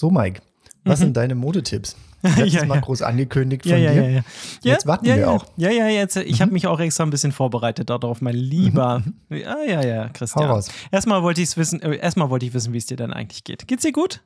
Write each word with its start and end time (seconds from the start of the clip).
So, 0.00 0.10
Mike, 0.10 0.40
was 0.84 0.98
Mhm. 1.00 1.04
sind 1.04 1.16
deine 1.18 1.34
Modetipps? 1.34 1.94
Letztes 2.22 2.54
Ja, 2.54 2.64
Mal 2.64 2.76
ja. 2.76 2.80
groß 2.80 3.02
angekündigt 3.02 3.64
von 3.64 3.72
Ja, 3.72 3.76
ja, 3.76 3.92
dir. 3.92 4.02
ja, 4.02 4.08
ja. 4.08 4.22
Jetzt 4.62 4.86
warten 4.86 5.04
wir 5.04 5.14
ja. 5.16 5.28
auch. 5.28 5.44
Mhm. 5.44 5.62
Ja, 5.62 5.70
ja, 5.70 5.88
jetzt. 5.88 6.16
Ich 6.16 6.40
habe 6.40 6.52
mich 6.52 6.66
auch 6.66 6.80
extra 6.80 7.04
ein 7.04 7.10
bisschen 7.10 7.32
vorbereitet 7.32 7.90
darauf, 7.90 8.22
mein 8.22 8.34
lieber. 8.34 9.02
Ja, 9.28 9.58
ja, 9.62 9.82
ja, 9.84 10.08
Christian. 10.08 10.48
Hau 10.48 10.52
raus. 10.54 10.70
Erstmal 10.90 11.22
wollte 11.22 11.42
ich 11.42 11.54
wissen, 11.58 11.82
äh, 11.82 11.96
erstmal 11.96 12.30
wollte 12.30 12.46
ich 12.46 12.54
wissen, 12.54 12.72
wie 12.72 12.78
es 12.78 12.86
dir 12.86 12.96
denn 12.96 13.12
eigentlich 13.12 13.44
geht. 13.44 13.68
Geht's 13.68 13.82
dir 13.82 13.92
gut? 13.92 14.22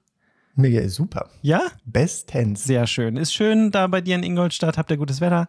Mir 0.55 0.81
ist 0.83 0.95
super. 0.95 1.29
Ja? 1.43 1.63
Bestens. 1.85 2.63
Sehr 2.63 2.87
schön. 2.87 3.17
Ist 3.17 3.35
schön 3.35 3.73
da 3.73 3.89
bei 3.89 4.01
dir 4.01 4.15
in 4.15 4.23
Ingolstadt. 4.23 4.79
Habt 4.79 4.93
ihr 4.93 4.97
gutes 4.97 5.21
Wetter? 5.21 5.49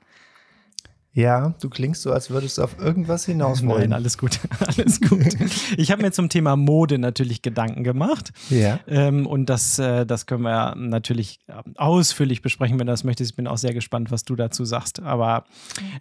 Ja, 1.18 1.55
du 1.61 1.70
klingst 1.70 2.02
so, 2.02 2.11
als 2.11 2.29
würdest 2.29 2.57
du 2.57 2.63
auf 2.63 2.77
irgendwas 2.77 3.25
hinaus 3.25 3.66
wollen. 3.66 3.84
Nein, 3.89 3.93
alles 3.93 4.18
gut. 4.18 4.39
alles 4.77 5.00
gut. 5.00 5.25
Ich 5.77 5.91
habe 5.91 6.02
mir 6.02 6.11
zum 6.11 6.27
Thema 6.30 6.55
Mode 6.57 6.98
natürlich 6.99 7.41
Gedanken 7.41 7.84
gemacht. 7.86 8.31
Ja. 8.49 8.80
Ähm, 8.88 9.25
und 9.25 9.45
das, 9.49 9.80
äh, 9.80 10.05
das 10.05 10.25
können 10.25 10.43
wir 10.43 10.52
ja 10.52 10.75
natürlich 10.75 11.39
ähm, 11.48 11.73
ausführlich 11.77 12.41
besprechen, 12.41 12.77
wenn 12.80 12.88
du 12.88 12.94
das 12.94 13.03
möchtest. 13.05 13.31
Ich 13.31 13.36
bin 13.38 13.48
auch 13.48 13.58
sehr 13.58 13.73
gespannt, 13.73 14.12
was 14.12 14.25
du 14.25 14.36
dazu 14.36 14.66
sagst. 14.66 15.02
Aber 15.02 15.45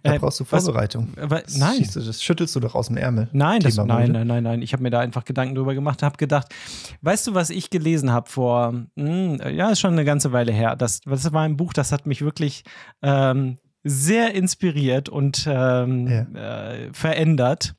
Da 0.03 0.15
äh, 0.15 0.19
brauchst 0.19 0.41
du 0.41 0.45
was- 0.49 0.65
Vorbereitung. 0.65 1.13
wa- 1.15 1.39
Das 1.41 1.57
nein. 1.57 1.87
du- 1.93 1.99
Das 2.01 2.21
schüttelst 2.21 2.53
du 2.55 2.59
doch 2.59 2.75
aus 2.75 2.87
dem 2.87 2.97
Ärmel. 2.97 3.29
Nein, 3.31 3.61
das, 3.61 3.77
nein, 3.77 4.11
nein, 4.11 4.27
nein, 4.27 4.43
nein. 4.43 4.61
Ich 4.61 4.73
habe 4.73 4.83
mir 4.83 4.89
da 4.91 4.99
einfach 4.99 5.23
Gedanken 5.23 5.55
drüber 5.55 5.73
gemacht, 5.73 6.03
habe 6.03 6.17
gedacht, 6.17 6.53
weißt 7.03 7.27
du, 7.27 7.33
was 7.33 7.49
ich 7.49 7.69
gelesen 7.69 8.11
habe 8.11 8.29
vor, 8.29 8.73
hm, 8.97 9.39
ja, 9.55 9.69
ist 9.69 9.79
schon 9.79 9.93
eine 9.93 10.03
ganze 10.03 10.33
Weile 10.33 10.51
her. 10.51 10.75
Das, 10.75 10.99
das 11.05 11.31
war 11.31 11.43
ein 11.43 11.55
Buch, 11.55 11.71
das 11.71 11.93
hat 11.93 12.05
mich 12.05 12.21
wirklich 12.21 12.63
ähm, 13.01 13.57
sehr 13.87 14.33
inspiriert 14.33 15.07
und 15.07 15.45
ähm, 15.47 16.07
äh, 16.35 16.91
verändert. 16.91 17.75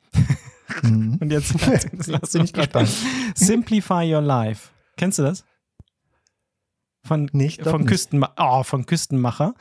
Mhm. 0.83 1.19
Und 1.21 1.31
jetzt, 1.33 1.53
Jetzt 1.67 2.07
lass 2.07 2.33
bin 2.33 2.41
uns 2.43 2.53
gespannt. 2.53 2.89
Simplify 3.35 4.13
Your 4.15 4.21
Life. 4.23 4.71
Kennst 4.97 5.19
du 5.19 5.23
das? 5.23 5.45
Von, 7.05 7.29
Nicht, 7.33 7.63
von, 7.63 7.83
nicht. 7.83 7.89
Küstenma 7.89 8.33
oh, 8.37 8.63
von 8.65 8.85
Küstenmacher. 8.85 9.55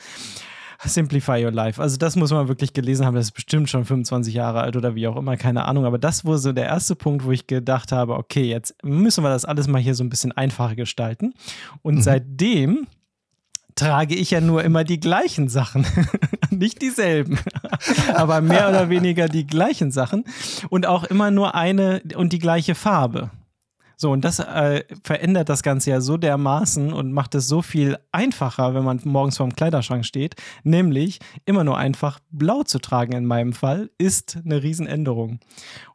Simplify 0.83 1.43
Your 1.43 1.51
Life. 1.51 1.81
Also 1.81 1.97
das 1.97 2.15
muss 2.15 2.31
man 2.31 2.47
wirklich 2.47 2.73
gelesen 2.73 3.05
haben. 3.05 3.15
Das 3.15 3.25
ist 3.25 3.31
bestimmt 3.33 3.69
schon 3.69 3.85
25 3.85 4.33
Jahre 4.33 4.61
alt 4.61 4.75
oder 4.75 4.95
wie 4.95 5.07
auch 5.07 5.15
immer, 5.15 5.37
keine 5.37 5.65
Ahnung. 5.65 5.85
Aber 5.85 5.97
das 5.97 6.25
war 6.25 6.37
so 6.37 6.51
der 6.53 6.65
erste 6.65 6.95
Punkt, 6.95 7.23
wo 7.25 7.31
ich 7.31 7.47
gedacht 7.47 7.91
habe, 7.91 8.15
okay, 8.15 8.43
jetzt 8.43 8.75
müssen 8.83 9.23
wir 9.23 9.29
das 9.29 9.45
alles 9.45 9.67
mal 9.67 9.81
hier 9.81 9.95
so 9.95 10.03
ein 10.03 10.09
bisschen 10.09 10.31
einfacher 10.31 10.75
gestalten. 10.75 11.33
Und 11.81 11.95
Mhm. 11.95 12.01
seitdem 12.01 12.87
trage 13.75 14.15
ich 14.15 14.31
ja 14.31 14.41
nur 14.41 14.63
immer 14.63 14.83
die 14.83 14.99
gleichen 14.99 15.49
Sachen, 15.49 15.85
nicht 16.49 16.81
dieselben, 16.81 17.37
aber 18.13 18.41
mehr 18.41 18.69
oder 18.69 18.89
weniger 18.89 19.27
die 19.27 19.45
gleichen 19.45 19.91
Sachen 19.91 20.25
und 20.69 20.85
auch 20.85 21.03
immer 21.03 21.31
nur 21.31 21.55
eine 21.55 22.01
und 22.15 22.31
die 22.33 22.39
gleiche 22.39 22.75
Farbe. 22.75 23.29
So, 23.97 24.11
und 24.11 24.25
das 24.25 24.39
äh, 24.39 24.83
verändert 25.03 25.49
das 25.49 25.63
Ganze 25.63 25.91
ja 25.91 26.01
so 26.01 26.17
dermaßen 26.17 26.93
und 26.93 27.11
macht 27.11 27.35
es 27.35 27.47
so 27.47 27.61
viel 27.61 27.97
einfacher, 28.11 28.73
wenn 28.73 28.83
man 28.83 28.99
morgens 29.03 29.37
vorm 29.37 29.55
Kleiderschrank 29.55 30.05
steht. 30.05 30.35
Nämlich 30.63 31.19
immer 31.45 31.63
nur 31.63 31.77
einfach 31.77 32.19
blau 32.31 32.63
zu 32.63 32.79
tragen 32.79 33.13
in 33.13 33.25
meinem 33.25 33.53
Fall, 33.53 33.89
ist 33.97 34.37
eine 34.43 34.61
Riesenänderung. 34.63 35.39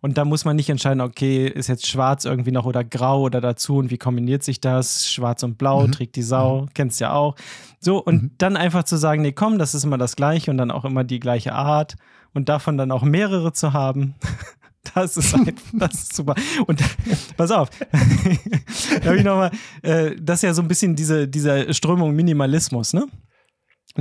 Und 0.00 0.18
da 0.18 0.24
muss 0.24 0.44
man 0.44 0.56
nicht 0.56 0.70
entscheiden, 0.70 1.00
okay, 1.00 1.46
ist 1.46 1.68
jetzt 1.68 1.86
schwarz 1.86 2.24
irgendwie 2.24 2.52
noch 2.52 2.64
oder 2.64 2.84
grau 2.84 3.22
oder 3.22 3.40
dazu 3.40 3.76
und 3.76 3.90
wie 3.90 3.98
kombiniert 3.98 4.42
sich 4.42 4.60
das? 4.60 5.10
Schwarz 5.10 5.42
und 5.42 5.58
blau, 5.58 5.86
trägt 5.88 6.16
die 6.16 6.22
Sau, 6.22 6.66
kennst 6.74 7.00
ja 7.00 7.12
auch. 7.12 7.36
So, 7.80 7.98
und 8.02 8.32
dann 8.38 8.56
einfach 8.56 8.84
zu 8.84 8.96
sagen, 8.96 9.22
nee, 9.22 9.32
komm, 9.32 9.58
das 9.58 9.74
ist 9.74 9.84
immer 9.84 9.98
das 9.98 10.16
Gleiche 10.16 10.50
und 10.50 10.58
dann 10.58 10.70
auch 10.70 10.84
immer 10.84 11.04
die 11.04 11.20
gleiche 11.20 11.54
Art 11.54 11.96
und 12.34 12.48
davon 12.48 12.76
dann 12.76 12.90
auch 12.90 13.02
mehrere 13.02 13.52
zu 13.52 13.72
haben. 13.72 14.14
Das 14.94 15.16
ist, 15.16 15.34
ein, 15.34 15.54
das 15.72 15.92
ist 15.94 16.16
super. 16.16 16.34
Und 16.66 16.82
pass 17.36 17.50
auf, 17.50 17.68
da 17.90 19.04
habe 19.04 19.18
ich 19.18 19.24
nochmal, 19.24 19.50
äh, 19.82 20.16
das 20.20 20.38
ist 20.38 20.42
ja 20.42 20.54
so 20.54 20.62
ein 20.62 20.68
bisschen 20.68 20.96
diese, 20.96 21.28
diese 21.28 21.72
Strömung 21.74 22.14
Minimalismus, 22.14 22.92
ne? 22.94 23.06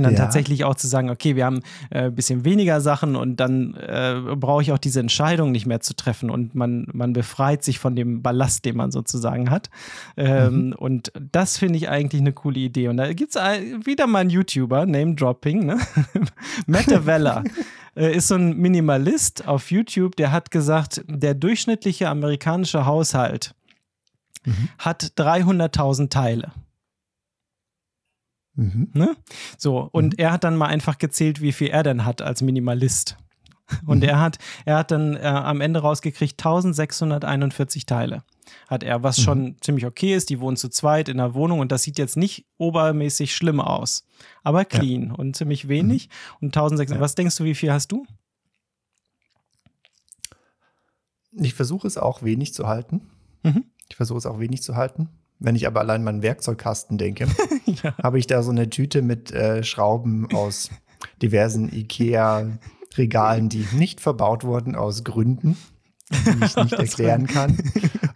Und 0.00 0.04
dann 0.04 0.14
Ja. 0.14 0.20
tatsächlich 0.20 0.64
auch 0.64 0.74
zu 0.74 0.88
sagen, 0.88 1.10
okay, 1.10 1.36
wir 1.36 1.44
haben 1.44 1.60
äh, 1.90 2.04
ein 2.04 2.14
bisschen 2.14 2.44
weniger 2.44 2.80
Sachen 2.80 3.16
und 3.16 3.36
dann 3.36 3.74
äh, 3.74 4.16
brauche 4.34 4.62
ich 4.62 4.72
auch 4.72 4.78
diese 4.78 5.00
Entscheidung 5.00 5.52
nicht 5.52 5.66
mehr 5.66 5.80
zu 5.80 5.94
treffen 5.94 6.30
und 6.30 6.54
man, 6.54 6.86
man 6.92 7.12
befreit 7.12 7.62
sich 7.62 7.78
von 7.78 7.94
dem 7.94 8.22
Ballast, 8.22 8.64
den 8.64 8.76
man 8.76 8.90
sozusagen 8.90 9.50
hat. 9.50 9.68
Ähm, 10.16 10.74
Und 10.78 11.12
das 11.32 11.58
finde 11.58 11.76
ich 11.76 11.88
eigentlich 11.90 12.20
eine 12.22 12.32
coole 12.32 12.58
Idee. 12.60 12.88
Und 12.88 12.96
da 12.96 13.12
gibt 13.12 13.36
es 13.36 13.42
wieder 13.84 14.06
mal 14.06 14.20
einen 14.20 14.30
YouTuber, 14.30 14.86
Name-Dropping, 14.86 15.66
ne? 15.66 15.78
Matt 16.66 16.90
Avella 16.92 17.44
äh, 17.96 18.16
ist 18.16 18.28
so 18.28 18.36
ein 18.36 18.56
Minimalist 18.56 19.46
auf 19.46 19.70
YouTube, 19.70 20.16
der 20.16 20.32
hat 20.32 20.50
gesagt, 20.50 21.02
der 21.08 21.34
durchschnittliche 21.34 22.08
amerikanische 22.08 22.86
Haushalt 22.86 23.54
hat 24.78 25.02
300.000 25.18 26.08
Teile. 26.08 26.52
Mhm. 28.60 28.90
Ne? 28.92 29.16
So, 29.56 29.88
und 29.90 30.18
er 30.18 30.32
hat 30.32 30.44
dann 30.44 30.54
mal 30.54 30.66
einfach 30.66 30.98
gezählt, 30.98 31.40
wie 31.40 31.52
viel 31.52 31.68
er 31.68 31.82
denn 31.82 32.04
hat 32.04 32.20
als 32.20 32.42
Minimalist. 32.42 33.16
Und 33.86 34.02
er 34.02 34.20
hat, 34.20 34.38
er 34.64 34.76
hat 34.78 34.90
dann 34.90 35.14
äh, 35.16 35.20
am 35.20 35.60
Ende 35.60 35.80
rausgekriegt 35.80 36.32
1641 36.32 37.86
Teile. 37.86 38.24
Hat 38.68 38.82
er, 38.82 39.04
was 39.04 39.20
schon 39.20 39.56
ziemlich 39.60 39.86
okay 39.86 40.14
ist. 40.14 40.28
Die 40.28 40.40
wohnen 40.40 40.56
zu 40.56 40.68
zweit 40.68 41.08
in 41.08 41.18
der 41.18 41.34
Wohnung 41.34 41.60
und 41.60 41.70
das 41.70 41.84
sieht 41.84 41.96
jetzt 41.96 42.16
nicht 42.16 42.46
obermäßig 42.58 43.34
schlimm 43.34 43.60
aus. 43.60 44.04
Aber 44.42 44.64
clean 44.64 45.12
und 45.12 45.36
ziemlich 45.36 45.68
wenig. 45.68 46.08
Und 46.40 46.48
1600, 46.48 47.00
was 47.00 47.14
denkst 47.14 47.36
du, 47.36 47.44
wie 47.44 47.54
viel 47.54 47.72
hast 47.72 47.92
du? 47.92 48.04
Ich 51.30 51.54
versuche 51.54 51.86
es 51.86 51.96
auch 51.96 52.22
wenig 52.22 52.52
zu 52.52 52.66
halten. 52.66 53.02
Mhm. 53.44 53.66
Ich 53.88 53.96
versuche 53.96 54.18
es 54.18 54.26
auch 54.26 54.40
wenig 54.40 54.62
zu 54.62 54.74
halten. 54.74 55.08
Wenn 55.40 55.56
ich 55.56 55.66
aber 55.66 55.80
allein 55.80 56.04
meinen 56.04 56.22
Werkzeugkasten 56.22 56.98
denke, 56.98 57.26
Ja. 57.82 57.94
habe 58.02 58.18
ich 58.18 58.26
da 58.26 58.42
so 58.42 58.50
eine 58.50 58.68
Tüte 58.68 59.00
mit 59.02 59.32
äh, 59.32 59.62
Schrauben 59.64 60.28
aus 60.34 60.70
diversen 61.22 61.72
IKEA-Regalen, 61.72 63.48
die 63.48 63.66
nicht 63.72 64.00
verbaut 64.00 64.44
wurden 64.44 64.74
aus 64.74 65.02
Gründen, 65.04 65.56
die 66.10 66.44
ich 66.44 66.56
nicht 66.56 66.72
erklären 66.78 67.26
kann. 67.26 67.56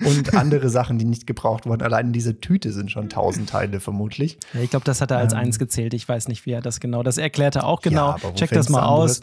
Und 0.04 0.34
andere 0.34 0.68
Sachen, 0.68 0.98
die 0.98 1.04
nicht 1.04 1.26
gebraucht 1.26 1.66
wurden. 1.66 1.82
Allein 1.82 2.06
in 2.08 2.12
diese 2.12 2.40
Tüte 2.40 2.72
sind 2.72 2.90
schon 2.90 3.08
tausend 3.08 3.48
Teile 3.50 3.80
vermutlich. 3.80 4.38
Ja, 4.52 4.60
ich 4.60 4.70
glaube, 4.70 4.84
das 4.84 5.00
hat 5.00 5.10
er 5.10 5.18
als 5.18 5.32
Ähm. 5.32 5.40
eins 5.40 5.58
gezählt. 5.58 5.94
Ich 5.94 6.08
weiß 6.08 6.28
nicht, 6.28 6.46
wie 6.46 6.52
er 6.52 6.60
das 6.60 6.80
genau. 6.80 7.02
Das 7.02 7.18
erklärt 7.18 7.56
er 7.56 7.66
auch 7.66 7.80
genau. 7.80 8.10
Ja, 8.10 8.16
aber 8.22 8.34
Check 8.34 8.50
das 8.50 8.68
mal 8.68 8.84
aus. 8.84 9.20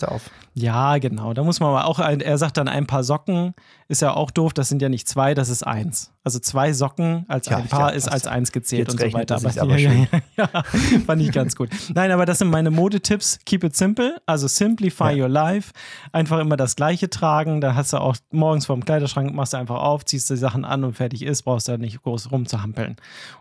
Ja, 0.53 0.97
genau. 0.97 1.33
Da 1.33 1.43
muss 1.43 1.59
man 1.59 1.69
aber 1.69 1.85
auch, 1.85 1.99
ein, 1.99 2.19
er 2.21 2.37
sagt 2.37 2.57
dann 2.57 2.67
ein 2.67 2.85
paar 2.87 3.03
Socken, 3.03 3.53
ist 3.87 4.01
ja 4.01 4.13
auch 4.13 4.31
doof, 4.31 4.53
das 4.53 4.69
sind 4.69 4.81
ja 4.81 4.89
nicht 4.89 5.07
zwei, 5.07 5.33
das 5.33 5.49
ist 5.49 5.63
eins. 5.65 6.11
Also 6.23 6.39
zwei 6.39 6.71
Socken 6.71 7.25
als 7.27 7.47
Ja, 7.47 7.57
ein 7.57 7.67
Paar 7.67 7.93
ist 7.93 8.07
als 8.07 8.27
eins 8.27 8.51
gezählt 8.51 8.89
jetzt 8.91 9.01
und 9.01 9.11
so 9.11 9.17
weiter. 9.17 9.35
er 9.35 9.39
sich's 9.39 9.57
aber 9.57 9.77
ja, 9.77 9.91
ja, 10.37 10.47
fand 11.05 11.21
ich 11.21 11.31
ganz 11.31 11.55
gut. 11.55 11.69
Nein, 11.95 12.11
aber 12.11 12.25
das 12.25 12.37
sind 12.39 12.49
meine 12.49 12.69
Modetipps. 12.69 13.39
Keep 13.45 13.63
it 13.63 13.75
simple, 13.75 14.21
also 14.27 14.47
simplify 14.47 15.19
your 15.19 15.27
life. 15.29 15.71
Einfach 16.11 16.39
immer 16.39 16.57
das 16.57 16.75
Gleiche 16.75 17.09
tragen. 17.09 17.59
Da 17.59 17.73
hast 17.75 17.93
du 17.93 17.97
auch 17.97 18.15
morgens 18.29 18.65
vorm 18.67 18.85
Kleiderschrank, 18.85 19.33
machst 19.33 19.53
du 19.53 19.57
einfach 19.57 19.81
auf, 19.81 20.05
ziehst 20.05 20.29
die 20.29 20.37
Sachen 20.37 20.63
an 20.63 20.70
und 20.83 20.93
fertig 20.93 21.23
ist, 21.23 21.43
brauchst 21.43 21.67
du 21.67 21.73
da 21.73 21.77
nicht 21.77 22.01
groß 22.01 22.31
rumzuhampeln. 22.31 22.95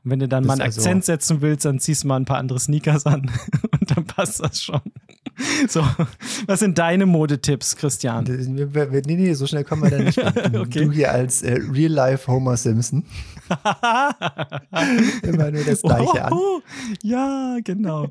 Und 0.04 0.10
wenn 0.10 0.18
du 0.18 0.28
dann 0.28 0.42
Bist 0.42 0.48
mal 0.48 0.54
einen 0.54 0.62
also- 0.62 0.80
Akzent 0.80 1.04
setzen 1.04 1.41
willst, 1.41 1.64
dann 1.64 1.78
ziehst 1.78 2.04
du 2.04 2.08
mal 2.08 2.16
ein 2.16 2.24
paar 2.24 2.38
andere 2.38 2.58
Sneakers 2.58 3.06
an 3.06 3.30
und 3.80 3.96
dann 3.96 4.04
passt 4.04 4.41
das 4.44 4.62
schon. 4.62 4.80
So, 5.69 5.82
was 6.46 6.60
sind 6.60 6.76
deine 6.76 7.06
Modetipps, 7.06 7.76
Christian? 7.76 8.24
Das- 8.26 8.46
Nee, 8.48 8.66
nee, 9.16 9.32
so 9.34 9.46
schnell 9.46 9.64
kommen 9.64 9.82
wir 9.84 9.90
da 9.90 9.98
nicht. 9.98 10.19
Okay. 10.60 10.84
Du 10.84 10.92
hier 10.92 11.10
als 11.12 11.42
äh, 11.42 11.58
Real-Life 11.72 12.30
Homer 12.30 12.56
Simpson. 12.56 13.04
Immer 15.22 15.50
nur 15.50 15.64
das 15.64 15.82
Gleiche 15.82 16.24
an. 16.24 16.32
Oh, 16.32 16.60
ja, 17.02 17.58
genau. 17.64 18.06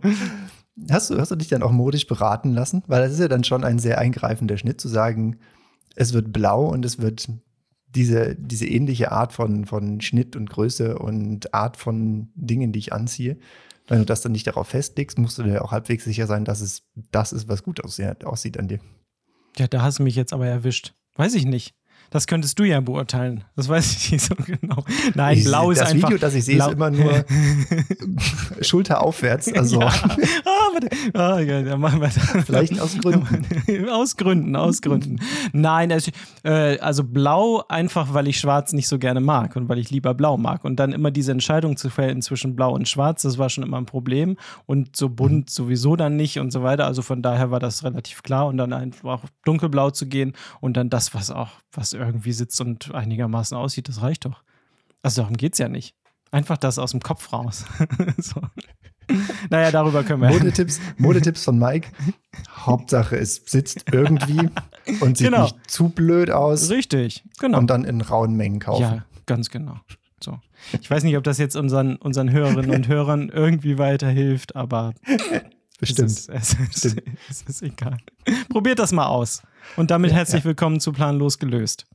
Hast 0.90 1.10
du, 1.10 1.20
hast 1.20 1.32
du 1.32 1.36
dich 1.36 1.48
dann 1.50 1.64
auch 1.64 1.72
modisch 1.72 2.08
beraten 2.08 2.54
lassen? 2.54 2.84
Weil 2.88 3.02
das 3.04 3.14
ist 3.14 3.20
ja 3.20 3.28
dann 3.28 3.44
schon 3.44 3.64
ein 3.64 3.80
sehr 3.80 3.98
eingreifender 4.00 4.58
Schnitt, 4.58 4.80
zu 4.82 4.88
sagen, 4.88 5.38
es 5.96 6.14
wird 6.14 6.32
blau 6.32 6.66
und 6.68 6.86
es 6.86 7.00
wird 7.00 7.28
diese, 7.96 8.36
diese 8.36 8.68
ähnliche 8.68 9.12
Art 9.12 9.34
von, 9.34 9.66
von 9.66 10.02
Schnitt 10.02 10.36
und 10.36 10.50
Größe 10.50 10.98
und 10.98 11.54
Art 11.54 11.78
von 11.78 12.30
Dingen, 12.36 12.72
die 12.72 12.80
ich 12.80 12.94
anziehe. 12.94 13.38
Wenn 13.88 14.00
du 14.00 14.06
das 14.06 14.22
dann 14.22 14.32
nicht 14.32 14.46
darauf 14.46 14.68
festlegst, 14.68 15.18
musst 15.18 15.40
du 15.40 15.44
dir 15.44 15.64
auch 15.64 15.72
halbwegs 15.72 16.04
sicher 16.04 16.28
sein, 16.28 16.46
dass 16.46 16.62
es 16.62 16.84
das 17.12 17.34
ist, 17.34 17.48
was 17.48 17.64
gut 17.64 17.84
aussieht, 17.84 18.24
aussieht 18.24 18.60
an 18.60 18.68
dir. 18.68 18.80
Ja, 19.58 19.68
da 19.68 19.82
hast 19.82 20.00
du 20.00 20.04
mich 20.04 20.16
jetzt 20.16 20.32
aber 20.32 20.48
erwischt. 20.48 20.94
Weiß 21.16 21.34
ich 21.34 21.46
nicht. 21.46 21.76
Das 22.12 22.26
könntest 22.28 22.58
du 22.60 22.64
ja 22.64 22.80
beurteilen. 22.82 23.44
Das 23.56 23.70
weiß 23.70 23.96
ich 23.96 24.12
nicht 24.14 24.26
so 24.26 24.36
genau. 24.36 24.84
Nein, 25.16 25.38
Ich- 25.38 25.44
blau 25.46 25.72
ist 25.72 25.80
das 25.82 25.92
einfach. 25.92 26.10
Video, 26.10 26.18
das 26.20 26.34
ich 26.36 26.46
sehe, 26.46 26.56
blau- 26.56 26.68
ist 26.68 26.74
immer 26.74 26.90
nur 26.92 27.26
Schulter 28.62 29.02
aufwärts. 29.04 29.52
Also 29.54 29.80
Ja. 29.82 29.88
Ah, 29.88 30.74
warte. 30.74 30.90
Ah, 31.14 31.40
ja, 31.40 31.62
dann 31.62 31.80
machen 31.80 32.02
wir 32.02 32.08
das. 32.10 32.46
vielleicht 32.46 32.80
aus 32.80 32.98
Gründen. 32.98 33.90
aus 33.90 34.18
Gründen, 34.18 34.56
aus 34.56 34.82
Gründen. 34.82 35.20
Nein, 35.54 35.92
also, 35.92 36.12
äh, 36.44 36.78
also 36.80 37.04
blau 37.04 37.64
einfach, 37.70 38.14
weil 38.14 38.28
ich 38.28 38.40
schwarz 38.40 38.74
nicht 38.74 38.88
so 38.88 38.98
gerne 39.00 39.22
mag 39.22 39.56
und 39.56 39.70
weil 39.70 39.78
ich 39.80 39.90
lieber 39.90 40.14
blau 40.14 40.38
mag. 40.38 40.66
Und 40.66 40.78
dann 40.78 40.92
immer 40.94 41.12
diese 41.12 41.32
Entscheidung 41.32 41.78
zu 41.78 41.90
fällen 41.90 42.22
zwischen 42.22 42.56
blau 42.56 42.74
und 42.74 42.88
schwarz, 42.88 43.22
das 43.22 43.38
war 43.38 43.50
schon 43.50 43.64
immer 43.64 43.78
ein 43.78 43.86
Problem. 43.86 44.38
Und 44.66 44.96
so 44.96 45.10
bunt 45.10 45.50
sowieso 45.50 45.96
dann 45.96 46.16
nicht 46.16 46.40
und 46.40 46.52
so 46.52 46.64
weiter. 46.64 46.86
Also 46.86 47.02
von 47.02 47.22
daher 47.22 47.52
war 47.52 47.60
das 47.60 47.84
relativ 47.84 48.24
klar. 48.24 48.48
Und 48.48 48.58
dann 48.58 48.74
einfach 48.74 49.24
dunkelblau 49.46 49.92
zu 49.92 50.08
gehen 50.08 50.34
und 50.62 50.76
dann 50.78 50.90
das, 50.90 51.14
was 51.14 51.32
auch, 51.32 51.50
was 51.74 51.94
irgendwie 52.00 52.32
sitzt 52.34 52.60
und 52.62 52.94
einigermaßen 52.94 53.56
aussieht, 53.58 53.88
das 53.88 54.02
reicht 54.02 54.26
doch. 54.26 54.42
Also 55.02 55.22
darum 55.22 55.38
geht 55.38 55.54
es 55.54 55.60
ja 55.60 55.70
nicht. 55.70 55.96
Einfach 56.32 56.58
das 56.58 56.78
aus 56.78 56.92
dem 56.92 57.00
Kopf 57.00 57.32
raus. 57.34 57.66
so. 58.18 58.42
Naja, 59.50 59.72
darüber 59.72 60.04
können 60.04 60.22
wir. 60.22 60.30
Modetipps, 60.30 60.80
Modetipps 60.98 61.44
von 61.44 61.58
Mike. 61.58 61.90
Hauptsache, 62.56 63.18
es 63.18 63.42
sitzt 63.46 63.86
irgendwie 63.92 64.50
und 65.02 65.18
sieht 65.18 65.28
Genau. 65.28 65.44
nicht 65.44 65.70
zu 65.70 65.90
blöd 65.90 66.30
aus 66.30 66.70
Richtig, 66.70 67.24
genau. 67.40 67.58
und 67.58 67.68
dann 67.68 67.84
in 67.86 68.02
rauen 68.02 68.36
Mengen 68.36 68.60
kaufen. 68.60 68.82
Ja, 68.84 69.06
ganz 69.26 69.50
genau. 69.50 69.80
So. 70.24 70.40
Ich 70.80 70.92
weiß 70.92 71.04
nicht, 71.04 71.18
ob 71.18 71.24
das 71.24 71.40
jetzt 71.40 71.56
unseren, 71.56 71.96
unseren 71.96 72.30
Hörerinnen 72.32 72.70
und 72.72 72.88
Hörern 72.88 73.30
irgendwie 73.30 73.78
weiterhilft, 73.80 74.56
aber 74.56 74.94
Bestimmt. 75.80 76.10
Es 76.10 76.28
ist, 76.28 76.30
es, 76.30 76.84
ist, 76.86 76.98
es 77.30 77.42
ist 77.44 77.62
egal. 77.62 77.98
Probiert 78.50 78.80
das 78.80 78.92
mal 78.92 79.06
aus. 79.08 79.42
Und 79.76 79.92
damit 79.92 80.12
herzlich 80.12 80.44
willkommen 80.46 80.80
zu 80.80 80.92
Planlos 80.92 81.40
gelöst. 81.40 81.86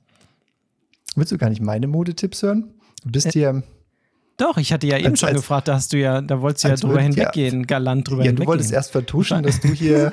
Willst 1.17 1.33
du 1.33 1.39
gar 1.39 1.51
nicht 1.51 1.61
meine 1.63 1.87
Modetipps 1.87 2.43
hören? 2.43 2.75
Du 3.03 3.09
Äh, 3.09 3.13
bist 3.13 3.33
hier. 3.33 3.63
Doch, 4.37 4.57
ich 4.59 4.73
hatte 4.73 4.87
ja 4.89 4.99
eben 4.99 5.09
Als- 5.11 5.21
schon 5.21 5.29
als- 5.29 5.37
gefragt, 5.39 5.69
da 5.69 5.75
hast 5.75 5.93
du 5.93 5.97
ja, 5.99 6.21
da 6.21 6.41
wolltest 6.41 6.65
du 6.65 6.69
ja 6.69 6.75
drüber 6.75 7.01
hinweggehen, 7.01 7.67
galant 7.69 8.09
drüber 8.09 8.23
Ja, 8.25 8.25
du 8.25 8.29
hinweggehen. 8.31 8.49
wolltest 8.49 8.73
erst 8.73 8.91
vertuschen, 8.91 9.45
dass 9.45 9.61
du 9.61 9.69
hier 9.69 10.11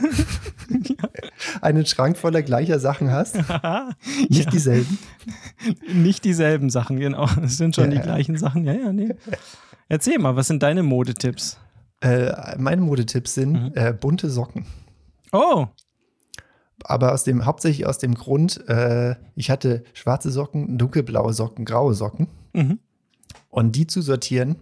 einen 1.62 1.86
Schrank 1.88 2.18
voller 2.18 2.44
gleicher 2.44 2.80
Sachen 2.80 3.10
hast. 3.10 3.36
Nicht 4.30 4.46
Ja. 4.46 4.52
dieselben. 4.52 5.00
Nicht 5.92 6.24
dieselben 6.24 6.70
Sachen, 6.70 7.00
genau. 7.00 7.28
Es 7.44 7.58
sind 7.58 7.76
schon 7.76 7.86
Ja, 7.86 7.90
die 7.92 7.98
ja. 7.98 8.04
gleichen 8.04 8.38
Sachen. 8.38 8.64
Ja, 8.64 8.74
ja, 8.74 8.94
nee. 8.94 9.16
Erzähl 9.90 10.20
mal, 10.20 10.36
was 10.36 10.48
sind 10.48 10.62
deine 10.62 10.84
Modetipps? 10.84 11.58
Äh, 12.02 12.58
meine 12.60 12.82
Modetipps 12.82 13.34
sind 13.34 13.54
Mhm. 13.54 13.72
äh, 13.74 13.92
bunte 13.94 14.30
Socken. 14.30 14.66
Oh, 15.32 15.66
Aber 16.86 17.14
aus 17.14 17.24
dem, 17.24 17.46
hauptsächlich 17.46 17.86
aus 17.86 17.98
dem 17.98 18.16
Grund, 18.16 18.68
äh, 18.68 19.16
ich 19.36 19.50
hatte 19.50 19.84
schwarze 19.94 20.32
Socken, 20.32 20.78
dunkelblaue 20.78 21.34
Socken, 21.34 21.66
graue 21.66 21.94
Socken. 21.94 22.28
mhm. 22.54 22.80
Und 23.50 23.76
die 23.76 23.86
zu 23.86 24.02
sortieren, 24.02 24.56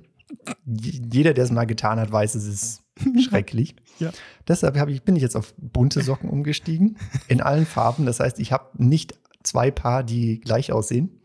jeder, 0.66 1.34
der 1.34 1.44
es 1.44 1.52
mal 1.52 1.66
getan 1.66 2.00
hat, 2.00 2.12
weiß, 2.12 2.36
es 2.36 2.48
ist 2.48 2.84
schrecklich. 3.30 3.76
Ja. 4.00 4.12
Deshalb 4.48 4.76
ich, 4.90 5.04
bin 5.04 5.16
ich 5.16 5.22
jetzt 5.22 5.36
auf 5.36 5.54
bunte 5.58 6.02
Socken 6.02 6.30
umgestiegen, 6.30 6.98
in 7.28 7.42
allen 7.42 7.66
Farben. 7.66 8.06
Das 8.06 8.20
heißt, 8.20 8.40
ich 8.40 8.52
habe 8.52 8.70
nicht 8.78 9.16
zwei 9.44 9.72
Paar, 9.72 10.04
die 10.04 10.40
gleich 10.40 10.72
aussehen. 10.72 11.20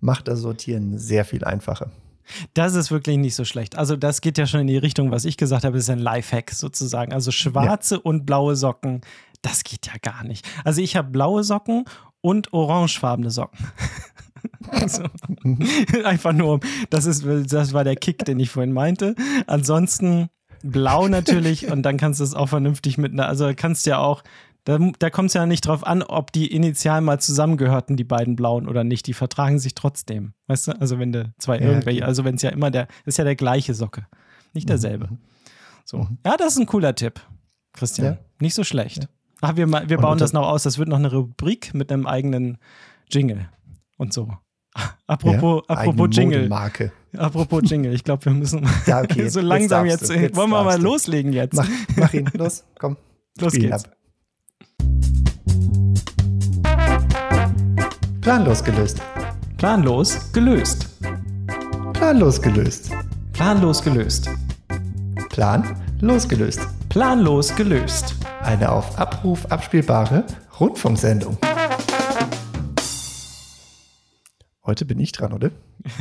Macht 0.00 0.28
das 0.28 0.40
Sortieren 0.40 0.98
sehr 0.98 1.24
viel 1.24 1.44
einfacher. 1.44 1.90
Das 2.54 2.74
ist 2.74 2.90
wirklich 2.90 3.16
nicht 3.16 3.34
so 3.34 3.44
schlecht. 3.44 3.76
Also 3.76 3.96
das 3.96 4.20
geht 4.20 4.38
ja 4.38 4.46
schon 4.46 4.60
in 4.60 4.66
die 4.66 4.76
Richtung, 4.76 5.10
was 5.10 5.24
ich 5.24 5.36
gesagt 5.36 5.64
habe, 5.64 5.78
ist 5.78 5.88
ein 5.88 5.98
Lifehack 5.98 6.50
sozusagen. 6.50 7.12
Also 7.12 7.30
schwarze 7.30 7.98
und 7.98 8.26
blaue 8.26 8.54
Socken, 8.54 9.00
das 9.42 9.64
geht 9.64 9.86
ja 9.86 9.94
gar 10.00 10.24
nicht. 10.24 10.46
Also 10.64 10.80
ich 10.80 10.96
habe 10.96 11.10
blaue 11.10 11.44
Socken 11.44 11.84
und 12.20 12.52
orangefarbene 12.52 13.30
Socken. 13.30 13.58
so. 14.86 15.04
Einfach 16.04 16.32
nur, 16.32 16.60
das, 16.90 17.06
ist, 17.06 17.24
das 17.52 17.72
war 17.72 17.84
der 17.84 17.96
Kick, 17.96 18.24
den 18.24 18.38
ich 18.40 18.50
vorhin 18.50 18.72
meinte. 18.72 19.14
Ansonsten 19.46 20.28
blau 20.62 21.08
natürlich 21.08 21.70
und 21.70 21.82
dann 21.82 21.96
kannst 21.96 22.20
du 22.20 22.24
es 22.24 22.34
auch 22.34 22.48
vernünftig 22.48 22.98
mit, 22.98 23.12
einer- 23.12 23.26
also 23.28 23.50
kannst 23.56 23.86
ja 23.86 23.98
auch, 23.98 24.22
da, 24.64 24.78
da 24.98 25.08
kommt 25.08 25.28
es 25.28 25.34
ja 25.34 25.46
nicht 25.46 25.66
drauf 25.66 25.86
an, 25.86 26.02
ob 26.02 26.32
die 26.32 26.52
initial 26.52 27.00
mal 27.00 27.18
zusammengehörten, 27.20 27.96
die 27.96 28.04
beiden 28.04 28.36
blauen 28.36 28.68
oder 28.68 28.84
nicht. 28.84 29.06
Die 29.06 29.14
vertragen 29.14 29.58
sich 29.58 29.74
trotzdem. 29.74 30.34
Weißt 30.46 30.68
du? 30.68 30.72
Also 30.80 30.98
wenn 30.98 31.12
du 31.12 31.32
zwei 31.38 31.58
Ja, 31.58 31.66
irgendwelche, 31.68 32.04
also 32.04 32.24
wenn 32.24 32.34
es 32.34 32.42
ja 32.42 32.50
immer 32.50 32.70
der, 32.70 32.86
ist 33.06 33.16
ja 33.18 33.24
der 33.24 33.36
gleiche 33.36 33.72
Socke. 33.72 34.06
Nicht 34.52 34.68
derselbe. 34.68 35.08
So. 35.84 36.06
Ja, 36.26 36.36
das 36.36 36.52
ist 36.54 36.58
ein 36.58 36.66
cooler 36.66 36.94
Tipp, 36.94 37.20
Christian. 37.72 38.06
Ja. 38.14 38.18
Nicht 38.40 38.54
so 38.54 38.62
schlecht. 38.64 39.08
Ach, 39.40 39.56
wir, 39.56 39.68
wir 39.68 39.96
bauen 39.98 40.12
unter- 40.12 40.24
das 40.24 40.32
noch 40.32 40.46
aus. 40.48 40.62
Das 40.64 40.78
wird 40.78 40.88
noch 40.88 40.96
eine 40.98 41.12
Rubrik 41.12 41.72
mit 41.74 41.92
einem 41.92 42.06
eigenen 42.06 42.58
Jingle 43.10 43.48
und 43.96 44.12
so. 44.12 44.28
Apropos, 45.06 45.62
Ja, 45.68 45.74
apropos 45.76 46.08
Jingle. 46.12 46.38
Modemarke. 46.40 46.92
Apropos 47.16 47.62
Jingle. 47.64 47.94
Ich 47.94 48.04
glaube, 48.04 48.24
wir 48.26 48.32
müssen 48.32 48.66
Ja, 48.86 49.00
okay, 49.00 49.22
jetzt- 49.22 49.32
so 49.34 49.40
jetzt 49.40 49.46
langsam 49.48 49.86
jetzt. 49.86 50.08
du, 50.08 50.14
jetzt 50.14 50.36
wollen 50.36 50.50
wir 50.50 50.62
mal 50.64 50.76
du. 50.78 50.84
loslegen 50.84 51.32
jetzt? 51.32 51.54
Mach, 51.54 51.68
mach 51.96 52.12
ihn, 52.14 52.28
los, 52.34 52.64
komm. 52.78 52.96
Los 53.40 53.52
spiel 53.54 53.70
geht's. 53.70 53.84
ab. 53.84 53.92
Planlos 58.20 58.62
gelöst. 58.64 59.00
Planlos 59.56 60.32
gelöst. 60.32 60.86
Planlos 61.94 62.42
gelöst. 62.42 62.90
Planlos 63.32 63.82
gelöst. 63.82 64.28
Plan 65.30 65.76
losgelöst. 66.00 66.60
Planlos 66.88 67.54
gelöst. 67.54 68.16
Eine 68.48 68.72
auf 68.72 68.98
Abruf 68.98 69.44
abspielbare 69.52 70.24
Rundfunksendung. 70.58 71.36
Heute 74.64 74.86
bin 74.86 74.98
ich 74.98 75.12
dran, 75.12 75.34
oder? 75.34 75.50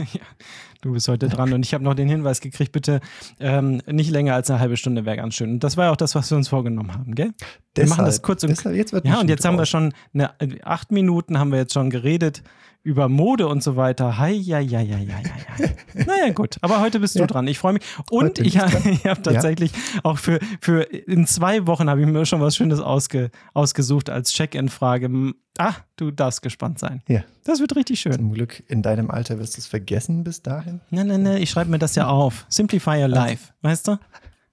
Du 0.81 0.93
bist 0.93 1.07
heute 1.07 1.27
dran 1.27 1.51
und 1.53 1.65
ich 1.65 1.73
habe 1.73 1.83
noch 1.83 1.95
den 1.95 2.07
Hinweis 2.07 2.39
gekriegt, 2.39 2.71
bitte 2.71 3.01
ähm, 3.39 3.81
nicht 3.87 4.11
länger 4.11 4.35
als 4.35 4.49
eine 4.51 4.59
halbe 4.59 4.77
Stunde 4.77 5.05
wäre 5.05 5.17
ganz 5.17 5.33
schön. 5.33 5.53
Und 5.53 5.63
das 5.63 5.75
war 5.75 5.85
ja 5.85 5.91
auch 5.91 5.97
das, 5.97 6.13
was 6.13 6.29
wir 6.29 6.37
uns 6.37 6.47
vorgenommen 6.47 6.93
haben, 6.93 7.15
gell? 7.15 7.31
Wir 7.73 7.87
machen 7.87 8.05
das 8.05 8.21
kurz 8.21 8.43
und 8.43 8.49
deshalb, 8.49 8.75
jetzt 8.75 8.93
wird 8.93 9.03
Ja, 9.05 9.19
und 9.19 9.27
jetzt 9.27 9.43
haben 9.43 9.57
wir 9.57 9.65
schon 9.65 9.91
eine, 10.13 10.31
acht 10.63 10.91
Minuten 10.91 11.39
haben 11.39 11.51
wir 11.51 11.57
jetzt 11.57 11.73
schon 11.73 11.89
geredet 11.89 12.43
über 12.83 13.09
Mode 13.09 13.47
und 13.47 13.61
so 13.63 13.75
weiter. 13.75 14.17
Hi, 14.17 14.31
ja, 14.31 14.59
ja, 14.59 14.79
ja, 14.81 14.97
ja, 14.97 15.19
ja, 15.19 15.65
ja. 15.65 15.69
Naja, 16.05 16.31
gut. 16.33 16.57
Aber 16.61 16.79
heute 16.79 16.99
bist 16.99 17.15
du 17.15 17.19
Ja. 17.19 17.27
dran. 17.27 17.47
Ich 17.47 17.57
freue 17.59 17.73
mich. 17.73 17.83
Und 18.09 18.25
Heute 18.25 18.43
ich, 18.43 18.57
ha- 18.59 18.67
ich 18.89 19.05
habe 19.05 19.21
tatsächlich 19.21 19.71
auch 20.03 20.17
für, 20.17 20.39
für 20.61 20.81
in 20.83 21.27
zwei 21.27 21.67
Wochen 21.67 21.89
habe 21.89 22.01
ich 22.01 22.07
mir 22.07 22.25
schon 22.25 22.39
was 22.41 22.55
Schönes 22.55 22.79
ausge, 22.79 23.29
ausgesucht 23.53 24.09
als 24.09 24.31
Check-in-Frage. 24.31 25.33
Ah, 25.57 25.73
du 25.95 26.11
darfst 26.11 26.41
gespannt 26.41 26.79
sein. 26.79 27.01
Ja. 27.07 27.23
Das 27.43 27.59
wird 27.59 27.75
richtig 27.75 27.99
schön. 27.99 28.13
Zum 28.13 28.31
Glück 28.33 28.63
in 28.67 28.81
deinem 28.83 29.09
Alter 29.11 29.39
wirst 29.39 29.57
du 29.57 29.61
es 29.61 29.67
vergessen 29.67 30.23
bis 30.23 30.41
dahin. 30.43 30.81
Nein, 30.91 31.07
nein, 31.07 31.23
nein, 31.23 31.41
ich 31.41 31.49
schreibe 31.49 31.69
mir 31.71 31.79
das 31.79 31.95
ja 31.95 32.07
auf. 32.07 32.45
Simplify 32.49 33.01
your 33.01 33.07
life. 33.07 33.53
Weißt 33.61 33.87
du? 33.87 33.97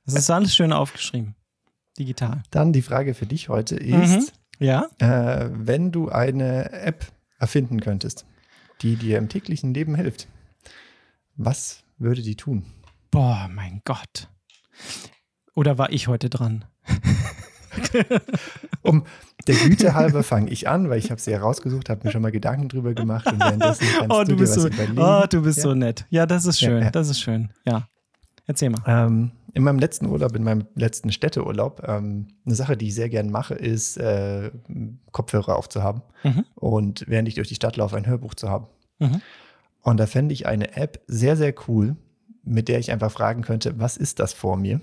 Das 0.07 0.15
ist 0.17 0.31
alles 0.31 0.55
schön 0.55 0.73
aufgeschrieben. 0.73 1.35
Digital. 1.99 2.43
Dann 2.51 2.73
die 2.73 2.83
Frage 2.83 3.15
für 3.15 3.27
dich 3.27 3.49
heute 3.49 3.77
ist, 3.77 4.33
Ja? 4.59 4.87
äh, 4.99 5.49
wenn 5.53 5.93
du 5.93 6.09
eine 6.09 6.73
App 6.73 7.07
erfinden 7.39 7.81
könntest, 7.81 8.25
die 8.83 8.97
dir 8.97 9.19
im 9.19 9.29
täglichen 9.29 9.75
Leben 9.75 9.95
hilft, 9.95 10.29
was 11.37 11.83
würde 11.99 12.23
die 12.23 12.37
tun? 12.37 12.65
Boah, 13.11 13.49
mein 13.53 13.81
Gott. 13.85 14.29
Oder 15.55 15.79
war 15.79 15.93
ich 15.93 16.09
heute 16.09 16.31
dran? 16.31 16.65
Um 18.83 19.05
der 19.49 19.57
Güte 19.57 19.95
halber 19.95 20.23
fange 20.23 20.51
ich 20.51 20.69
an, 20.69 20.89
weil 20.91 20.99
ich 20.99 21.11
habe 21.11 21.21
sie 21.21 21.33
herausgesucht, 21.33 21.89
habe 21.91 22.03
mir 22.05 22.13
schon 22.13 22.23
mal 22.23 22.31
Gedanken 22.31 22.69
drüber 22.69 22.95
gemacht 22.95 23.27
und 23.27 23.41
währenddessen 23.41 23.87
kannst 23.99 24.11
Oh, 24.11 24.21
du, 24.21 24.25
du 24.27 24.33
dir 24.33 24.37
bist 24.37 24.57
was 24.57 24.63
so, 24.63 24.69
überlegen. 24.69 24.99
oh, 24.99 25.25
du 25.29 25.43
bist 25.43 25.59
Ja. 25.59 25.63
so 25.65 25.75
nett. 25.75 26.07
Ja, 26.11 26.27
das 26.27 26.45
ist 26.47 26.61
Ja, 26.61 26.69
schön. 26.69 26.83
ja. 26.83 26.91
Das 26.91 27.09
ist 27.09 27.21
schön. 27.21 27.51
Ja. 27.67 27.89
Erzähl 28.47 28.71
mal. 28.71 28.83
Ähm, 28.87 29.33
in 29.55 29.63
meinem 29.63 29.79
letzten 29.79 30.07
Urlaub, 30.07 30.35
in 30.37 30.43
meinem 30.43 30.67
letzten 30.75 31.13
Städteurlaub, 31.13 31.83
ähm, 31.87 32.29
eine 32.45 32.55
Sache, 32.55 32.77
die 32.77 32.89
ich 32.89 32.95
sehr 32.95 33.09
gern 33.09 33.31
mache, 33.31 33.55
ist, 33.55 33.97
äh, 33.97 34.51
Kopfhörer 35.13 35.57
aufzuhaben 35.57 36.03
Mhm. 36.25 36.45
und 36.57 37.05
während 37.09 37.29
ich 37.29 37.35
durch 37.37 37.49
die 37.49 37.55
Stadt 37.55 37.77
laufe, 37.77 37.97
ein 37.97 38.07
Hörbuch 38.07 38.35
zu 38.35 38.51
haben. 38.51 38.67
Mhm. 38.99 39.21
Und 39.83 39.99
da 40.01 40.07
fände 40.07 40.33
ich 40.33 40.47
eine 40.47 40.77
App 40.77 41.01
sehr, 41.07 41.37
sehr 41.37 41.55
cool, 41.69 41.97
mit 42.43 42.69
der 42.69 42.79
ich 42.79 42.91
einfach 42.91 43.11
fragen 43.13 43.43
könnte, 43.43 43.79
was 43.79 43.97
ist 43.97 44.19
das 44.19 44.33
vor 44.33 44.57
mir? 44.57 44.81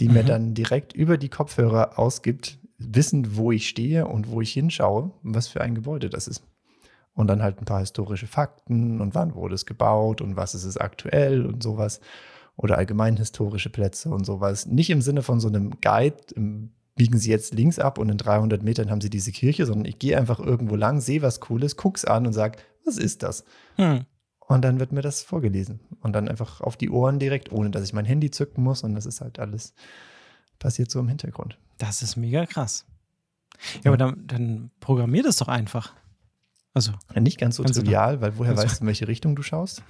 Die 0.00 0.08
mir 0.08 0.22
Mhm. 0.22 0.26
dann 0.28 0.54
direkt 0.54 0.92
über 0.92 1.16
die 1.16 1.28
Kopfhörer 1.28 1.98
ausgibt, 1.98 2.58
wissend, 2.78 3.36
wo 3.36 3.52
ich 3.52 3.68
stehe 3.68 4.06
und 4.06 4.30
wo 4.30 4.40
ich 4.40 4.52
hinschaue, 4.52 5.10
was 5.22 5.48
für 5.48 5.60
ein 5.60 5.74
Gebäude 5.74 6.08
das 6.10 6.26
ist. 6.26 6.42
Und 7.14 7.26
dann 7.26 7.42
halt 7.42 7.60
ein 7.60 7.66
paar 7.66 7.80
historische 7.80 8.26
Fakten 8.26 9.00
und 9.00 9.14
wann 9.14 9.34
wurde 9.34 9.54
es 9.54 9.66
gebaut 9.66 10.22
und 10.22 10.36
was 10.36 10.54
ist 10.54 10.64
es 10.64 10.76
aktuell 10.78 11.44
und 11.44 11.62
sowas. 11.62 12.00
Oder 12.56 12.78
allgemein 12.78 13.16
historische 13.16 13.70
Plätze 13.70 14.10
und 14.10 14.24
sowas. 14.24 14.66
Nicht 14.66 14.90
im 14.90 15.02
Sinne 15.02 15.22
von 15.22 15.40
so 15.40 15.48
einem 15.48 15.80
Guide, 15.80 16.16
im, 16.34 16.72
biegen 16.94 17.18
Sie 17.18 17.30
jetzt 17.30 17.54
links 17.54 17.78
ab 17.78 17.98
und 17.98 18.10
in 18.10 18.18
300 18.18 18.62
Metern 18.62 18.90
haben 18.90 19.00
Sie 19.00 19.10
diese 19.10 19.32
Kirche, 19.32 19.64
sondern 19.64 19.86
ich 19.86 19.98
gehe 19.98 20.18
einfach 20.18 20.38
irgendwo 20.38 20.76
lang, 20.76 21.00
sehe 21.00 21.22
was 21.22 21.40
Cooles, 21.40 21.76
guck's 21.76 22.04
an 22.04 22.26
und 22.26 22.32
sag, 22.32 22.58
was 22.84 22.98
ist 22.98 23.22
das? 23.22 23.44
Hm. 23.76 24.04
Und 24.46 24.62
dann 24.62 24.80
wird 24.80 24.92
mir 24.92 25.00
das 25.00 25.22
vorgelesen. 25.22 25.80
Und 26.00 26.12
dann 26.12 26.28
einfach 26.28 26.60
auf 26.60 26.76
die 26.76 26.90
Ohren 26.90 27.18
direkt, 27.18 27.52
ohne 27.52 27.70
dass 27.70 27.84
ich 27.84 27.92
mein 27.92 28.04
Handy 28.04 28.30
zücken 28.30 28.64
muss. 28.64 28.82
Und 28.82 28.94
das 28.94 29.06
ist 29.06 29.20
halt 29.20 29.38
alles 29.38 29.74
passiert 30.58 30.90
so 30.90 31.00
im 31.00 31.08
Hintergrund. 31.08 31.58
Das 31.78 32.02
ist 32.02 32.16
mega 32.16 32.46
krass. 32.46 32.84
Ja, 33.84 33.90
aber 33.90 33.96
dann, 33.96 34.26
dann 34.26 34.70
programmier 34.80 35.22
das 35.22 35.36
doch 35.36 35.48
einfach. 35.48 35.94
Also, 36.72 36.92
Nicht 37.14 37.38
ganz 37.38 37.56
so 37.56 37.64
trivial, 37.64 38.20
weil 38.20 38.38
woher 38.38 38.56
weißt 38.56 38.78
du, 38.78 38.84
in 38.84 38.86
welche 38.86 39.08
Richtung 39.08 39.34
du 39.34 39.42
schaust? 39.42 39.82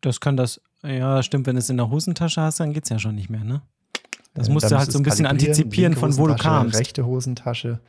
das 0.00 0.20
kann 0.20 0.36
das, 0.36 0.60
ja, 0.82 1.22
stimmt, 1.22 1.46
wenn 1.46 1.56
du 1.56 1.60
es 1.60 1.70
in 1.70 1.76
der 1.76 1.90
Hosentasche 1.90 2.40
hast, 2.40 2.60
dann 2.60 2.72
geht 2.72 2.84
es 2.84 2.90
ja 2.90 2.98
schon 2.98 3.14
nicht 3.14 3.30
mehr, 3.30 3.44
ne? 3.44 3.62
Das 4.34 4.48
musst 4.48 4.64
dann 4.64 4.70
du 4.70 4.78
halt 4.78 4.92
so 4.92 4.98
ein 4.98 5.02
bisschen 5.02 5.26
antizipieren, 5.26 5.94
von 5.94 6.16
wo 6.16 6.26
du 6.26 6.36
kamst. 6.36 6.78
Rechte 6.78 7.04
Hosentasche. 7.04 7.80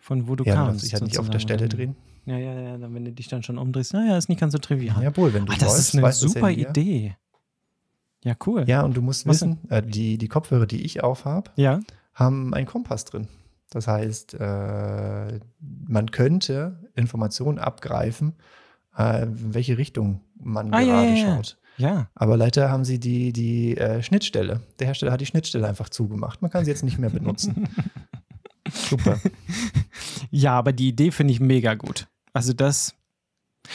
Von 0.00 0.28
wo 0.28 0.36
du 0.36 0.44
ja, 0.44 0.54
kamst. 0.54 0.82
sich 0.82 0.92
halt 0.92 1.04
nicht 1.04 1.18
auf 1.18 1.30
der. 1.30 1.38
Stelle 1.38 1.68
drehen. 1.68 1.96
Ja, 2.26 2.36
ja, 2.36 2.52
ja, 2.60 2.76
dann, 2.76 2.92
wenn 2.94 3.04
du 3.04 3.12
dich 3.12 3.28
dann 3.28 3.42
schon 3.42 3.56
umdrehst, 3.56 3.92
naja, 3.94 4.16
ist 4.16 4.28
nicht 4.28 4.40
ganz 4.40 4.52
so 4.52 4.58
trivial. 4.58 5.02
Jawohl, 5.02 5.32
wenn 5.32 5.46
du 5.46 5.52
ah, 5.52 5.56
das 5.58 5.68
läufst, 5.68 5.94
ist 5.94 5.96
eine 5.96 6.12
super 6.12 6.48
ja. 6.50 6.68
Idee. 6.68 7.16
Ja, 8.24 8.34
cool. 8.46 8.64
Ja, 8.66 8.82
und 8.82 8.96
du 8.96 9.02
musst 9.02 9.26
Was 9.26 9.36
wissen, 9.36 9.58
äh, 9.70 9.82
die, 9.82 10.18
die 10.18 10.26
Kopfhörer, 10.28 10.66
die 10.66 10.82
ich 10.82 11.02
aufhab, 11.04 11.52
Ja. 11.56 11.80
haben 12.14 12.52
einen 12.52 12.66
Kompass 12.66 13.04
drin. 13.04 13.28
Das 13.70 13.86
heißt, 13.86 14.34
äh, 14.34 15.40
man 15.60 16.10
könnte 16.10 16.90
Informationen 16.96 17.58
abgreifen, 17.58 18.34
äh, 18.98 19.22
in 19.22 19.54
welche 19.54 19.78
Richtung 19.78 20.20
man 20.40 20.74
Ah, 20.74 20.80
gerade 20.82 21.14
ja. 21.14 21.36
schaut. 21.36 21.58
Ja. 21.78 22.08
Aber 22.14 22.36
leider 22.36 22.70
haben 22.70 22.84
sie 22.84 22.98
die, 22.98 23.32
die 23.32 23.76
äh, 23.76 24.02
Schnittstelle. 24.02 24.60
Der 24.78 24.86
Hersteller 24.86 25.12
hat 25.12 25.20
die 25.20 25.26
Schnittstelle 25.26 25.68
einfach 25.68 25.88
zugemacht. 25.88 26.42
Man 26.42 26.50
kann 26.50 26.64
sie 26.64 26.70
jetzt 26.70 26.84
nicht 26.84 26.98
mehr 26.98 27.10
benutzen. 27.10 27.68
Super. 28.72 29.20
Ja, 30.30 30.58
aber 30.58 30.72
die 30.72 30.88
Idee 30.88 31.10
finde 31.10 31.32
ich 31.32 31.40
mega 31.40 31.74
gut. 31.74 32.08
Also 32.32 32.52
das. 32.52 32.94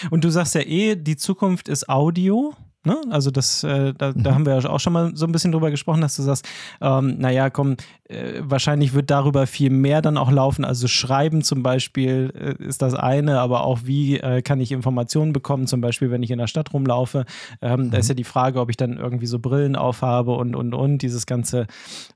Und 0.09 0.23
du 0.23 0.29
sagst 0.29 0.55
ja 0.55 0.61
eh, 0.61 0.95
die 0.95 1.15
Zukunft 1.17 1.67
ist 1.67 1.89
Audio. 1.89 2.55
Ne? 2.83 2.99
Also 3.11 3.29
das, 3.29 3.63
äh, 3.63 3.93
da, 3.93 4.11
da, 4.11 4.33
haben 4.33 4.45
wir 4.45 4.57
ja 4.59 4.69
auch 4.69 4.79
schon 4.79 4.93
mal 4.93 5.15
so 5.15 5.27
ein 5.27 5.31
bisschen 5.31 5.51
drüber 5.51 5.69
gesprochen, 5.69 6.01
dass 6.01 6.15
du 6.15 6.23
sagst, 6.23 6.47
ähm, 6.81 7.19
naja, 7.19 7.51
komm, 7.51 7.77
äh, 8.05 8.41
wahrscheinlich 8.41 8.93
wird 8.93 9.11
darüber 9.11 9.45
viel 9.45 9.69
mehr 9.69 10.01
dann 10.01 10.17
auch 10.17 10.31
laufen. 10.31 10.65
Also 10.65 10.87
Schreiben 10.87 11.43
zum 11.43 11.61
Beispiel 11.61 12.33
äh, 12.35 12.63
ist 12.63 12.81
das 12.81 12.95
eine, 12.95 13.39
aber 13.39 13.65
auch 13.65 13.81
wie 13.83 14.17
äh, 14.19 14.41
kann 14.41 14.59
ich 14.59 14.71
Informationen 14.71 15.31
bekommen, 15.31 15.67
zum 15.67 15.79
Beispiel, 15.79 16.09
wenn 16.09 16.23
ich 16.23 16.31
in 16.31 16.39
der 16.39 16.47
Stadt 16.47 16.73
rumlaufe. 16.73 17.25
Ähm, 17.61 17.81
mhm. 17.81 17.91
Da 17.91 17.99
ist 17.99 18.09
ja 18.09 18.15
die 18.15 18.23
Frage, 18.23 18.59
ob 18.59 18.71
ich 18.71 18.77
dann 18.77 18.97
irgendwie 18.97 19.27
so 19.27 19.37
Brillen 19.37 19.75
aufhabe 19.75 20.31
und, 20.31 20.55
und, 20.55 20.73
und, 20.73 21.03
dieses 21.03 21.27
ganze 21.27 21.67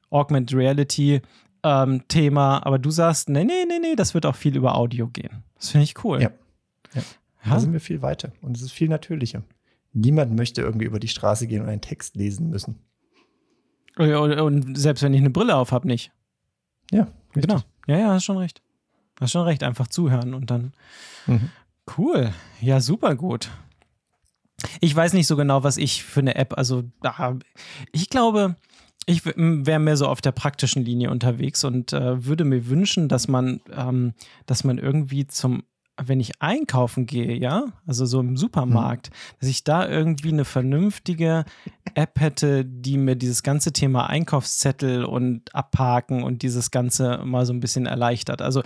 Augmented 0.09 0.57
Reality. 0.57 1.21
Ähm, 1.63 2.03
Thema, 2.07 2.63
aber 2.63 2.77
du 2.77 2.91
sagst, 2.91 3.27
nee, 3.27 3.43
nee, 3.43 3.65
nee, 3.67 3.79
nee, 3.81 3.95
das 3.95 4.13
wird 4.13 4.27
auch 4.27 4.35
viel 4.35 4.55
über 4.55 4.75
Audio 4.75 5.07
gehen. 5.07 5.43
Das 5.55 5.69
finde 5.69 5.85
ich 5.85 6.03
cool. 6.03 6.21
Ja. 6.21 6.29
ja. 6.93 7.01
Da 7.43 7.59
sind 7.59 7.73
wir 7.73 7.79
viel 7.79 8.03
weiter 8.03 8.31
und 8.41 8.55
es 8.55 8.61
ist 8.61 8.71
viel 8.71 8.87
natürlicher. 8.87 9.41
Niemand 9.95 10.35
möchte 10.35 10.61
irgendwie 10.61 10.85
über 10.85 10.99
die 10.99 11.07
Straße 11.07 11.47
gehen 11.47 11.61
und 11.61 11.69
einen 11.69 11.81
Text 11.81 12.15
lesen 12.15 12.49
müssen. 12.49 12.79
Und, 13.97 14.11
und 14.11 14.77
selbst 14.77 15.01
wenn 15.03 15.13
ich 15.13 15.21
eine 15.21 15.29
Brille 15.29 15.55
auf 15.55 15.71
habe, 15.71 15.87
nicht. 15.87 16.11
Ja, 16.91 17.07
richtig. 17.35 17.47
genau. 17.47 17.61
Ja, 17.87 17.97
ja, 17.97 18.09
hast 18.09 18.25
schon 18.25 18.37
recht. 18.37 18.61
Hast 19.19 19.31
schon 19.31 19.43
recht. 19.43 19.63
Einfach 19.63 19.87
zuhören 19.87 20.33
und 20.33 20.51
dann. 20.51 20.73
Mhm. 21.27 21.49
Cool. 21.97 22.33
Ja, 22.59 22.81
super 22.81 23.15
gut. 23.15 23.49
Ich 24.81 24.93
weiß 24.93 25.13
nicht 25.13 25.27
so 25.27 25.37
genau, 25.37 25.63
was 25.63 25.77
ich 25.77 26.03
für 26.03 26.19
eine 26.19 26.35
App, 26.35 26.57
also 26.57 26.83
da, 27.01 27.37
ich 27.91 28.09
glaube, 28.09 28.55
ich 29.05 29.25
wäre 29.25 29.79
mehr 29.79 29.97
so 29.97 30.07
auf 30.07 30.21
der 30.21 30.31
praktischen 30.31 30.83
Linie 30.83 31.11
unterwegs 31.11 31.63
und 31.63 31.93
äh, 31.93 32.25
würde 32.25 32.43
mir 32.43 32.67
wünschen, 32.67 33.07
dass 33.07 33.27
man, 33.27 33.61
ähm, 33.71 34.13
dass 34.45 34.63
man 34.63 34.77
irgendwie 34.77 35.27
zum 35.27 35.63
wenn 36.01 36.19
ich 36.19 36.41
einkaufen 36.41 37.05
gehe, 37.05 37.37
ja, 37.37 37.65
also 37.87 38.05
so 38.05 38.19
im 38.19 38.37
Supermarkt, 38.37 39.07
hm. 39.07 39.13
dass 39.39 39.49
ich 39.49 39.63
da 39.63 39.87
irgendwie 39.87 40.29
eine 40.29 40.45
vernünftige 40.45 41.45
App 41.93 42.19
hätte, 42.19 42.65
die 42.65 42.97
mir 42.97 43.15
dieses 43.15 43.43
ganze 43.43 43.71
Thema 43.71 44.07
Einkaufszettel 44.07 45.05
und 45.05 45.53
Abhaken 45.55 46.23
und 46.23 46.41
dieses 46.41 46.71
Ganze 46.71 47.21
mal 47.23 47.45
so 47.45 47.53
ein 47.53 47.59
bisschen 47.59 47.85
erleichtert. 47.85 48.41
Also 48.41 48.61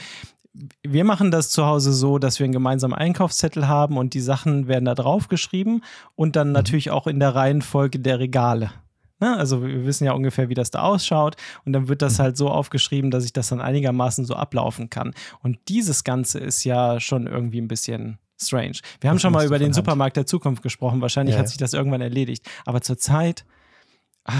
wir 0.83 1.03
machen 1.03 1.31
das 1.31 1.51
zu 1.51 1.65
Hause 1.65 1.93
so, 1.93 2.17
dass 2.17 2.39
wir 2.39 2.45
einen 2.45 2.53
gemeinsamen 2.53 2.95
Einkaufszettel 2.95 3.67
haben 3.67 3.97
und 3.97 4.13
die 4.13 4.19
Sachen 4.19 4.67
werden 4.67 4.85
da 4.85 4.95
drauf 4.95 5.27
geschrieben 5.27 5.81
und 6.15 6.35
dann 6.35 6.47
mhm. 6.47 6.53
natürlich 6.53 6.91
auch 6.91 7.07
in 7.07 7.19
der 7.19 7.35
Reihenfolge 7.35 7.99
der 7.99 8.19
Regale. 8.19 8.71
Ne? 9.19 9.35
Also 9.37 9.65
wir 9.65 9.85
wissen 9.85 10.05
ja 10.05 10.13
ungefähr, 10.13 10.49
wie 10.49 10.53
das 10.53 10.71
da 10.71 10.81
ausschaut 10.81 11.35
und 11.65 11.73
dann 11.73 11.87
wird 11.87 12.01
das 12.01 12.17
mhm. 12.17 12.23
halt 12.23 12.37
so 12.37 12.49
aufgeschrieben, 12.49 13.11
dass 13.11 13.25
ich 13.25 13.33
das 13.33 13.49
dann 13.49 13.61
einigermaßen 13.61 14.25
so 14.25 14.35
ablaufen 14.35 14.89
kann. 14.89 15.13
Und 15.41 15.59
dieses 15.67 16.03
Ganze 16.03 16.39
ist 16.39 16.63
ja 16.63 16.99
schon 16.99 17.27
irgendwie 17.27 17.61
ein 17.61 17.67
bisschen 17.67 18.17
strange. 18.41 18.79
Wir 19.01 19.09
haben 19.09 19.17
das 19.17 19.21
schon 19.21 19.33
mal 19.33 19.45
über 19.45 19.59
den. 19.59 19.73
Supermarkt 19.73 20.17
der 20.17 20.25
Zukunft 20.25 20.63
gesprochen. 20.63 21.01
Wahrscheinlich 21.01 21.35
ja, 21.35 21.39
hat 21.39 21.47
sich 21.47 21.57
das 21.57 21.73
irgendwann 21.73 22.01
erledigt. 22.01 22.49
Aber 22.65 22.81
zurzeit, 22.81 23.45
ah, 24.25 24.33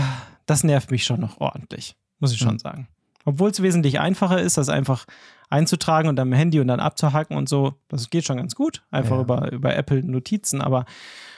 das 0.45 0.63
nervt 0.63 0.91
mich 0.91 1.05
schon 1.05 1.19
noch 1.19 1.39
ordentlich, 1.39 1.95
muss 2.19 2.31
ich 2.31 2.39
schon 2.39 2.53
mhm. 2.53 2.59
sagen. 2.59 2.88
Obwohl 3.25 3.51
es 3.51 3.62
wesentlich 3.62 4.00
einfacher 4.00 4.41
ist, 4.41 4.57
das 4.57 4.69
einfach 4.69 5.05
einzutragen 5.50 6.09
und 6.09 6.19
am 6.19 6.31
Handy 6.31 6.59
und 6.59 6.67
dann 6.67 6.79
abzuhacken 6.79 7.38
und 7.38 7.50
so. 7.50 7.75
Das 7.89 8.09
geht 8.09 8.25
schon 8.25 8.38
ganz 8.38 8.55
gut. 8.55 8.83
Einfach 8.91 9.17
ja. 9.17 9.21
über, 9.21 9.51
über 9.51 9.75
Apple 9.75 10.03
Notizen, 10.03 10.62
aber 10.62 10.86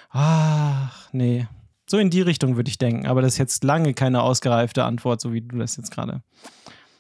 ach, 0.10 1.10
nee, 1.12 1.48
so 1.92 1.98
in 1.98 2.10
die 2.10 2.22
Richtung 2.22 2.56
würde 2.56 2.70
ich 2.70 2.78
denken. 2.78 3.06
Aber 3.06 3.22
das 3.22 3.34
ist 3.34 3.38
jetzt 3.38 3.64
lange 3.66 3.94
keine 3.94 4.24
ausgereifte 4.24 4.86
Antwort, 4.86 5.20
so 5.20 5.34
wie 5.34 5.42
du 5.42 5.58
das 5.58 5.76
jetzt 5.76 5.92
gerade. 5.92 6.22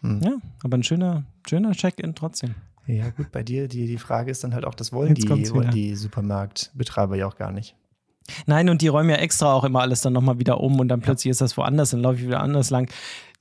Hm. 0.01 0.21
Ja, 0.21 0.33
aber 0.63 0.77
ein 0.77 0.83
schöner, 0.83 1.23
schöner 1.47 1.71
Check-in 1.71 2.13
trotzdem. 2.13 2.55
Ja, 2.87 3.09
gut, 3.09 3.31
bei 3.31 3.41
dir, 3.41 3.69
die, 3.69 3.87
die 3.87 3.97
Frage 3.97 4.31
ist 4.31 4.43
dann 4.43 4.53
halt 4.53 4.65
auch, 4.65 4.75
das 4.75 4.91
wollen, 4.91 5.15
die, 5.15 5.29
wollen 5.29 5.71
die 5.71 5.95
Supermarktbetreiber 5.95 7.15
ja 7.15 7.27
auch 7.27 7.37
gar 7.37 7.51
nicht. 7.51 7.75
Nein, 8.45 8.69
und 8.69 8.81
die 8.81 8.87
räumen 8.87 9.09
ja 9.09 9.15
extra 9.15 9.53
auch 9.53 9.63
immer 9.63 9.81
alles 9.81 10.01
dann 10.01 10.13
nochmal 10.13 10.39
wieder 10.39 10.59
um 10.59 10.79
und 10.79 10.89
dann 10.89 11.01
plötzlich 11.01 11.31
ist 11.31 11.41
das 11.41 11.55
woanders, 11.57 11.91
dann 11.91 12.01
laufe 12.01 12.17
ich 12.17 12.23
wieder 12.23 12.41
anders 12.41 12.69
lang. 12.69 12.89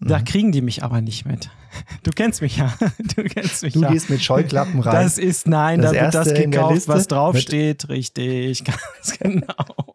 Da 0.00 0.18
mhm. 0.18 0.24
kriegen 0.24 0.52
die 0.52 0.62
mich 0.62 0.82
aber 0.82 1.00
nicht 1.00 1.26
mit. 1.26 1.50
Du 2.02 2.10
kennst 2.10 2.42
mich 2.42 2.56
ja. 2.56 2.72
Du 3.16 3.22
kennst 3.22 3.62
mich 3.62 3.74
du 3.74 3.82
ja. 3.82 3.90
gehst 3.90 4.10
mit 4.10 4.22
Scheuklappen 4.22 4.80
rein. 4.80 5.04
Das 5.04 5.18
ist, 5.18 5.46
nein, 5.46 5.82
das 5.82 5.92
da 5.92 6.00
wird 6.00 6.14
das 6.14 6.34
gekauft, 6.34 6.88
was 6.88 7.06
draufsteht. 7.06 7.88
Richtig, 7.88 8.64
ganz 8.64 9.18
genau. 9.18 9.89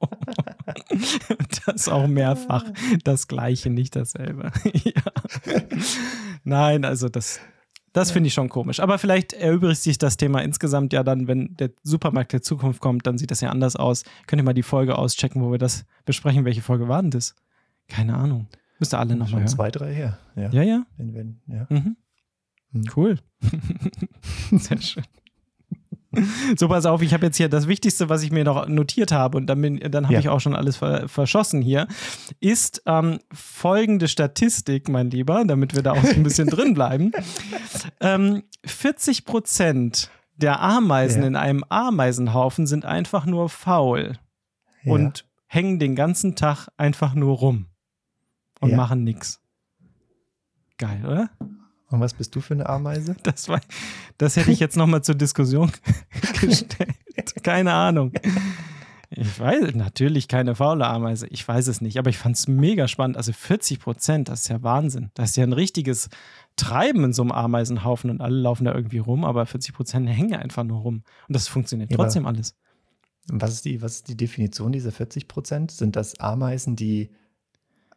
Und 0.95 1.61
das 1.67 1.89
auch 1.89 2.07
mehrfach 2.07 2.63
das 3.03 3.27
Gleiche, 3.27 3.69
nicht 3.69 3.95
dasselbe. 3.95 4.51
ja. 4.73 5.01
Nein, 6.43 6.85
also 6.85 7.09
das, 7.09 7.39
das 7.93 8.11
finde 8.11 8.27
ich 8.27 8.33
schon 8.33 8.49
komisch. 8.49 8.79
Aber 8.79 8.97
vielleicht 8.97 9.33
erübrigt 9.33 9.81
sich 9.81 9.97
das 9.97 10.17
Thema 10.17 10.41
insgesamt 10.41 10.93
ja 10.93 11.03
dann, 11.03 11.27
wenn 11.27 11.55
der 11.55 11.71
Supermarkt 11.83 12.33
der 12.33 12.41
Zukunft 12.41 12.81
kommt, 12.81 13.07
dann 13.07 13.17
sieht 13.17 13.31
das 13.31 13.41
ja 13.41 13.49
anders 13.49 13.75
aus. 13.75 14.03
Könnt 14.27 14.41
ihr 14.41 14.45
mal 14.45 14.53
die 14.53 14.63
Folge 14.63 14.97
auschecken, 14.97 15.41
wo 15.41 15.51
wir 15.51 15.59
das 15.59 15.85
besprechen. 16.05 16.45
Welche 16.45 16.61
Folge 16.61 16.87
war 16.87 17.01
denn 17.01 17.11
das? 17.11 17.35
Keine 17.87 18.15
Ahnung. 18.15 18.47
Müsst 18.79 18.93
ihr 18.93 18.99
alle 18.99 19.15
nochmal 19.15 19.41
hören. 19.41 19.47
Zwei, 19.47 19.71
drei 19.71 19.93
her. 19.93 20.19
Ja, 20.35 20.51
ja. 20.51 20.61
ja? 20.63 20.85
Wenn, 20.97 21.13
wenn, 21.13 21.41
ja. 21.47 21.67
Mhm. 21.69 21.97
Hm. 22.73 22.83
Cool. 22.95 23.19
Sehr 24.51 24.81
schön. 24.81 25.03
So, 26.57 26.67
pass 26.67 26.85
auf, 26.85 27.01
ich 27.01 27.13
habe 27.13 27.25
jetzt 27.25 27.37
hier 27.37 27.49
das 27.49 27.67
Wichtigste, 27.67 28.09
was 28.09 28.23
ich 28.23 28.31
mir 28.31 28.43
noch 28.43 28.67
notiert 28.67 29.11
habe 29.11 29.37
und 29.37 29.47
dann, 29.47 29.61
dann 29.79 30.05
habe 30.05 30.13
ja. 30.13 30.19
ich 30.19 30.29
auch 30.29 30.39
schon 30.39 30.55
alles 30.55 30.77
ver 30.77 31.07
verschossen 31.07 31.61
hier, 31.61 31.87
ist 32.39 32.81
ähm, 32.85 33.19
folgende 33.31 34.07
Statistik, 34.07 34.89
mein 34.89 35.09
Lieber, 35.09 35.43
damit 35.45 35.75
wir 35.75 35.81
da 35.81 35.93
auch 35.93 36.03
so 36.03 36.13
ein 36.13 36.23
bisschen 36.23 36.47
drin 36.49 36.73
bleiben. 36.73 37.11
Ähm, 37.99 38.43
40 38.65 39.25
Prozent 39.25 40.09
der 40.35 40.61
Ameisen 40.61 41.21
ja. 41.21 41.27
in 41.27 41.35
einem 41.35 41.63
Ameisenhaufen 41.69 42.67
sind 42.67 42.85
einfach 42.85 43.25
nur 43.25 43.49
faul 43.49 44.17
ja. 44.83 44.93
und 44.93 45.25
hängen 45.47 45.79
den 45.79 45.95
ganzen 45.95 46.35
Tag 46.35 46.67
einfach 46.77 47.15
nur 47.15 47.37
rum 47.37 47.67
und 48.59 48.75
machen 48.75 49.03
nichts. 49.03 49.41
Geil, 50.77 51.05
oder? 51.05 51.29
Und 51.89 51.99
was 51.99 52.13
bist 52.13 52.35
du 52.35 52.41
für 52.41 52.53
eine 52.53 52.67
Ameise? 52.67 53.15
Das, 53.23 53.47
war, 53.49 53.61
das 54.17 54.35
hätte 54.35 54.51
ich 54.51 54.59
jetzt 54.59 54.77
nochmal 54.77 55.03
zur 55.03 55.15
Diskussion 55.15 55.71
gestellt. 56.41 56.95
Keine 57.43 57.73
Ahnung. 57.73 58.11
Ich 59.09 59.39
weiß, 59.39 59.75
natürlich 59.75 60.27
keine 60.27 60.55
faule 60.55 60.87
Ameise. 60.87 61.27
Ich 61.27 61.47
weiß 61.47 61.67
es 61.67 61.79
nicht, 61.79 61.97
aber 61.97 62.09
ich 62.09 62.17
fand 62.17 62.35
es 62.35 62.47
mega 62.47 62.87
spannend. 62.87 63.17
Also 63.17 63.31
40 63.33 63.79
Prozent, 63.79 64.29
das 64.29 64.41
ist 64.41 64.47
ja 64.49 64.61
Wahnsinn. 64.63 65.11
Das 65.13 65.29
ist 65.29 65.35
ja 65.37 65.43
ein 65.43 65.53
richtiges 65.53 66.09
Treiben 66.55 67.03
in 67.03 67.13
so 67.13 67.21
einem 67.21 67.31
Ameisenhaufen 67.31 68.09
und 68.09 68.21
alle 68.21 68.37
laufen 68.37 68.65
da 68.65 68.73
irgendwie 68.73 68.97
rum, 68.97 69.23
aber 69.23 69.45
40 69.45 69.73
Prozent 69.73 70.09
hängen 70.09 70.35
einfach 70.35 70.63
nur 70.63 70.79
rum. 70.79 71.03
Und 71.27 71.35
das 71.35 71.47
funktioniert 71.47 71.91
ja, 71.91 71.97
trotzdem 71.97 72.25
alles. 72.25 72.55
Was 73.27 73.53
ist, 73.53 73.65
die, 73.65 73.81
was 73.81 73.95
ist 73.95 74.07
die 74.07 74.17
Definition 74.17 74.71
dieser 74.71 74.91
40 74.91 75.27
Prozent? 75.27 75.71
Sind 75.71 75.95
das 75.95 76.19
Ameisen, 76.19 76.75
die 76.75 77.11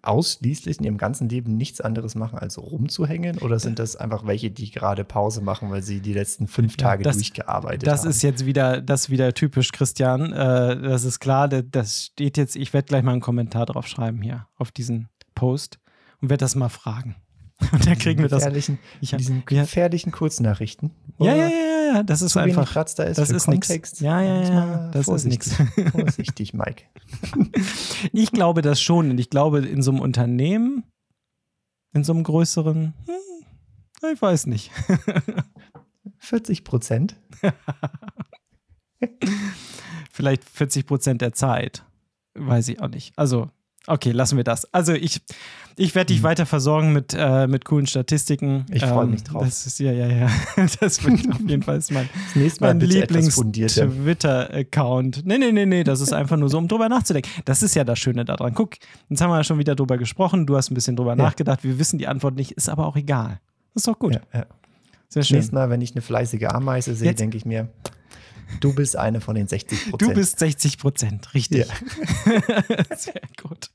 ausschließlich 0.02 0.78
in 0.78 0.84
ihrem 0.84 0.98
ganzen 0.98 1.28
Leben 1.28 1.56
nichts 1.56 1.80
anderes 1.80 2.14
machen, 2.14 2.38
als 2.38 2.58
rumzuhängen? 2.58 3.38
Oder 3.38 3.58
sind 3.58 3.78
das 3.78 3.96
einfach 3.96 4.26
welche, 4.26 4.50
die 4.50 4.70
gerade 4.70 5.04
Pause 5.04 5.40
machen, 5.40 5.70
weil 5.70 5.82
sie 5.82 6.00
die 6.00 6.12
letzten 6.12 6.46
fünf 6.46 6.76
Tage 6.76 7.02
das, 7.02 7.16
durchgearbeitet 7.16 7.86
das 7.86 8.00
haben? 8.00 8.08
Das 8.08 8.16
ist 8.16 8.22
jetzt 8.22 8.46
wieder, 8.46 8.80
das 8.80 9.10
wieder 9.10 9.34
typisch, 9.34 9.72
Christian. 9.72 10.32
Äh, 10.32 10.80
das 10.80 11.04
ist 11.04 11.20
klar, 11.20 11.48
das 11.48 12.04
steht 12.06 12.36
jetzt, 12.36 12.56
ich 12.56 12.72
werde 12.72 12.86
gleich 12.86 13.02
mal 13.02 13.12
einen 13.12 13.20
Kommentar 13.20 13.66
drauf 13.66 13.86
schreiben 13.86 14.22
hier 14.22 14.46
auf 14.56 14.70
diesen 14.70 15.08
Post 15.34 15.78
und 16.20 16.30
werde 16.30 16.40
das 16.40 16.54
mal 16.54 16.68
fragen. 16.68 17.16
Und 17.72 17.86
dann 17.86 17.98
kriegen 17.98 18.22
wir 18.22 18.28
das. 18.28 18.46
Ich 19.00 19.10
diesen 19.10 19.44
gefährlichen 19.44 20.12
Kurznachrichten. 20.12 20.90
Ja, 21.18 21.34
ja, 21.34 21.48
ja, 21.48 21.92
ja, 21.94 22.02
das 22.02 22.22
ist 22.22 22.34
so 22.34 22.40
einfach. 22.40 22.70
Platz 22.70 22.94
da 22.94 23.04
ist 23.04 23.18
das 23.18 23.30
ist 23.30 23.46
Kontext. 23.46 24.00
Ja, 24.00 24.22
ja, 24.22 24.42
ja, 24.42 24.90
das 24.92 25.08
ist 25.08 25.24
nichts. 25.24 25.56
Vorsichtig, 25.92 26.54
Mike. 26.54 26.84
ich 28.12 28.30
glaube 28.30 28.62
das 28.62 28.80
schon. 28.80 29.10
Und 29.10 29.18
ich 29.18 29.30
glaube, 29.30 29.66
in 29.66 29.82
so 29.82 29.90
einem 29.90 30.00
Unternehmen, 30.00 30.84
in 31.92 32.04
so 32.04 32.12
einem 32.12 32.22
größeren, 32.22 32.94
hm, 33.06 34.12
ich 34.12 34.22
weiß 34.22 34.46
nicht. 34.46 34.70
40 36.18 36.64
Prozent? 36.64 37.16
Vielleicht 40.12 40.44
40 40.44 40.86
Prozent 40.86 41.22
der 41.22 41.32
Zeit. 41.32 41.84
Weiß 42.34 42.68
ich 42.68 42.80
auch 42.80 42.88
nicht. 42.88 43.12
Also, 43.16 43.50
Okay, 43.88 44.12
lassen 44.12 44.37
wir 44.37 44.45
das. 44.45 44.73
Also 44.75 44.92
ich, 44.92 45.23
ich 45.76 45.95
werde 45.95 46.12
dich 46.12 46.21
mhm. 46.21 46.25
weiter 46.25 46.45
versorgen 46.45 46.92
mit, 46.92 47.14
äh, 47.16 47.47
mit 47.47 47.64
coolen 47.64 47.87
Statistiken. 47.87 48.66
Ich 48.71 48.85
freue 48.85 49.04
ähm, 49.04 49.12
mich 49.12 49.25
drauf. 49.25 49.45
Das 49.45 49.64
ist, 49.66 49.78
ja, 49.78 49.92
ja, 49.92 50.09
ja. 50.09 50.28
Das 50.80 51.02
wird 51.04 51.33
auf 51.33 51.40
jeden 51.40 51.62
Fall 51.62 51.80
mein, 51.90 52.11
mein 52.61 52.80
Lieblings-Twitter-Account. 52.80 55.25
Nee, 55.25 55.38
nee, 55.38 55.52
nee, 55.52 55.64
nee. 55.66 55.85
Das 55.85 56.00
ist 56.00 56.12
einfach 56.12 56.37
nur 56.37 56.50
so, 56.50 56.59
um 56.59 56.66
drüber 56.68 56.88
nachzudenken. 56.88 57.28
Das 57.47 57.62
ist 57.62 57.75
ja 57.75 57.85
das 57.85 57.99
Schöne 57.99 58.25
daran. 58.25 58.54
Guck, 58.54 58.76
jetzt 59.09 59.21
haben 59.21 59.30
wir 59.30 59.38
ja 59.38 59.45
schon 59.45 59.59
wieder 59.59 59.75
drüber 59.75 59.97
gesprochen. 59.97 60.47
Du 60.47 60.57
hast 60.57 60.71
ein 60.71 60.75
bisschen 60.75 60.95
drüber 60.97 61.12
ja. 61.12 61.16
nachgedacht. 61.16 61.64
Wir 61.64 61.78
wissen 61.78 61.99
die 61.99 62.09
Antwort 62.09 62.35
nicht, 62.35 62.52
ist 62.52 62.68
aber 62.68 62.87
auch 62.87 62.97
egal. 62.97 63.40
Das 63.75 63.83
ist 63.83 63.88
doch 63.88 63.99
gut. 63.99 64.14
Ja, 64.14 64.21
ja. 64.35 64.47
Sehr 65.09 65.23
schön. 65.23 65.37
Nächstes 65.37 65.52
Mal, 65.52 65.71
wenn 65.71 65.80
ich 65.80 65.92
eine 65.92 66.02
fleißige 66.02 66.49
Ameise 66.49 66.95
sehe, 66.95 67.14
denke 67.14 67.38
ich 67.38 67.47
mir, 67.47 67.68
Du 68.60 68.74
bist 68.74 68.96
eine 68.96 69.20
von 69.20 69.34
den 69.34 69.46
60 69.46 69.90
Prozent. 69.90 70.02
Du 70.10 70.14
bist 70.14 70.38
60 70.38 70.78
Prozent, 70.78 71.34
richtig. 71.34 71.66
Ja. 71.66 71.74
Sehr 72.96 73.20
gut. 73.42 73.70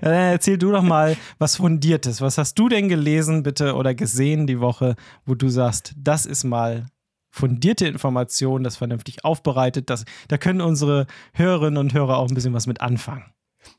Dann 0.00 0.12
erzähl 0.12 0.58
du 0.58 0.72
doch 0.72 0.82
mal 0.82 1.16
was 1.38 1.56
Fundiertes. 1.56 2.20
Was 2.20 2.38
hast 2.38 2.58
du 2.58 2.68
denn 2.68 2.88
gelesen, 2.88 3.42
bitte, 3.42 3.74
oder 3.74 3.94
gesehen 3.94 4.46
die 4.46 4.60
Woche, 4.60 4.96
wo 5.24 5.34
du 5.34 5.48
sagst, 5.48 5.94
das 5.96 6.26
ist 6.26 6.44
mal 6.44 6.86
fundierte 7.30 7.86
Information, 7.86 8.64
das 8.64 8.76
vernünftig 8.76 9.24
aufbereitet. 9.24 9.90
Das, 9.90 10.04
da 10.28 10.38
können 10.38 10.60
unsere 10.60 11.06
Hörerinnen 11.34 11.78
und 11.78 11.92
Hörer 11.92 12.16
auch 12.16 12.28
ein 12.28 12.34
bisschen 12.34 12.54
was 12.54 12.66
mit 12.66 12.80
anfangen. 12.80 13.24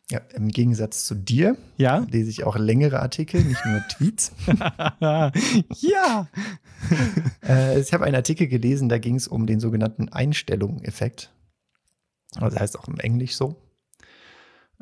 Ja, 0.09 0.19
im 0.33 0.47
Gegensatz 0.47 1.05
zu 1.05 1.15
dir 1.15 1.57
ja? 1.77 2.05
lese 2.09 2.29
ich 2.29 2.45
auch 2.45 2.57
längere 2.57 3.01
Artikel, 3.01 3.43
nicht 3.43 3.65
nur 3.65 3.81
Tweets. 3.89 4.31
ja. 4.99 6.27
äh, 7.47 7.79
ich 7.79 7.91
habe 7.93 8.05
einen 8.05 8.15
Artikel 8.15 8.47
gelesen, 8.47 8.87
da 8.87 8.99
ging 8.99 9.15
es 9.15 9.27
um 9.27 9.45
den 9.45 9.59
sogenannten 9.59 10.07
Einstellung-Effekt. 10.09 11.31
Also 12.35 12.49
das 12.49 12.59
heißt 12.59 12.79
auch 12.79 12.87
im 12.87 12.99
Englisch 12.99 13.35
so. 13.35 13.55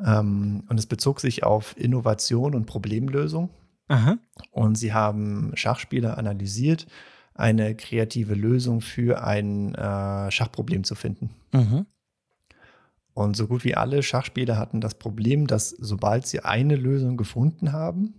Ähm, 0.04 0.64
und 0.68 0.78
es 0.78 0.86
bezog 0.86 1.20
sich 1.20 1.42
auf 1.42 1.76
Innovation 1.76 2.54
und 2.54 2.66
Problemlösung. 2.66 3.50
Aha. 3.88 4.18
Und 4.50 4.76
sie 4.76 4.92
haben 4.92 5.52
Schachspieler 5.54 6.18
analysiert, 6.18 6.86
eine 7.34 7.74
kreative 7.74 8.34
Lösung 8.34 8.80
für 8.80 9.22
ein 9.24 9.74
äh, 9.74 10.30
Schachproblem 10.30 10.84
zu 10.84 10.94
finden. 10.94 11.30
Mhm. 11.52 11.86
Und 13.16 13.34
so 13.34 13.46
gut 13.46 13.64
wie 13.64 13.74
alle 13.74 14.02
Schachspieler 14.02 14.58
hatten 14.58 14.82
das 14.82 14.98
Problem, 14.98 15.46
dass 15.46 15.70
sobald 15.70 16.26
sie 16.26 16.40
eine 16.40 16.76
Lösung 16.76 17.16
gefunden 17.16 17.72
haben, 17.72 18.12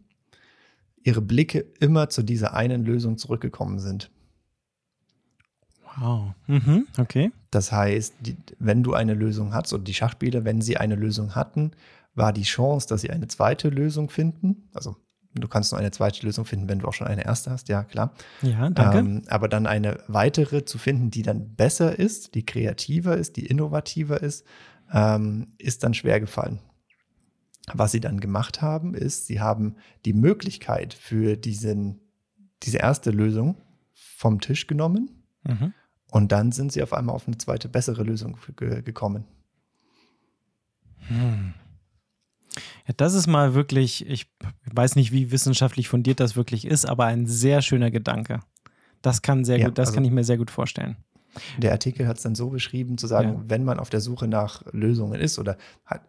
ihre 1.04 1.22
Blicke 1.22 1.68
immer 1.80 2.10
zu 2.10 2.24
dieser 2.24 2.56
einen 2.56 2.84
Lösung 2.84 3.20
zurückgekommen 3.20 3.78
sind. 3.78 4.10
Wow. 6.00 6.34
Mhm. 6.48 6.88
Okay. 6.98 7.32
Das 7.52 7.72
heißt, 7.72 8.16
die, 8.22 8.38
wenn 8.58 8.82
du 8.82 8.96
eine 8.96 9.14
Lösung 9.14 9.54
hast, 9.54 9.72
oder 9.72 9.84
die 9.84 9.94
Schachspieler, 9.94 10.46
wenn 10.46 10.62
sie 10.62 10.78
eine 10.78 10.96
Lösung 10.96 11.36
hatten, 11.36 11.74
war 12.16 12.34
die 12.34 12.42
Chance, 12.42 12.88
dass 12.88 13.02
sie 13.02 13.12
eine 13.12 13.28
zweite 13.28 13.70
Lösung 13.70 14.10
finden, 14.10 14.68
also 14.74 14.96
du 15.36 15.48
kannst 15.48 15.72
nur 15.72 15.80
eine 15.80 15.92
zweite 15.92 16.26
Lösung 16.26 16.46
finden, 16.46 16.68
wenn 16.70 16.80
du 16.80 16.88
auch 16.88 16.94
schon 16.94 17.06
eine 17.06 17.24
erste 17.24 17.52
hast, 17.52 17.70
ja 17.70 17.84
klar. 17.84 18.16
Ja, 18.42 18.72
danke. 18.72 18.98
Ähm, 18.98 19.22
aber 19.28 19.48
dann 19.48 19.68
eine 19.68 20.00
weitere 20.08 20.66
zu 20.66 20.80
finden, 20.80 21.12
die 21.12 21.22
dann 21.22 21.54
besser 21.54 22.00
ist, 22.00 22.34
die 22.34 22.48
kreativer 22.48 23.16
ist, 23.16 23.36
die 23.36 23.46
innovativer 23.46 24.24
ist, 24.24 24.44
ähm, 24.92 25.54
ist 25.58 25.84
dann 25.84 25.94
schwer 25.94 26.20
gefallen. 26.20 26.60
Was 27.74 27.92
sie 27.92 28.00
dann 28.00 28.20
gemacht 28.22 28.62
haben, 28.62 28.94
ist, 28.94 29.26
sie 29.28 29.42
haben 29.42 29.76
die 30.06 30.14
Möglichkeit 30.14 30.94
für 30.94 31.36
diesen, 31.36 32.00
diese 32.64 32.78
erste 32.78 33.12
Lösung 33.12 33.58
vom 33.94 34.40
Tisch 34.40 34.68
genommen 34.68 35.10
Mhm. 35.44 35.74
und 36.12 36.32
dann 36.32 36.52
sind 36.52 36.72
sie 36.72 36.82
auf 36.84 36.94
einmal 36.94 37.16
auf 37.16 37.28
eine 37.28 37.38
zweite, 37.38 37.70
bessere 37.70 38.04
Lösung 38.04 38.38
ge 38.58 38.82
gekommen. 38.82 39.26
Hm. 41.08 41.54
Ja, 42.88 42.94
das 42.98 43.14
ist 43.14 43.28
mal 43.28 43.54
wirklich, 43.54 44.06
ich 44.08 44.28
weiß 44.72 44.96
nicht, 44.96 45.12
wie 45.12 45.32
wissenschaftlich 45.32 45.88
fundiert 45.90 46.20
das 46.20 46.36
wirklich 46.36 46.66
ist, 46.66 46.86
aber 46.86 47.06
ein 47.06 47.28
sehr 47.28 47.62
schöner 47.62 47.92
Gedanke. 47.92 48.40
Das 49.02 49.22
kann 49.22 49.46
sehr 49.46 49.58
Ja, 49.60 49.68
gut, 49.68 49.78
das 49.78 49.90
also- 49.90 49.96
kann 49.96 50.06
ich 50.06 50.12
mir 50.12 50.24
sehr 50.24 50.38
gut 50.38 50.52
vorstellen. 50.52 50.98
Der 51.58 51.72
Artikel 51.72 52.08
hat 52.08 52.18
es 52.18 52.24
dann 52.24 52.36
so 52.36 52.50
beschrieben, 52.50 52.98
zu 52.98 53.08
sagen, 53.08 53.30
Ja. 53.30 53.44
wenn 53.48 53.64
man 53.64 53.80
auf 53.80 53.90
der 53.90 54.02
Suche 54.02 54.28
nach 54.28 54.64
Lösungen 54.74 55.20
ist 55.20 55.40
oder 55.40 55.58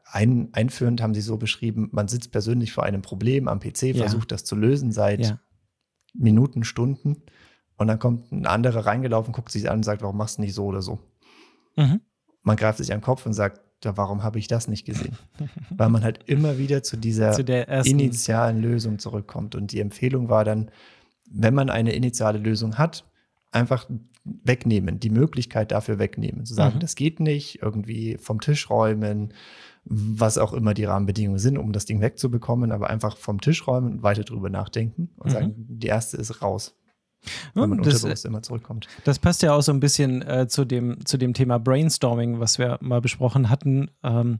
ein, 0.05 0.49
einführend 0.53 1.03
haben 1.03 1.15
sie 1.15 1.21
so 1.21 1.37
beschrieben, 1.37 1.89
man 1.93 2.09
sitzt 2.09 2.33
persönlich 2.33 2.73
vor 2.73 2.85
einem 2.85 3.03
Problem 3.03 3.49
am 3.49 3.61
PC, 3.61 3.83
Ja. 3.95 3.95
versucht 3.95 4.33
das 4.33 4.45
zu 4.45 4.57
lösen 4.57 4.93
seit 4.93 5.21
Ja. 5.21 5.39
Minuten, 6.15 6.65
Stunden 6.65 7.23
und 7.77 7.87
dann 7.87 7.99
kommt 7.99 8.33
ein 8.33 8.47
anderer 8.47 8.87
reingelaufen, 8.87 9.33
guckt 9.33 9.53
sich 9.53 9.71
an 9.71 9.79
und 9.79 9.83
sagt, 9.85 10.03
warum 10.03 10.17
machst 10.17 10.39
du 10.39 10.43
nicht 10.43 10.55
so 10.55 10.65
oder 10.67 10.83
so? 10.83 10.99
Mhm. 11.77 12.01
Man 12.43 12.57
greift 12.57 12.79
sich 12.79 12.93
an 12.93 12.99
den 12.99 13.05
Kopf 13.05 13.27
und 13.27 13.35
sagt, 13.35 13.61
ja, 13.85 13.97
warum 13.97 14.25
habe 14.25 14.39
ich 14.41 14.49
das 14.49 14.67
nicht 14.67 14.85
gesehen? 14.85 15.17
Weil 15.71 15.89
man 15.91 16.03
halt 16.03 16.25
immer 16.27 16.59
wieder 16.59 16.83
zu 16.83 16.97
dieser 16.97 17.31
Zu 17.33 17.43
initialen 17.85 18.61
Lösung 18.61 18.99
zurückkommt. 18.99 19.55
Und 19.55 19.71
die 19.71 19.79
Empfehlung 19.81 20.29
war 20.29 20.45
dann, 20.45 20.71
wenn 21.31 21.55
man 21.55 21.71
eine 21.71 21.93
initiale 21.93 22.39
Lösung 22.39 22.79
hat, 22.79 23.05
einfach 23.53 23.89
wegnehmen, 24.45 25.01
die 25.01 25.11
Möglichkeit 25.11 25.73
dafür 25.73 25.99
wegnehmen. 25.99 26.45
Zu 26.45 26.55
sagen, 26.55 26.77
Mhm. 26.77 26.81
das 26.81 26.95
geht 26.95 27.21
nicht, 27.21 27.61
irgendwie 27.63 28.17
vom 28.19 28.41
Tisch 28.41 28.71
räumen, 28.71 29.33
was 29.85 30.37
auch 30.39 30.53
immer 30.53 30.75
die 30.75 30.85
Rahmenbedingungen 30.85 31.39
sind, 31.39 31.57
um 31.59 31.73
das 31.73 31.85
Ding 31.87 32.01
wegzubekommen, 32.01 32.73
aber 32.73 32.91
einfach 32.91 33.17
vom 33.17 33.41
Tisch 33.41 33.67
räumen 33.67 33.93
und 33.93 34.03
weiter 34.03 34.23
drüber 34.25 34.51
nachdenken 34.51 35.11
und 35.17 35.29
Mhm. 35.29 35.33
sagen, 35.33 35.55
die 35.57 35.87
erste 35.87 36.17
ist 36.19 36.43
raus, 36.43 36.75
wenn 37.55 37.71
man 37.71 37.83
das, 37.83 38.25
immer 38.25 38.43
zurückkommt. 38.43 38.87
Das 39.05 39.19
passt 39.19 39.43
ja 39.43 39.53
auch 39.55 39.63
so 39.63 39.73
ein 39.73 39.81
bisschen 39.81 40.23
äh, 40.23 40.47
zu, 40.49 40.65
dem, 40.65 41.05
zu 41.05 41.17
dem 41.17 41.35
Thema 41.35 41.59
Brainstorming, 41.59 42.39
was 42.39 42.59
wir 42.59 42.79
mal 42.81 43.01
besprochen 43.01 43.51
hatten, 43.51 43.91
ähm, 44.03 44.39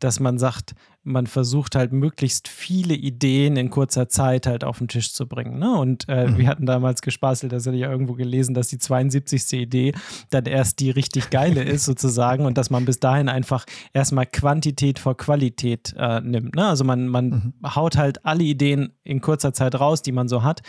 dass 0.00 0.18
man 0.18 0.38
sagt, 0.38 0.74
man 1.02 1.26
versucht 1.26 1.76
halt 1.76 1.92
möglichst 1.92 2.46
viele 2.48 2.94
Ideen 2.94 3.56
in 3.56 3.70
kurzer 3.70 4.08
Zeit 4.08 4.46
halt 4.46 4.64
auf 4.64 4.78
den 4.78 4.88
Tisch 4.88 5.14
zu 5.14 5.26
bringen. 5.26 5.58
Ne? 5.58 5.72
Und 5.78 6.08
äh, 6.08 6.28
Mhm. 6.28 6.38
wir 6.38 6.46
hatten 6.48 6.66
damals 6.66 7.00
gespaßelt, 7.00 7.52
das 7.52 7.66
hatte 7.66 7.76
ich 7.76 7.82
ja 7.82 7.90
irgendwo 7.90 8.12
gelesen, 8.14 8.54
dass 8.54 8.68
die 8.68 8.78
72. 8.78 9.52
Idee 9.54 9.92
dann 10.28 10.44
erst 10.44 10.78
die 10.80 10.90
richtig 10.90 11.30
geile 11.30 11.62
ist 11.62 11.84
sozusagen 11.86 12.44
und 12.44 12.58
dass 12.58 12.68
man 12.70 12.84
bis 12.84 13.00
dahin 13.00 13.28
einfach 13.30 13.64
erstmal 13.94 14.26
Quantität 14.26 14.98
vor 14.98 15.16
Qualität 15.16 15.94
äh, 15.96 16.20
nimmt. 16.20 16.54
Ne? 16.54 16.66
Also 16.66 16.84
man, 16.84 17.08
man 17.08 17.30
Mhm. 17.30 17.74
haut 17.74 17.96
halt 17.96 18.24
alle 18.26 18.42
Ideen 18.44 18.92
in 19.04 19.20
kurzer 19.20 19.52
Zeit 19.52 19.78
raus, 19.80 20.02
die 20.02 20.12
man 20.12 20.28
so 20.28 20.42
hat 20.42 20.60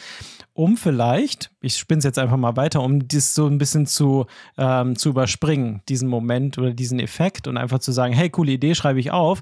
um 0.53 0.75
vielleicht, 0.75 1.49
ich 1.61 1.77
spinne 1.77 1.99
es 1.99 2.03
jetzt 2.03 2.19
einfach 2.19 2.35
mal 2.35 2.57
weiter, 2.57 2.81
um 2.81 3.07
das 3.07 3.33
so 3.33 3.47
ein 3.47 3.57
bisschen 3.57 3.85
zu, 3.85 4.25
ähm, 4.57 4.97
zu 4.97 5.09
überspringen, 5.09 5.81
diesen 5.87 6.09
Moment 6.09 6.57
oder 6.57 6.73
diesen 6.73 6.99
Effekt 6.99 7.47
und 7.47 7.55
einfach 7.55 7.79
zu 7.79 7.93
sagen, 7.93 8.13
hey, 8.13 8.29
coole 8.29 8.51
Idee, 8.51 8.75
schreibe 8.75 8.99
ich 8.99 9.11
auf, 9.11 9.41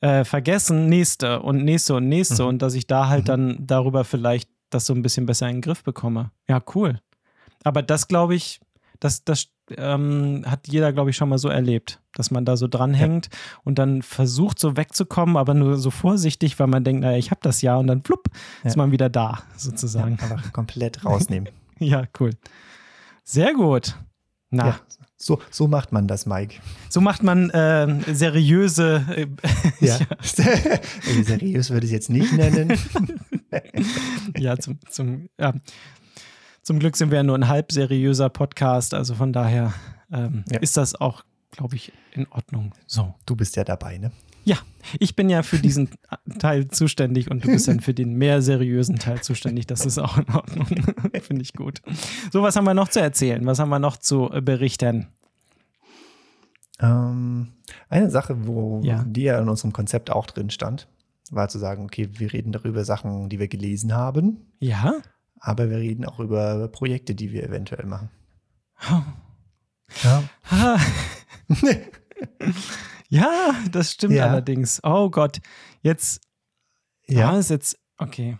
äh, 0.00 0.24
vergessen, 0.24 0.88
nächste 0.88 1.40
und 1.42 1.64
nächste 1.64 1.94
und 1.94 2.08
nächste 2.08 2.42
Mhm. 2.42 2.48
und 2.48 2.62
dass 2.62 2.74
ich 2.74 2.86
da 2.86 3.08
halt 3.08 3.22
Mhm. 3.24 3.26
dann 3.26 3.66
darüber 3.66 4.04
vielleicht 4.04 4.48
das 4.70 4.86
so 4.86 4.94
ein 4.94 5.02
bisschen 5.02 5.26
besser 5.26 5.48
in 5.48 5.56
den 5.56 5.62
Griff 5.62 5.82
bekomme. 5.82 6.30
Ja, 6.48 6.60
cool. 6.74 7.00
Aber 7.64 7.82
das 7.82 8.06
glaube 8.08 8.34
ich, 8.34 8.60
das, 9.00 9.24
das 9.24 9.48
ähm, 9.76 10.44
hat 10.46 10.66
jeder, 10.68 10.92
glaube 10.92 11.10
ich, 11.10 11.16
schon 11.16 11.28
mal 11.28 11.38
so 11.38 11.48
erlebt, 11.48 12.00
dass 12.14 12.30
man 12.30 12.44
da 12.46 12.56
so 12.56 12.68
dranhängt 12.68 13.28
und 13.64 13.78
dann 13.78 14.00
versucht, 14.02 14.58
so 14.58 14.76
wegzukommen, 14.78 15.36
aber 15.36 15.52
nur 15.54 15.76
so 15.76 15.90
vorsichtig, 15.90 16.58
weil 16.58 16.68
man 16.68 16.84
denkt, 16.84 17.02
naja, 17.02 17.18
ich 17.18 17.30
habe 17.30 17.40
das 17.42 17.60
ja 17.60 17.76
und 17.76 17.86
dann 17.86 18.02
flupp, 18.02 18.28
Ja. 18.62 18.68
ist 18.70 18.76
man 18.76 18.92
wieder 18.92 19.08
da, 19.10 19.42
sozusagen. 19.56 20.16
Ja, 20.20 20.22
einfach 20.30 20.52
komplett 20.52 21.04
rausnehmen. 21.04 21.48
Ja, 21.80 22.04
cool. 22.18 22.30
Sehr 23.24 23.52
gut. 23.54 23.94
Na, 24.50 24.66
ja, 24.68 24.80
so, 25.20 25.40
so 25.50 25.66
macht 25.66 25.90
man 25.92 26.06
das, 26.06 26.26
Mike. 26.26 26.56
so 26.88 27.00
macht 27.00 27.22
man 27.24 27.50
ähm, 27.52 28.02
seriöse. 28.12 29.04
Äh, 29.16 29.26
Ja. 29.84 29.98
Also 30.18 31.22
seriös 31.24 31.70
würde 31.70 31.86
ich 31.86 31.92
es 31.92 32.08
jetzt 32.08 32.10
nicht 32.10 32.32
nennen. 32.32 32.78
ja, 34.38 34.56
zum, 34.56 34.78
zum, 34.88 35.28
ja. 35.38 35.54
zum 36.62 36.78
Glück 36.78 36.96
sind 36.96 37.10
wir 37.10 37.16
ja 37.18 37.22
nur 37.22 37.36
ein 37.36 37.48
halb 37.48 37.72
seriöser 37.72 38.28
Podcast, 38.28 38.94
also 38.94 39.14
von 39.14 39.32
daher 39.32 39.72
ähm, 40.12 40.44
Ja. 40.50 40.60
ist 40.60 40.76
das 40.76 40.94
auch, 40.94 41.24
glaube 41.50 41.76
ich, 41.76 41.92
in 42.12 42.26
Ordnung. 42.30 42.72
So. 42.86 43.14
Du 43.26 43.34
bist 43.36 43.56
ja 43.56 43.64
dabei, 43.64 43.98
ne? 43.98 44.12
Ja, 44.48 44.56
ich 44.98 45.14
bin 45.14 45.28
ja 45.28 45.42
für 45.42 45.58
diesen 45.58 45.90
Teil 46.38 46.68
zuständig 46.68 47.30
und 47.30 47.44
du 47.44 47.48
bist 47.48 47.68
dann 47.68 47.80
für 47.80 47.92
den 47.92 48.14
mehr 48.14 48.40
seriösen 48.40 48.98
Teil 48.98 49.20
zuständig. 49.20 49.66
Das 49.66 49.84
ist 49.84 49.98
auch 49.98 50.16
in 50.16 50.28
Ordnung. 50.34 50.66
Finde 51.20 51.42
ich 51.42 51.52
gut. 51.52 51.82
So, 52.32 52.42
was 52.42 52.56
haben 52.56 52.64
wir 52.64 52.72
noch 52.72 52.88
zu 52.88 52.98
erzählen? 53.00 53.44
Was 53.44 53.58
haben 53.58 53.68
wir 53.68 53.78
noch 53.78 53.98
zu 53.98 54.30
äh, 54.32 54.40
berichten? 54.40 55.08
Ähm, 56.80 57.48
eine 57.90 58.10
Sache, 58.10 58.46
wo 58.46 58.80
Ja. 58.82 59.04
die 59.06 59.24
ja 59.24 59.38
in 59.38 59.48
unserem 59.50 59.74
Konzept 59.74 60.10
auch 60.10 60.26
drin 60.26 60.48
stand, 60.48 60.88
war 61.30 61.48
zu 61.50 61.58
sagen, 61.58 61.84
okay, 61.84 62.08
wir 62.14 62.32
reden 62.32 62.52
darüber 62.52 62.84
Sachen, 62.86 63.28
die 63.28 63.38
wir 63.38 63.48
gelesen 63.48 63.92
haben, 63.92 64.46
Ja? 64.60 64.94
aber 65.40 65.68
wir 65.68 65.76
reden 65.78 66.06
auch 66.06 66.20
über 66.20 66.68
Projekte, 66.68 67.14
die 67.14 67.32
wir 67.32 67.44
eventuell 67.44 67.84
machen. 67.86 68.08
Oh. 68.90 69.02
Ja. 70.04 70.22
Ah. 73.10 73.14
ja, 73.16 73.54
das 73.72 73.92
stimmt 73.92 74.14
Ja. 74.14 74.26
allerdings. 74.26 74.80
Oh 74.84 75.10
Gott, 75.10 75.38
jetzt 75.82 76.20
ja. 77.06 77.36
ist 77.38 77.50
jetzt 77.50 77.78
okay. 77.98 78.36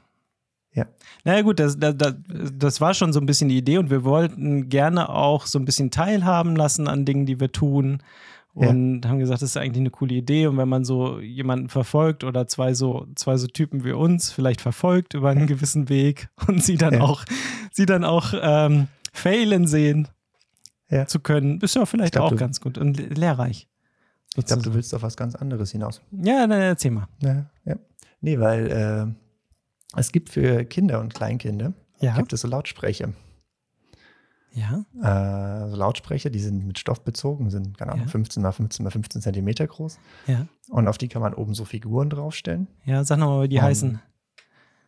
Ja. 0.74 0.86
Naja 1.24 1.42
gut, 1.42 1.58
das, 1.58 1.78
das, 1.78 1.94
das- 1.96 2.80
war 2.80 2.94
schon 2.94 3.12
so 3.12 3.18
ein 3.20 3.26
bisschen 3.26 3.48
die 3.48 3.56
Idee 3.56 3.78
und 3.78 3.90
wir 3.90 4.04
wollten 4.04 4.68
gerne 4.68 5.08
auch 5.08 5.46
so 5.46 5.58
ein 5.58 5.64
bisschen 5.64 5.90
teilhaben 5.90 6.54
lassen 6.54 6.86
an 6.86 7.04
Dingen, 7.04 7.24
die 7.26 7.40
wir 7.40 7.50
tun 7.50 8.02
Ja. 8.54 8.68
und 8.68 9.04
haben 9.06 9.18
gesagt, 9.18 9.42
das 9.42 9.50
ist 9.50 9.56
eigentlich 9.56 9.80
eine 9.80 9.90
coole 9.90 10.14
Idee 10.14 10.46
und 10.46 10.56
wenn 10.58 10.68
man 10.68 10.84
so 10.84 11.18
jemanden 11.18 11.68
verfolgt 11.70 12.22
oder 12.22 12.46
zwei 12.46 12.74
so 12.74 13.06
zwei 13.16 13.36
so 13.38 13.46
Typen 13.48 13.82
wie 13.84 13.92
uns 13.92 14.30
vielleicht 14.30 14.60
verfolgt 14.60 15.14
über 15.14 15.30
einen 15.30 15.46
gewissen 15.46 15.88
Weg 15.88 16.28
und 16.46 16.62
sie 16.62 16.76
dann 16.76 16.94
Ja. 16.94 17.00
auch 17.00 17.24
sie 17.72 17.86
dann 17.86 18.04
auch 18.04 18.34
ähm, 18.40 18.88
failen 19.12 19.66
sehen 19.66 20.08
Ja. 20.90 21.06
zu 21.06 21.18
können, 21.18 21.60
ist 21.60 21.74
ja 21.74 21.86
vielleicht 21.86 22.14
Ich 22.14 22.20
glaub, 22.20 22.32
auch 22.32 22.36
ganz 22.36 22.60
gut 22.60 22.76
und 22.78 22.98
le- 22.98 23.06
lehrreich. 23.08 23.66
Ich 24.38 24.46
glaube, 24.46 24.62
du 24.62 24.74
willst 24.74 24.94
auf 24.94 25.02
was 25.02 25.16
ganz 25.16 25.34
anderes 25.34 25.72
hinaus. 25.72 26.00
Ja, 26.12 26.46
dann 26.46 26.60
erzähl 26.60 26.90
mal. 26.92 27.08
Ja, 27.22 27.46
ja. 27.64 27.76
Nee, 28.20 28.38
weil 28.38 28.66
äh, 28.70 29.98
es 29.98 30.12
gibt 30.12 30.28
für 30.30 30.64
Kinder 30.64 31.00
und 31.00 31.14
Kleinkinder 31.14 31.72
Ja. 32.00 32.16
gibt 32.16 32.32
es 32.32 32.40
so 32.42 32.48
Lautsprecher. 32.48 33.12
Ja. 34.52 34.84
Äh, 35.66 35.70
so 35.70 35.76
Lautsprecher, 35.76 36.30
die 36.30 36.38
sind 36.40 36.66
mit 36.66 36.78
Stoff 36.78 37.04
bezogen, 37.04 37.50
sind, 37.50 37.76
keine 37.78 37.92
Ahnung, 37.92 38.06
Ja. 38.06 38.10
15 38.10 38.42
mal 38.42 38.52
15 38.52 38.82
mal 38.84 38.90
15 38.90 39.20
Zentimeter 39.22 39.66
groß. 39.66 39.98
Ja. 40.26 40.46
Und 40.70 40.88
auf 40.88 40.98
die 40.98 41.08
kann 41.08 41.22
man 41.22 41.34
oben 41.34 41.54
so 41.54 41.64
Figuren 41.64 42.10
draufstellen. 42.10 42.66
Ja, 42.84 43.04
sag 43.04 43.18
nochmal, 43.18 43.44
wie 43.44 43.48
die 43.48 43.56
Um, 43.58 43.62
heißen. 43.62 44.00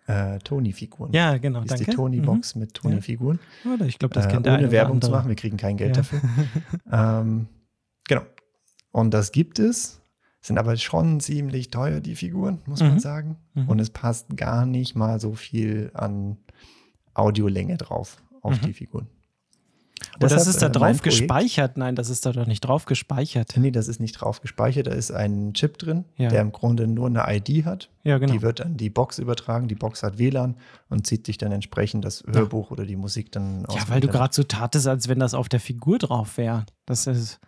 Äh, 0.06 0.38
Tony-Figuren. 0.40 1.12
Ja, 1.12 1.36
genau, 1.38 1.60
ist 1.62 1.70
danke. 1.70 1.84
die 1.84 1.90
Tony-Box 1.92 2.56
mit 2.56 2.74
Tony-Figuren. 2.74 3.38
Mhm. 3.64 3.72
Oder 3.74 3.86
ich 3.86 3.98
glaube, 3.98 4.14
das 4.14 4.26
äh, 4.26 4.30
kennt 4.30 4.48
eine 4.48 4.58
ohne 4.58 4.72
Werbung 4.72 5.00
zu 5.00 5.10
machen, 5.10 5.28
wir 5.28 5.36
kriegen 5.36 5.56
kein 5.56 5.76
Geld 5.76 5.96
Ja. 5.96 6.02
dafür. 6.02 6.20
ähm, 6.92 7.46
genau. 8.08 8.22
Und 8.92 9.12
das 9.12 9.32
gibt 9.32 9.58
es, 9.58 10.00
sind 10.40 10.58
aber 10.58 10.76
schon 10.76 11.20
ziemlich 11.20 11.70
teuer, 11.70 12.00
die 12.00 12.16
Figuren, 12.16 12.60
muss 12.66 12.80
man 12.80 12.94
Mhm. 12.94 12.98
sagen. 12.98 13.36
Mhm. 13.54 13.68
Und 13.68 13.78
es 13.78 13.90
passt 13.90 14.36
gar 14.36 14.66
nicht 14.66 14.94
mal 14.96 15.20
so 15.20 15.34
viel 15.34 15.90
an 15.94 16.38
Audiolänge 17.14 17.76
drauf 17.76 18.22
auf 18.42 18.60
Mhm. 18.60 18.66
die 18.66 18.72
Figuren. 18.72 19.06
Und 20.14 20.22
das 20.22 20.32
Deshalb, 20.32 20.48
ist 20.48 20.62
da 20.62 20.66
äh, 20.68 20.70
drauf 20.70 21.02
gespeichert? 21.02 21.76
Nein, 21.76 21.94
das 21.94 22.08
ist 22.08 22.24
da 22.24 22.32
doch 22.32 22.46
nicht 22.46 22.60
drauf 22.62 22.86
gespeichert. 22.86 23.52
Nee, 23.58 23.70
das 23.70 23.86
ist 23.86 24.00
nicht 24.00 24.12
drauf 24.14 24.40
gespeichert. 24.40 24.86
Da 24.86 24.92
ist 24.92 25.10
ein 25.10 25.52
Chip 25.52 25.76
drin, 25.76 26.06
Ja. 26.16 26.30
der 26.30 26.40
im 26.40 26.52
Grunde 26.52 26.86
nur 26.86 27.06
eine 27.06 27.22
ID 27.28 27.66
hat. 27.66 27.90
Ja, 28.02 28.16
genau. 28.16 28.32
Die 28.32 28.40
wird 28.40 28.62
an 28.62 28.78
die 28.78 28.88
Box 28.88 29.18
übertragen. 29.18 29.68
Die 29.68 29.74
Box 29.74 30.02
hat 30.02 30.16
WLAN 30.16 30.56
und 30.88 31.06
zieht 31.06 31.26
sich 31.26 31.36
dann 31.36 31.52
entsprechend 31.52 32.06
das 32.06 32.24
Hörbuch 32.26 32.70
oder 32.70 32.86
die 32.86 32.96
Musik 32.96 33.30
dann 33.32 33.66
aus. 33.66 33.74
Ja, 33.74 33.88
weil 33.88 34.00
du 34.00 34.08
gerade 34.08 34.34
so 34.34 34.42
tatest, 34.42 34.86
als 34.86 35.08
wenn 35.08 35.18
das 35.18 35.34
auf 35.34 35.50
der 35.50 35.60
Figur 35.60 35.98
drauf 35.98 36.38
wäre. 36.38 36.64
Das 36.86 37.06
ist. 37.06 37.38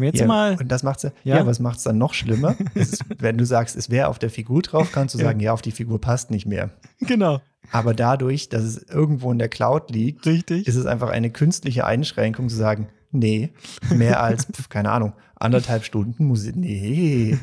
Wir 0.00 0.08
jetzt 0.08 0.20
ja, 0.20 0.26
mal. 0.26 0.56
Und 0.58 0.68
das 0.68 0.82
macht's 0.82 1.02
ja, 1.02 1.10
Ja? 1.24 1.36
ja? 1.36 1.46
was 1.46 1.60
macht 1.60 1.78
es 1.78 1.84
dann 1.84 1.98
noch 1.98 2.14
schlimmer? 2.14 2.56
ist, 2.74 3.04
wenn 3.18 3.38
du 3.38 3.46
sagst, 3.46 3.76
es 3.76 3.90
wäre 3.90 4.08
auf 4.08 4.18
der 4.18 4.30
Figur 4.30 4.62
drauf, 4.62 4.90
kannst 4.92 5.14
du 5.14 5.18
sagen, 5.18 5.40
ja, 5.40 5.52
auf 5.52 5.62
die 5.62 5.72
Figur 5.72 6.00
passt 6.00 6.30
nicht 6.30 6.46
mehr. 6.46 6.70
Genau. 7.00 7.40
Aber 7.70 7.92
dadurch, 7.92 8.48
dass 8.48 8.62
es 8.62 8.82
irgendwo 8.82 9.30
in 9.32 9.38
der 9.38 9.48
Cloud 9.48 9.90
liegt, 9.90 10.26
Richtig. 10.26 10.66
ist 10.66 10.76
es 10.76 10.86
einfach 10.86 11.10
eine 11.10 11.30
künstliche 11.30 11.84
Einschränkung 11.84 12.48
zu 12.48 12.56
sagen, 12.56 12.88
nee, 13.10 13.50
mehr 13.90 14.22
als, 14.22 14.46
keine 14.68 14.90
Ahnung, 14.90 15.12
anderthalb 15.36 15.84
Stunden 15.84 16.24
Musik. 16.24 16.56
Nee, 16.56 17.38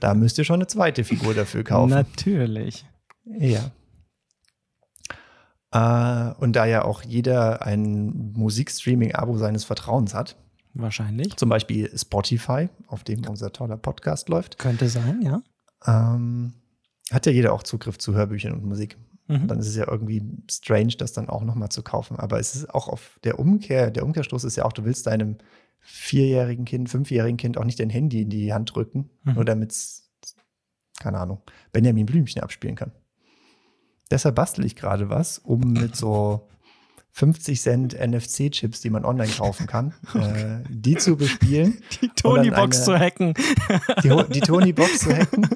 da 0.00 0.14
müsst 0.14 0.38
ihr 0.38 0.44
schon 0.44 0.56
eine 0.56 0.66
zweite 0.66 1.04
Figur 1.04 1.34
dafür 1.34 1.64
kaufen. 1.64 1.90
Natürlich. 1.90 2.84
Ja. 3.24 3.70
Äh, 5.74 6.34
und 6.38 6.54
da 6.54 6.66
ja 6.66 6.84
auch 6.84 7.02
jeder 7.02 7.66
ein 7.66 8.32
Musikstreaming-Abo 8.34 9.38
seines 9.38 9.64
Vertrauens 9.64 10.14
hat, 10.14 10.36
Wahrscheinlich. 10.74 11.36
zum 11.36 11.48
Beispiel 11.48 11.90
Spotify, 11.96 12.68
auf 12.88 13.04
dem 13.04 13.26
unser 13.28 13.52
toller 13.52 13.76
Podcast 13.76 14.28
läuft, 14.28 14.58
Könnte 14.58 14.88
sein, 14.88 15.22
ja. 15.22 15.42
ähm, 15.86 16.54
hat 17.10 17.26
ja 17.26 17.32
jeder 17.32 17.52
auch 17.52 17.62
Zugriff 17.62 17.98
zu 17.98 18.14
Hörbüchern 18.14 18.52
und 18.52 18.64
Musik. 18.64 18.96
Mhm. 19.28 19.46
Dann 19.48 19.58
ist 19.58 19.68
es 19.68 19.76
ja 19.76 19.88
irgendwie 19.90 20.22
strange, 20.50 20.94
das 20.98 21.12
dann 21.12 21.28
auch 21.28 21.42
nochmal 21.44 21.70
zu 21.70 21.82
kaufen. 21.82 22.18
Aber 22.18 22.38
es 22.40 22.54
ist 22.54 22.68
auch 22.74 22.88
auf 22.88 23.18
der 23.24 23.38
Umkehr, 23.38 23.90
der 23.90 24.04
Umkehrstoß 24.04 24.44
ist 24.44 24.56
ja 24.56 24.64
auch, 24.64 24.72
du 24.72 24.84
willst 24.84 25.06
deinem 25.06 25.38
vierjährigen 25.80 26.64
Kind, 26.64 26.88
fünfjährigen 26.90 27.36
Kind 27.36 27.56
auch 27.58 27.64
nicht 27.64 27.78
dein 27.78 27.90
Handy 27.90 28.22
in 28.22 28.30
die 28.30 28.52
Hand 28.52 28.74
drücken, 28.74 29.10
Mhm. 29.22 29.34
nur 29.34 29.44
damit 29.44 29.70
es, 29.72 30.10
keine 31.00 31.18
Ahnung, 31.18 31.42
Benjamin 31.72 32.06
Blümchen 32.06 32.42
abspielen 32.42 32.74
kann. 32.76 32.92
Deshalb 34.10 34.34
bastel 34.34 34.64
ich 34.64 34.76
gerade 34.76 35.08
was, 35.08 35.38
um 35.38 35.60
mit 35.72 35.94
so 35.96 36.48
50 37.16 37.60
Cent 37.60 37.94
NFC-Chips, 37.94 38.80
die 38.80 38.90
man 38.90 39.04
online 39.04 39.30
kaufen 39.30 39.68
kann, 39.68 39.94
äh, 40.14 40.64
die 40.68 40.96
zu 40.96 41.16
bespielen, 41.16 41.80
Die 42.02 42.08
Tony-Box 42.08 42.84
zu 42.84 42.98
hacken. 42.98 43.34
die, 44.02 44.10
die 44.32 44.40
Tony-Box 44.40 44.98
zu 44.98 45.16
hacken 45.16 45.48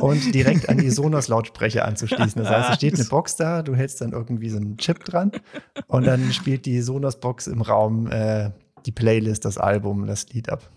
und 0.00 0.32
direkt 0.32 0.68
an 0.68 0.78
die 0.78 0.88
Sonos-Lautsprecher 0.88 1.84
anzuschließen. 1.84 2.40
Das 2.40 2.48
heißt, 2.48 2.70
es 2.70 2.76
steht 2.76 2.94
eine 2.94 3.04
Box 3.04 3.34
da, 3.34 3.62
du 3.62 3.74
hältst 3.74 4.00
dann 4.00 4.12
irgendwie 4.12 4.50
so 4.50 4.58
einen 4.58 4.76
Chip 4.76 5.04
dran 5.04 5.32
und 5.88 6.06
dann 6.06 6.32
spielt 6.32 6.64
die 6.64 6.80
Sonos-Box 6.80 7.48
im 7.48 7.62
Raum 7.62 8.06
äh, 8.06 8.52
die 8.86 8.92
Playlist, 8.92 9.44
das 9.44 9.58
Album, 9.58 10.06
das 10.06 10.28
Lied 10.28 10.48
ab. 10.48 10.70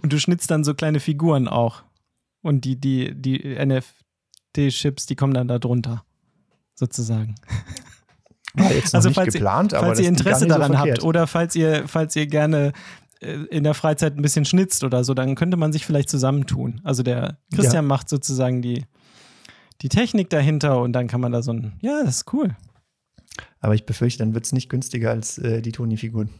Und 0.00 0.14
du 0.14 0.18
schnitzt 0.18 0.50
dann 0.50 0.64
so 0.64 0.72
kleine 0.72 0.98
Figuren 0.98 1.46
auch. 1.46 1.82
Und 2.40 2.64
die, 2.64 2.80
die, 2.80 3.14
die 3.14 3.58
NFT-Chips, 3.62 5.04
die 5.04 5.14
kommen 5.14 5.34
dann 5.34 5.48
da 5.48 5.58
drunter. 5.58 6.04
Sozusagen. 6.74 7.34
War 8.54 8.72
jetzt 8.72 8.94
Also 8.94 9.08
nicht 9.08 9.16
falls 9.16 9.34
ihr- 9.34 9.40
geplant, 9.40 9.74
aber 9.74 9.86
falls 9.88 10.00
ihr 10.00 10.08
Interesse 10.08 10.40
so 10.40 10.46
daran 10.46 10.72
verkehrt. 10.72 10.98
habt 10.98 11.04
oder 11.04 11.26
falls 11.26 11.56
ihr, 11.56 11.88
falls 11.88 12.14
ihr 12.16 12.26
gerne 12.26 12.72
äh, 13.20 13.32
in 13.50 13.64
der 13.64 13.74
Freizeit 13.74 14.16
ein 14.16 14.22
bisschen 14.22 14.44
schnitzt 14.44 14.84
oder 14.84 15.02
so, 15.04 15.12
dann 15.14 15.34
könnte 15.34 15.56
man 15.56 15.72
sich 15.72 15.84
vielleicht 15.84 16.08
zusammentun. 16.08 16.80
Also 16.84 17.02
der 17.02 17.38
Christian 17.52 17.86
macht 17.86 18.08
sozusagen 18.08 18.62
die, 18.62 18.84
die 19.82 19.88
Technik 19.88 20.30
dahinter 20.30 20.80
und 20.80 20.92
dann 20.92 21.08
kann 21.08 21.20
man 21.20 21.32
da 21.32 21.42
so 21.42 21.52
ein, 21.52 21.72
ja, 21.80 22.02
das 22.04 22.16
ist 22.18 22.32
cool. 22.32 22.56
Aber 23.60 23.74
ich 23.74 23.86
befürchte, 23.86 24.18
dann 24.18 24.34
wird 24.34 24.44
es 24.44 24.52
nicht 24.52 24.68
günstiger 24.68 25.10
als 25.10 25.38
äh, 25.38 25.60
die 25.62 25.72
Tony-Figuren. 25.72 26.28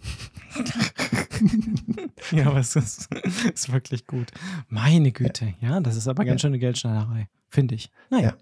Ja, 2.31 2.47
aber 2.47 2.59
es 2.61 2.75
ist, 2.77 3.09
ist 3.55 3.73
wirklich 3.73 4.07
gut. 4.07 4.29
Meine 4.69 5.13
Güte, 5.13 5.55
ja, 5.61 5.81
das 5.81 5.97
ist 5.97 6.09
aber 6.09 6.25
ganz 6.25 6.41
schöne 6.41 6.59
Geldschneiderei, 6.59 7.29
finde 7.49 7.75
ich. 7.75 7.91
Naja, 8.11 8.29
Ja. 8.29 8.35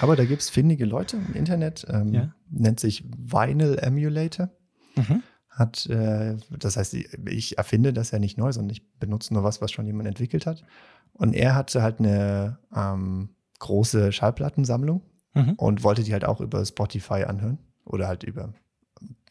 Aber 0.00 0.16
da 0.16 0.24
gibt 0.24 0.42
es 0.42 0.50
findige 0.50 0.84
Leute 0.84 1.16
im 1.18 1.34
Internet, 1.34 1.86
ähm, 1.88 2.12
Ja. 2.12 2.34
Nennt 2.50 2.80
sich 2.80 3.04
Vinyl 3.16 3.78
Emulator. 3.78 4.50
Mhm. 4.96 5.22
Hat, 5.48 5.86
äh, 5.86 6.36
das 6.50 6.76
heißt, 6.76 6.94
ich- 6.94 7.56
erfinde 7.58 7.92
das 7.92 8.10
ja 8.10 8.18
nicht 8.18 8.36
neu, 8.36 8.52
sondern 8.52 8.70
ich 8.72 8.86
benutze 8.98 9.32
nur 9.32 9.42
was, 9.42 9.60
was 9.62 9.72
schon 9.72 9.86
jemand 9.86 10.06
entwickelt 10.08 10.44
hat. 10.46 10.62
Und 11.14 11.32
er 11.34 11.54
hatte 11.54 11.82
halt 11.82 11.98
eine 11.98 12.58
ähm, 12.74 13.30
große 13.58 14.12
Schallplattensammlung 14.12 15.02
Mhm. 15.34 15.52
und 15.56 15.82
wollte 15.82 16.02
die 16.02 16.12
halt 16.12 16.24
auch 16.24 16.40
über 16.40 16.64
Spotify 16.64 17.24
anhören 17.24 17.58
oder 17.84 18.06
halt 18.08 18.22
über 18.22 18.52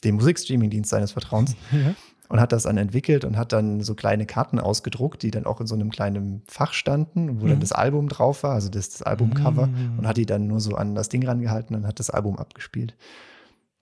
den 0.03 0.15
Musikstreaming-Dienst 0.15 0.89
seines 0.89 1.11
Vertrauens 1.11 1.55
ja. 1.71 1.95
Und 2.29 2.39
hat 2.39 2.51
das 2.51 2.63
dann 2.63 2.77
entwickelt 2.77 3.23
und 3.25 3.37
hat 3.37 3.53
dann 3.53 3.81
so 3.81 3.93
kleine 3.95 4.25
Karten 4.25 4.59
ausgedruckt, 4.59 5.21
die 5.23 5.31
dann 5.31 5.45
auch 5.45 5.61
in 5.61 5.67
so 5.67 5.75
einem 5.75 5.91
kleinen 5.91 6.41
Fach 6.47 6.73
standen, 6.73 7.41
wo 7.41 7.47
dann 7.47 7.57
Mhm. 7.57 7.61
das 7.61 7.71
Album 7.71 8.09
drauf 8.09 8.43
war, 8.43 8.53
also 8.53 8.69
das, 8.69 8.89
das 8.89 9.01
Albumcover 9.03 9.67
Mhm. 9.67 9.99
und 9.99 10.07
hat 10.07 10.17
die 10.17 10.25
dann 10.25 10.47
nur 10.47 10.59
so 10.59 10.75
an 10.75 10.95
das 10.95 11.09
Ding 11.09 11.25
rangehalten 11.25 11.75
und 11.75 11.85
hat 11.87 11.99
das 11.99 12.09
Album 12.09 12.37
abgespielt. 12.37 12.95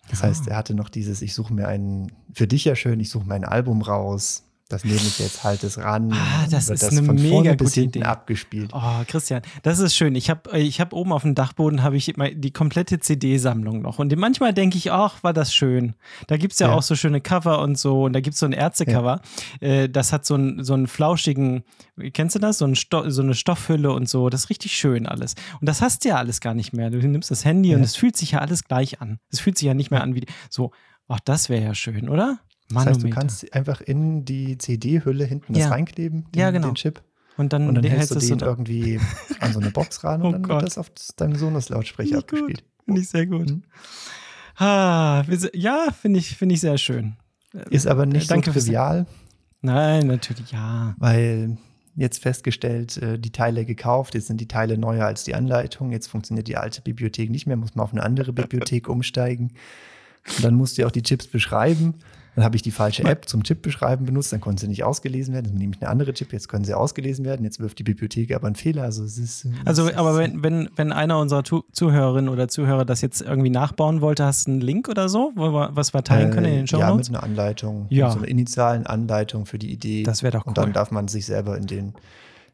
Das 0.10 0.19
Ja. 0.21 0.27
heißt, 0.27 0.47
er 0.47 0.58
hatte 0.58 0.73
noch 0.75 0.89
dieses, 0.89 1.21
ich 1.21 1.34
suche 1.34 1.53
mir 1.53 1.67
ein, 1.67 2.12
für 2.34 2.47
dich 2.47 2.65
ja 2.65 2.75
schön, 2.75 2.99
ich 2.99 3.10
suche 3.10 3.25
mir 3.25 3.36
ein 3.36 3.45
Album 3.45 3.82
raus, 3.82 4.43
das 4.73 4.83
nehme 4.83 4.97
ich 4.97 5.19
jetzt 5.19 5.43
halt 5.43 5.63
das 5.63 5.77
ran. 5.77 6.12
Ah, 6.12 6.47
das 6.49 6.69
ist 6.69 6.83
eine 6.83 7.03
von 7.03 7.15
mega 7.15 7.55
gute 7.55 7.81
Idee. 7.81 8.03
abgespielt. 8.03 8.71
Oh, 8.73 8.81
Christian, 9.07 9.41
das 9.62 9.79
ist 9.79 9.95
schön. 9.95 10.15
Ich 10.15 10.29
habe 10.29 10.57
ich 10.59 10.81
hab 10.81 10.93
oben 10.93 11.12
auf 11.13 11.21
dem 11.21 11.36
Dachboden 11.36 11.83
habe 11.83 11.95
ich 11.97 12.09
immer 12.09 12.29
die 12.31 12.51
komplette 12.51 12.99
CD-Sammlung 12.99 13.81
noch. 13.81 13.99
Und 13.99 14.15
manchmal 14.17 14.53
denke 14.53 14.77
ich, 14.77 14.91
ach, 14.91 15.23
war 15.23 15.33
das 15.33 15.53
schön. 15.53 15.93
Da 16.27 16.38
gibt 16.38 16.53
es 16.53 16.59
ja, 16.59 16.67
Ja. 16.67 16.73
auch 16.73 16.83
so 16.83 16.95
schöne 16.95 17.21
Cover 17.21 17.59
und 17.59 17.77
so. 17.77 18.03
Und 18.03 18.13
da 18.13 18.19
gibt 18.19 18.33
es 18.33 18.39
so 18.39 18.45
ein 18.45 18.53
Ärztecover. 18.53 19.21
Äh, 19.59 19.89
das 19.89 20.12
hat 20.12 20.25
so 20.25 20.33
einen, 20.36 20.63
so 20.63 20.73
einen 20.73 20.88
flauschigen, 20.88 21.63
kennst 22.13 22.36
du 22.36 22.39
das? 22.39 22.57
So, 22.57 22.65
ein 22.65 22.75
Sto 22.75 23.09
so 23.09 23.21
eine 23.21 23.36
Stoffhülle 23.36 23.91
und 23.91 24.09
so. 24.09 24.29
Das 24.29 24.45
ist 24.45 24.49
richtig 24.49 24.73
schön 24.75 25.05
alles. 25.07 25.36
Und 25.62 25.69
das 25.69 25.81
hast 25.81 26.03
du 26.03 26.09
ja 26.09 26.15
alles 26.17 26.41
gar 26.41 26.53
nicht 26.53 26.73
mehr. 26.73 26.89
Du 26.89 26.97
nimmst 26.97 27.29
das 27.31 27.45
Handy 27.45 27.73
und 27.75 27.81
Ja. 27.81 27.86
es 27.86 27.95
fühlt 27.95 28.17
sich 28.17 28.31
ja 28.31 28.39
alles 28.39 28.63
gleich 28.63 29.01
an. 29.01 29.19
Es 29.31 29.39
fühlt 29.39 29.57
sich 29.57 29.67
ja 29.67 29.73
nicht 29.73 29.91
mehr 29.91 30.01
an 30.01 30.15
wie 30.15 30.25
so. 30.49 30.71
Ach, 31.07 31.19
das 31.19 31.49
wäre 31.49 31.63
ja 31.63 31.75
schön, 31.75 32.09
oder? 32.09 32.39
Das 32.69 32.86
heißt, 32.86 33.04
du 33.04 33.10
kannst 33.10 33.54
einfach 33.54 33.82
in 33.82 34.26
die 34.26 34.58
CD-Hülle 34.58 35.26
hinten 35.26 35.54
Ja. 35.54 35.63
das 35.65 35.71
reinkleben, 35.71 36.26
den, 36.32 36.39
Ja, 36.39 36.52
genau. 36.52 36.67
den 36.69 36.76
Chip. 36.76 37.02
und 37.38 37.54
dann, 37.54 37.67
Und 37.67 37.76
dann 37.76 37.84
hältst 37.84 38.12
du 38.15 38.19
den 38.19 38.39
irgendwie 38.39 38.99
an 39.39 39.54
so 39.54 39.60
eine 39.60 39.71
Box 39.71 40.04
ran 40.04 40.21
Oh 40.23 40.28
und 40.28 40.32
dann 40.34 40.43
Gott. 40.43 40.52
wird 40.62 40.63
das 40.67 40.78
auf 40.78 40.91
deinem 41.17 41.36
Sonos-Lautsprecher 41.36 42.19
abgespielt. 42.19 42.63
Finde 42.86 43.02
ich 43.02 43.10
sehr 43.10 43.26
gut. 43.28 43.49
Mhm. 43.49 43.63
Ah, 44.56 45.23
ja, 45.54 45.88
finde 45.99 46.19
ich, 46.19 46.36
finde 46.38 46.56
ich 46.56 46.62
sehr 46.62 46.78
schön. 46.78 47.15
Ist 47.69 47.88
aber 47.88 48.06
nicht 48.06 48.30
Danke 48.32 48.52
so 48.52 48.60
trivial, 48.60 49.06
Nein, 49.62 50.08
natürlich, 50.08 50.52
ja. 50.52 50.95
weil 50.97 51.58
jetzt 51.95 52.21
festgestellt, 52.21 52.97
äh, 52.97 53.17
die 53.19 53.32
Teile 53.32 53.65
gekauft, 53.65 54.15
jetzt 54.15 54.28
sind 54.28 54.41
die 54.41 54.47
Teile 54.47 54.78
neuer 54.78 55.06
als 55.06 55.23
die 55.23 55.36
Anleitung, 55.36 55.91
jetzt 55.91 56.08
funktioniert 56.08 56.47
die 56.47 56.58
alte 56.58 56.82
Bibliothek 56.82 57.30
nicht 57.30 57.45
mehr, 57.45 57.56
muss 57.56 57.76
man 57.76 57.84
auf 57.84 57.91
eine 57.93 58.04
andere 58.04 58.34
Bibliothek 58.34 58.89
umsteigen. 58.89 59.54
Und 60.38 60.43
dann 60.43 60.55
musst 60.55 60.77
du 60.77 60.81
ja 60.81 60.88
auch 60.88 60.91
die 60.91 61.03
Chips 61.03 61.27
beschreiben. 61.27 61.95
Dann 62.36 62.43
habe 62.45 62.55
ich 62.55 62.63
die 62.63 62.71
falsche 62.71 63.03
App 63.03 63.29
zum 63.29 63.43
Chip 63.43 63.62
beschreiben 63.62 64.05
benutzt, 64.05 64.33
dann 64.33 64.41
konnten 64.41 64.57
sie 64.57 64.67
nicht 64.67 64.83
ausgelesen 64.83 65.36
werden. 65.36 65.49
Dann 65.51 65.57
nehme 65.59 65.73
ich 65.75 65.81
eine 65.83 65.91
andere 65.91 66.13
Chip, 66.15 66.33
jetzt 66.33 66.47
können 66.49 66.65
sie 66.65 66.73
ausgelesen 66.73 67.25
werden. 67.25 67.43
Jetzt 67.43 67.59
wirft 67.59 67.77
die 67.77 67.83
Bibliothek 67.83 68.33
aber 68.33 68.47
einen 68.47 68.55
Fehler. 68.55 68.81
Also 68.81 69.03
es 69.03 69.19
ist. 69.19 69.45
Also, 69.65 69.83
es 69.83 69.91
ist- 69.91 69.97
aber 69.97 70.17
wenn, 70.17 70.41
wenn, 70.41 70.67
wenn 70.75 70.91
einer 70.91 71.19
unserer 71.19 71.43
Zuhörerinnen 71.43 72.29
oder 72.29 72.47
Zuhörer 72.47 72.86
das 72.86 73.01
jetzt 73.01 73.21
irgendwie 73.21 73.51
nachbauen 73.51 74.01
wollte, 74.01 74.25
hast 74.25 74.47
du 74.47 74.51
einen 74.51 74.62
Link 74.62 74.89
oder 74.89 75.09
so, 75.09 75.31
wo 75.36 75.51
wir, 75.51 75.69
was 75.75 75.93
wir 75.93 76.03
teilen 76.03 76.31
können 76.31 76.47
in 76.47 76.55
den 76.55 76.67
Show 76.67 76.77
Äh, 76.77 76.79
Ja, 76.79 76.95
mit 76.95 77.07
einer 77.07 77.21
Anleitung, 77.21 77.86
Ja. 77.89 78.09
so 78.09 78.17
einer 78.17 78.27
initialen 78.27 78.88
Anleitung 78.88 79.45
für 79.45 79.59
die 79.59 79.71
Idee. 79.71 80.01
Das 80.01 80.23
wäre 80.23 80.31
doch 80.36 80.47
Und 80.47 80.57
cool. 80.57 80.63
dann 80.63 80.73
darf 80.73 80.89
man 80.89 81.07
sich 81.07 81.27
selber 81.27 81.55
in 81.55 81.67
den, 81.67 81.93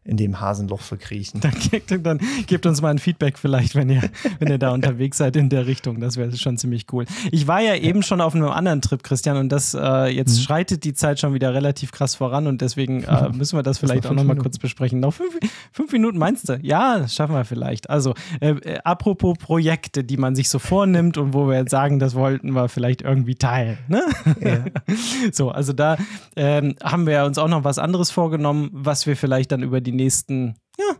in 0.10 0.17
dem 0.17 0.39
Hasenloch 0.39 0.82
verkriechen. 0.82 1.39
Dann, 1.39 2.04
dann 2.04 2.19
gebt 2.48 2.65
uns 2.65 2.82
mal 2.82 2.89
ein 2.89 3.00
Feedback 3.00 3.38
vielleicht, 3.38 3.76
wenn 3.76 3.89
ihr, 3.89 4.02
wenn 4.39 4.50
ihr 4.50 4.58
da 4.58 4.72
unterwegs 4.72 5.17
seid 5.17 5.36
in 5.36 5.50
der 5.50 5.67
Richtung. 5.67 6.00
Das 6.00 6.17
wäre 6.17 6.36
schon 6.36 6.58
ziemlich 6.58 6.88
cool. 6.91 7.06
Ich 7.32 7.48
war 7.48 7.62
ja 7.62 7.76
eben 7.76 8.02
schon 8.02 8.19
auf 8.19 8.34
einem 8.34 8.50
anderen 8.50 8.82
Trip, 8.82 9.04
Christian, 9.04 9.38
und 9.38 9.50
das 9.50 9.76
äh, 9.76 10.08
jetzt 10.08 10.38
mhm. 10.38 10.43
schreitet 10.43 10.84
die 10.84 10.93
Zeit 10.93 11.19
schon 11.19 11.34
wieder 11.34 11.54
relativ 11.54 11.91
krass 11.91 12.15
voran 12.15 12.48
und 12.48 12.62
deswegen 12.62 13.04
äh, 13.04 13.30
müssen 13.34 13.58
wir 13.58 13.63
das 13.63 13.78
vielleicht 13.78 14.06
das 14.06 14.12
auch 14.12 14.15
nochmal 14.15 14.38
kurz 14.38 14.58
besprechen. 14.58 15.00
Noch 15.00 15.13
fünf, 15.13 15.38
fünf, 15.72 15.91
Minuten 15.91 16.17
meinst 16.17 16.50
du? 16.50 16.60
Ja, 16.62 17.00
das 17.00 17.13
schaffen 17.13 17.36
wir 17.36 17.45
vielleicht. 17.45 17.89
Also, 17.89 18.15
äh, 18.41 18.52
äh, 18.52 18.80
apropos 18.84 19.38
Projekte, 19.38 20.04
die 20.04 20.17
man 20.17 20.36
sich 20.36 20.50
so 20.50 20.58
vornimmt 20.58 21.17
und 21.17 21.34
wo 21.34 21.48
wir 21.48 21.58
jetzt 21.58 21.72
sagen, 21.72 22.00
das 22.00 22.15
wollten 22.15 22.52
wir 22.54 22.67
vielleicht 22.67 23.04
irgendwie 23.04 23.36
teilen. 23.36 23.78
Ne? 23.88 24.04
Ja. 24.41 24.65
so, 25.32 25.52
also 25.52 25.74
da 25.74 25.98
ähm, 26.36 26.76
haben 26.84 27.06
wir 27.06 27.26
uns 27.26 27.38
auch 27.38 27.48
noch 27.48 27.63
was 27.63 27.78
anderes 27.78 28.10
vorgenommen, 28.10 28.69
was 28.72 29.06
wir 29.06 29.15
vielleicht 29.15 29.52
dann 29.52 29.62
über 29.62 29.82
die 29.82 29.99
nächsten 30.00 30.56
ja, 30.78 30.96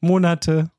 Monate, 0.00 0.70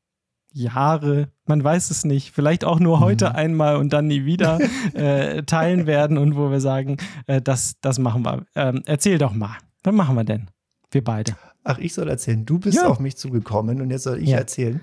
Jahre, 0.52 1.30
man 1.46 1.64
weiß 1.64 1.92
es 1.92 2.04
nicht, 2.04 2.32
vielleicht 2.32 2.66
auch 2.66 2.80
nur 2.80 3.00
heute 3.00 3.30
mhm. 3.30 3.36
einmal 3.36 3.76
und 3.78 3.94
dann 3.94 4.08
nie 4.08 4.26
wieder 4.26 4.60
äh, 4.94 5.44
teilen 5.44 5.88
werden 5.88 6.18
und 6.18 6.36
wo 6.36 6.52
wir 6.52 6.62
sagen, 6.62 6.98
äh, 7.28 7.42
das, 7.42 7.76
das 7.82 8.00
machen 8.00 8.24
wir. 8.24 8.46
Ähm, 8.56 8.84
erzähl 8.86 9.18
doch 9.18 9.34
mal, 9.34 9.58
was 9.84 9.94
machen 9.94 10.16
wir 10.16 10.24
denn? 10.24 10.50
Wir 10.92 11.04
beide. 11.04 11.36
Ach, 11.64 11.80
ich 11.80 11.94
soll 11.94 12.08
erzählen. 12.08 12.46
Du 12.46 12.60
bist 12.60 12.78
ja. 12.78 12.88
auf 12.88 13.00
mich 13.00 13.18
zugekommen 13.18 13.82
und 13.82 13.92
jetzt 13.92 14.04
soll 14.04 14.20
ich 14.20 14.30
ja. 14.30 14.38
erzählen. 14.38 14.82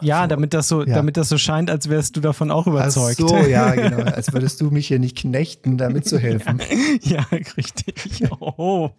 Ja, 0.00 0.26
damit 0.26 0.54
das 0.54 0.68
so, 0.68 0.82
ja. 0.82 0.94
damit 0.94 1.18
das 1.18 1.28
so 1.28 1.36
scheint, 1.36 1.70
als 1.70 1.90
wärst 1.90 2.16
du 2.16 2.20
davon 2.20 2.50
auch 2.50 2.66
überzeugt. 2.66 3.20
Ach 3.22 3.28
so, 3.28 3.36
ja, 3.36 3.70
genau. 3.74 4.02
Als 4.04 4.32
würdest 4.32 4.60
du 4.62 4.70
mich 4.70 4.88
hier 4.88 4.98
nicht 4.98 5.18
knechten, 5.18 5.76
damit 5.76 6.06
zu 6.06 6.18
helfen. 6.18 6.60
Ja, 7.02 7.26
ja 7.30 7.38
richtig. 7.56 8.24
Oh. 8.40 8.90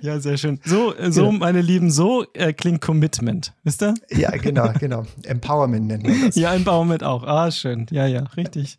Ja, 0.00 0.20
sehr 0.20 0.38
schön. 0.38 0.58
So, 0.64 0.94
so, 1.10 1.26
genau. 1.26 1.38
meine 1.38 1.60
Lieben, 1.60 1.90
so 1.90 2.24
äh, 2.32 2.54
klingt 2.54 2.80
Commitment, 2.80 3.52
wisst 3.62 3.82
ihr? 3.82 3.94
Ja, 4.10 4.30
genau, 4.30 4.72
genau. 4.78 5.04
Empowerment 5.24 5.86
nennen 5.86 6.04
wir 6.04 6.26
das. 6.26 6.36
Ja, 6.36 6.54
Empowerment 6.54 7.04
auch. 7.04 7.22
Ah, 7.24 7.50
schön. 7.50 7.86
Ja, 7.90 8.06
ja, 8.06 8.22
richtig. 8.36 8.78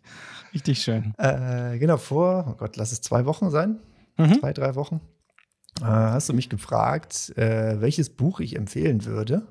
Richtig 0.52 0.82
schön. 0.82 1.14
Äh, 1.18 1.78
genau, 1.78 1.98
vor, 1.98 2.46
oh 2.48 2.54
Gott, 2.56 2.76
lass 2.76 2.90
es 2.90 3.00
zwei 3.00 3.26
Wochen 3.26 3.50
sein. 3.50 3.78
Mhm. 4.16 4.40
Zwei, 4.40 4.52
drei 4.52 4.74
Wochen. 4.74 5.00
Äh, 5.82 5.84
hast 5.84 6.28
du 6.28 6.32
mich 6.32 6.48
gefragt, 6.48 7.32
äh, 7.36 7.80
welches 7.80 8.10
Buch 8.10 8.40
ich 8.40 8.56
empfehlen 8.56 9.04
würde 9.04 9.46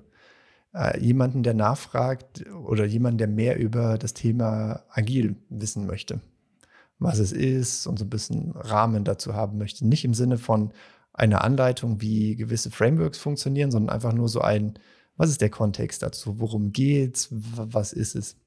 äh, 0.75 0.99
jemanden, 0.99 1.41
der 1.43 1.53
nachfragt 1.53 2.45
oder 2.51 2.85
jemanden, 2.85 3.17
der 3.17 3.27
mehr 3.27 3.57
über 3.57 3.97
das 3.97 4.13
Thema 4.13 4.83
agil 4.89 5.37
wissen 5.49 5.85
möchte. 5.85 6.19
Was 6.99 7.19
es 7.19 7.31
ist 7.31 7.87
und 7.87 7.97
so 7.97 8.05
ein 8.05 8.09
bisschen 8.09 8.51
Rahmen 8.51 9.03
dazu 9.03 9.33
haben 9.33 9.57
möchte. 9.57 9.87
Nicht 9.87 10.05
im 10.05 10.13
Sinne 10.13 10.37
von 10.37 10.73
einer 11.13 11.43
Anleitung, 11.43 12.01
wie 12.01 12.35
gewisse 12.35 12.71
Frameworks 12.71 13.17
funktionieren, 13.17 13.71
sondern 13.71 13.93
einfach 13.93 14.13
nur 14.13 14.27
so 14.27 14.41
ein, 14.41 14.77
was 15.17 15.29
ist 15.29 15.41
der 15.41 15.49
Kontext 15.49 16.03
dazu? 16.03 16.39
Worum 16.39 16.71
geht's? 16.71 17.29
Was 17.31 17.93
ist 17.93 18.15
es? 18.15 18.37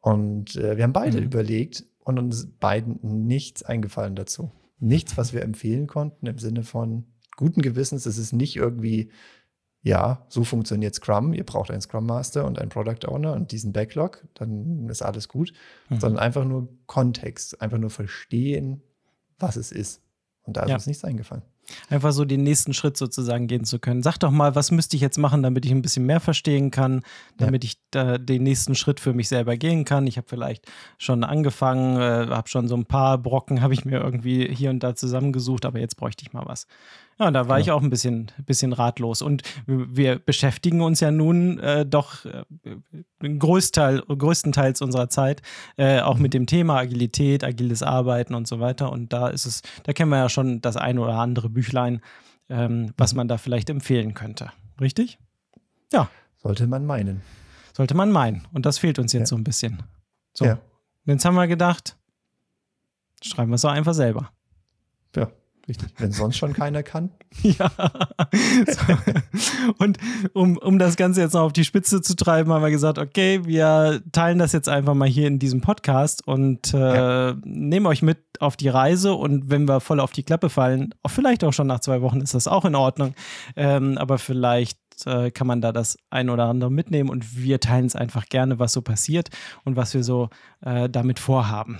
Und 0.00 0.54
äh, 0.56 0.76
wir 0.76 0.84
haben 0.84 0.92
beide 0.92 1.18
mhm. 1.18 1.24
überlegt 1.26 1.84
und 2.00 2.18
uns 2.18 2.46
beiden 2.60 2.98
nichts 3.02 3.62
eingefallen 3.62 4.14
dazu. 4.14 4.52
Nichts, 4.78 5.16
was 5.16 5.32
wir 5.32 5.42
empfehlen 5.42 5.86
konnten 5.86 6.26
im 6.26 6.38
Sinne 6.38 6.62
von 6.62 7.06
guten 7.36 7.62
Gewissens. 7.62 8.06
Es 8.06 8.18
ist 8.18 8.32
nicht 8.32 8.56
irgendwie 8.56 9.10
ja, 9.84 10.24
so 10.30 10.44
funktioniert 10.44 10.94
Scrum. 10.94 11.34
Ihr 11.34 11.44
braucht 11.44 11.70
einen 11.70 11.82
Scrum 11.82 12.06
Master 12.06 12.46
und 12.46 12.58
einen 12.58 12.70
Product 12.70 13.06
Owner 13.06 13.34
und 13.34 13.52
diesen 13.52 13.74
Backlog, 13.74 14.26
dann 14.32 14.88
ist 14.88 15.02
alles 15.02 15.28
gut. 15.28 15.52
Mhm. 15.90 16.00
Sondern 16.00 16.18
einfach 16.18 16.44
nur 16.44 16.68
Kontext, 16.86 17.60
einfach 17.60 17.76
nur 17.76 17.90
verstehen, 17.90 18.82
was 19.38 19.56
es 19.56 19.70
ist. 19.70 20.00
Und 20.42 20.56
da 20.56 20.62
ist 20.62 20.68
ja. 20.70 20.74
uns 20.76 20.86
nichts 20.86 21.04
eingefallen. 21.04 21.42
Einfach 21.88 22.12
so 22.12 22.24
den 22.24 22.42
nächsten 22.42 22.74
Schritt 22.74 22.96
sozusagen 22.96 23.46
gehen 23.46 23.64
zu 23.64 23.78
können. 23.78 24.02
Sag 24.02 24.18
doch 24.18 24.30
mal, 24.30 24.54
was 24.54 24.70
müsste 24.70 24.96
ich 24.96 25.02
jetzt 25.02 25.18
machen, 25.18 25.42
damit 25.42 25.64
ich 25.64 25.72
ein 25.72 25.82
bisschen 25.82 26.04
mehr 26.04 26.20
verstehen 26.20 26.70
kann, 26.70 27.02
damit 27.38 27.64
ja. 27.64 27.68
ich 27.68 27.78
da 27.90 28.18
den 28.18 28.42
nächsten 28.42 28.74
Schritt 28.74 29.00
für 29.00 29.14
mich 29.14 29.28
selber 29.28 29.56
gehen 29.56 29.84
kann. 29.84 30.06
Ich 30.06 30.16
habe 30.16 30.28
vielleicht 30.28 30.70
schon 30.98 31.24
angefangen, 31.24 31.96
äh, 31.96 32.26
habe 32.30 32.48
schon 32.48 32.68
so 32.68 32.76
ein 32.76 32.84
paar 32.84 33.18
Brocken, 33.18 33.62
habe 33.62 33.74
ich 33.74 33.84
mir 33.84 34.00
irgendwie 34.00 34.46
hier 34.54 34.70
und 34.70 34.80
da 34.80 34.94
zusammengesucht, 34.94 35.64
aber 35.64 35.78
jetzt 35.78 35.96
bräuchte 35.96 36.22
ich 36.22 36.32
mal 36.32 36.44
was. 36.46 36.66
Ja, 37.18 37.30
da 37.30 37.48
war 37.48 37.58
ja. 37.58 37.62
ich 37.62 37.70
auch 37.70 37.82
ein 37.82 37.90
bisschen, 37.90 38.32
bisschen 38.44 38.72
ratlos. 38.72 39.22
Und 39.22 39.42
wir 39.66 40.18
beschäftigen 40.18 40.80
uns 40.80 41.00
ja 41.00 41.10
nun 41.10 41.58
äh, 41.60 41.86
doch 41.86 42.24
äh, 42.24 42.44
Großteil, 43.20 44.00
größtenteils 44.00 44.82
unserer 44.82 45.08
Zeit 45.08 45.42
äh, 45.76 46.00
auch 46.00 46.18
mit 46.18 46.34
dem 46.34 46.46
Thema 46.46 46.78
Agilität, 46.78 47.44
agiles 47.44 47.82
Arbeiten 47.82 48.34
und 48.34 48.48
so 48.48 48.60
weiter. 48.60 48.90
Und 48.90 49.12
da 49.12 49.28
ist 49.28 49.46
es, 49.46 49.62
da 49.84 49.92
kennen 49.92 50.10
wir 50.10 50.18
ja 50.18 50.28
schon 50.28 50.60
das 50.60 50.76
ein 50.76 50.98
oder 50.98 51.14
andere 51.14 51.48
Büchlein, 51.48 52.00
ähm, 52.48 52.92
was 52.96 53.12
mhm. 53.12 53.18
man 53.18 53.28
da 53.28 53.38
vielleicht 53.38 53.70
empfehlen 53.70 54.14
könnte. 54.14 54.50
Richtig? 54.80 55.18
Ja. 55.92 56.10
Sollte 56.42 56.66
man 56.66 56.84
meinen. 56.84 57.22
Sollte 57.72 57.94
man 57.94 58.10
meinen. 58.10 58.46
Und 58.52 58.66
das 58.66 58.78
fehlt 58.78 58.98
uns 58.98 59.12
jetzt 59.12 59.20
ja. 59.20 59.26
so 59.26 59.36
ein 59.36 59.44
bisschen. 59.44 59.82
So. 60.32 60.44
Ja. 60.44 60.52
Und 60.52 61.12
jetzt 61.12 61.24
haben 61.24 61.34
wir 61.34 61.46
gedacht, 61.46 61.96
schreiben 63.22 63.50
wir 63.50 63.56
es 63.56 63.62
doch 63.62 63.70
einfach 63.70 63.94
selber. 63.94 64.30
Ja. 65.14 65.30
Richtig, 65.66 65.94
wenn 65.96 66.12
sonst 66.12 66.36
schon 66.36 66.52
keiner 66.52 66.82
kann. 66.82 67.10
ja. 67.42 67.70
So. 68.66 69.72
Und 69.78 69.98
um, 70.34 70.58
um 70.58 70.78
das 70.78 70.96
Ganze 70.96 71.22
jetzt 71.22 71.32
noch 71.32 71.40
auf 71.40 71.52
die 71.54 71.64
Spitze 71.64 72.02
zu 72.02 72.16
treiben, 72.16 72.52
haben 72.52 72.62
wir 72.62 72.70
gesagt, 72.70 72.98
okay, 72.98 73.40
wir 73.44 74.02
teilen 74.12 74.38
das 74.38 74.52
jetzt 74.52 74.68
einfach 74.68 74.94
mal 74.94 75.08
hier 75.08 75.26
in 75.26 75.38
diesem 75.38 75.62
Podcast 75.62 76.26
und 76.26 76.74
äh, 76.74 76.78
ja. 76.78 77.36
nehmen 77.44 77.86
euch 77.86 78.02
mit 78.02 78.18
auf 78.40 78.56
die 78.56 78.68
Reise. 78.68 79.14
Und 79.14 79.50
wenn 79.50 79.66
wir 79.66 79.80
voll 79.80 80.00
auf 80.00 80.12
die 80.12 80.22
Klappe 80.22 80.50
fallen, 80.50 80.94
auch 81.02 81.10
vielleicht 81.10 81.42
auch 81.44 81.52
schon 81.52 81.66
nach 81.66 81.80
zwei 81.80 82.02
Wochen, 82.02 82.20
ist 82.20 82.34
das 82.34 82.46
auch 82.46 82.66
in 82.66 82.74
Ordnung. 82.74 83.14
Ähm, 83.56 83.96
aber 83.96 84.18
vielleicht 84.18 84.78
äh, 85.06 85.30
kann 85.30 85.46
man 85.46 85.62
da 85.62 85.72
das 85.72 85.96
ein 86.10 86.28
oder 86.28 86.44
andere 86.44 86.70
mitnehmen 86.70 87.08
und 87.08 87.36
wir 87.36 87.58
teilen 87.60 87.86
es 87.86 87.96
einfach 87.96 88.26
gerne, 88.26 88.58
was 88.58 88.72
so 88.72 88.82
passiert 88.82 89.30
und 89.64 89.76
was 89.76 89.94
wir 89.94 90.04
so 90.04 90.28
äh, 90.60 90.88
damit 90.90 91.18
vorhaben. 91.18 91.78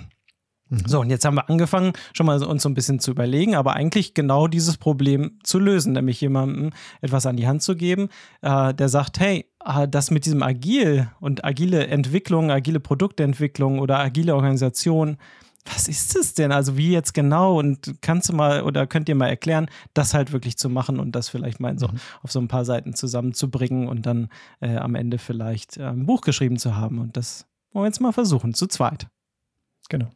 Mhm. 0.69 0.83
So, 0.85 0.99
und 1.01 1.09
jetzt 1.09 1.25
haben 1.25 1.35
wir 1.35 1.49
angefangen, 1.49 1.93
schon 2.13 2.25
mal 2.25 2.41
uns 2.43 2.63
so 2.63 2.69
ein 2.69 2.73
bisschen 2.73 2.99
zu 2.99 3.11
überlegen, 3.11 3.55
aber 3.55 3.73
eigentlich 3.73 4.13
genau 4.13 4.47
dieses 4.47 4.77
Problem 4.77 5.39
zu 5.43 5.59
lösen, 5.59 5.93
nämlich 5.93 6.19
jemandem 6.21 6.71
etwas 7.01 7.25
an 7.25 7.37
die 7.37 7.47
Hand 7.47 7.61
zu 7.61 7.75
geben, 7.75 8.09
äh, 8.41 8.73
der 8.73 8.89
sagt, 8.89 9.19
hey, 9.19 9.45
äh, 9.63 9.87
das 9.87 10.11
mit 10.11 10.25
diesem 10.25 10.41
Agil 10.41 11.09
und 11.19 11.45
agile 11.45 11.87
Entwicklung, 11.87 12.49
agile 12.49 12.79
Produktentwicklung 12.79 13.79
oder 13.79 13.99
agile 13.99 14.35
Organisation, 14.35 15.17
was 15.65 15.87
ist 15.87 16.15
es 16.15 16.35
denn? 16.35 16.51
Also 16.51 16.77
wie 16.77 16.91
jetzt 16.91 17.13
genau? 17.13 17.57
Und 17.57 17.95
kannst 18.01 18.29
du 18.29 18.33
mal 18.33 18.61
oder 18.61 18.85
könnt 18.85 19.09
ihr 19.09 19.15
mal 19.15 19.29
erklären, 19.29 19.67
das 19.93 20.13
halt 20.13 20.31
wirklich 20.31 20.57
zu 20.57 20.69
machen 20.69 20.99
und 20.99 21.15
das 21.15 21.29
vielleicht 21.29 21.59
mal 21.59 21.77
so, 21.79 21.87
mhm. 21.87 21.99
auf 22.21 22.31
so 22.31 22.39
ein 22.39 22.47
paar 22.47 22.65
Seiten 22.65 22.93
zusammenzubringen 22.93 23.87
und 23.87 24.05
dann 24.05 24.29
äh, 24.61 24.77
am 24.77 24.95
Ende 24.95 25.17
vielleicht 25.17 25.77
äh, 25.77 25.85
ein 25.85 26.05
Buch 26.05 26.21
geschrieben 26.21 26.57
zu 26.57 26.75
haben. 26.75 26.99
Und 26.99 27.17
das 27.17 27.47
wollen 27.71 27.83
wir 27.83 27.87
jetzt 27.87 27.99
mal 27.99 28.13
versuchen, 28.13 28.53
zu 28.53 28.67
zweit. 28.67 29.07
Genau. 29.89 30.09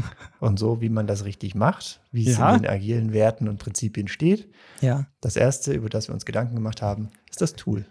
Und 0.40 0.58
so, 0.58 0.80
wie 0.80 0.88
man 0.88 1.06
das 1.06 1.24
richtig 1.24 1.54
macht, 1.54 2.00
wie 2.10 2.28
es 2.28 2.38
ja. 2.38 2.54
in 2.54 2.62
den 2.62 2.70
agilen 2.70 3.12
Werten 3.12 3.48
und 3.48 3.58
Prinzipien 3.58 4.08
steht. 4.08 4.48
Ja. 4.80 5.06
Das 5.20 5.36
erste, 5.36 5.72
über 5.72 5.88
das 5.88 6.08
wir 6.08 6.14
uns 6.14 6.24
Gedanken 6.24 6.56
gemacht 6.56 6.82
haben, 6.82 7.10
ist 7.30 7.40
das 7.40 7.54
Tool. 7.54 7.84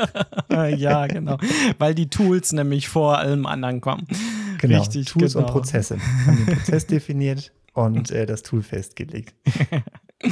ja, 0.76 1.06
genau. 1.06 1.38
Weil 1.78 1.94
die 1.94 2.10
Tools 2.10 2.52
nämlich 2.52 2.88
vor 2.88 3.18
allem 3.18 3.46
anderen 3.46 3.80
kommen. 3.80 4.08
Genau. 4.58 4.80
Richtig, 4.80 5.06
Tools 5.06 5.34
genau. 5.34 5.46
und 5.46 5.52
Prozesse. 5.52 5.96
Wir 5.98 6.26
haben 6.26 6.46
den 6.46 6.56
Prozess 6.56 6.86
definiert 6.86 7.52
und 7.74 8.10
äh, 8.10 8.26
das 8.26 8.42
Tool 8.42 8.62
festgelegt. 8.62 9.34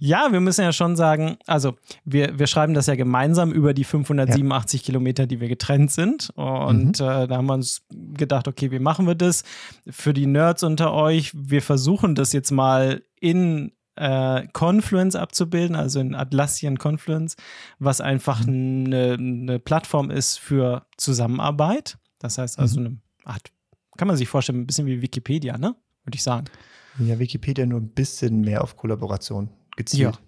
Ja, 0.00 0.28
wir 0.30 0.40
müssen 0.40 0.62
ja 0.62 0.72
schon 0.72 0.96
sagen, 0.96 1.36
also 1.46 1.74
wir, 2.04 2.38
wir 2.38 2.46
schreiben 2.46 2.74
das 2.74 2.86
ja 2.86 2.94
gemeinsam 2.94 3.52
über 3.52 3.74
die 3.74 3.84
587 3.84 4.80
ja. 4.80 4.86
Kilometer, 4.86 5.26
die 5.26 5.40
wir 5.40 5.48
getrennt 5.48 5.90
sind. 5.90 6.30
Und 6.34 7.00
mhm. 7.00 7.06
äh, 7.06 7.26
da 7.26 7.36
haben 7.36 7.46
wir 7.46 7.54
uns 7.54 7.82
gedacht, 7.90 8.48
okay, 8.48 8.70
wie 8.70 8.78
machen 8.78 9.06
wir 9.06 9.14
das? 9.14 9.44
Für 9.88 10.12
die 10.12 10.26
Nerds 10.26 10.62
unter 10.62 10.92
euch, 10.92 11.32
wir 11.34 11.62
versuchen 11.62 12.14
das 12.14 12.32
jetzt 12.32 12.50
mal 12.50 13.02
in 13.20 13.72
äh, 13.96 14.46
Confluence 14.52 15.16
abzubilden, 15.16 15.74
also 15.74 16.00
in 16.00 16.14
Atlassian 16.14 16.78
Confluence, 16.78 17.36
was 17.78 18.00
einfach 18.00 18.46
mhm. 18.46 18.84
eine, 18.86 19.12
eine 19.18 19.58
Plattform 19.58 20.10
ist 20.10 20.38
für 20.38 20.86
Zusammenarbeit. 20.96 21.98
Das 22.18 22.38
heißt 22.38 22.58
also 22.58 22.80
mhm. 22.80 22.86
eine 22.86 22.98
Art, 23.24 23.50
kann 23.96 24.08
man 24.08 24.16
sich 24.16 24.28
vorstellen, 24.28 24.60
ein 24.60 24.66
bisschen 24.66 24.86
wie 24.86 25.02
Wikipedia, 25.02 25.58
ne? 25.58 25.74
Würde 26.04 26.16
ich 26.16 26.22
sagen. 26.22 26.46
Ja, 26.98 27.18
Wikipedia 27.18 27.66
nur 27.66 27.80
ein 27.80 27.90
bisschen 27.90 28.40
mehr 28.40 28.62
auf 28.62 28.76
Kollaboration 28.76 29.50
gezielt. 29.76 30.16
Ja. 30.16 30.20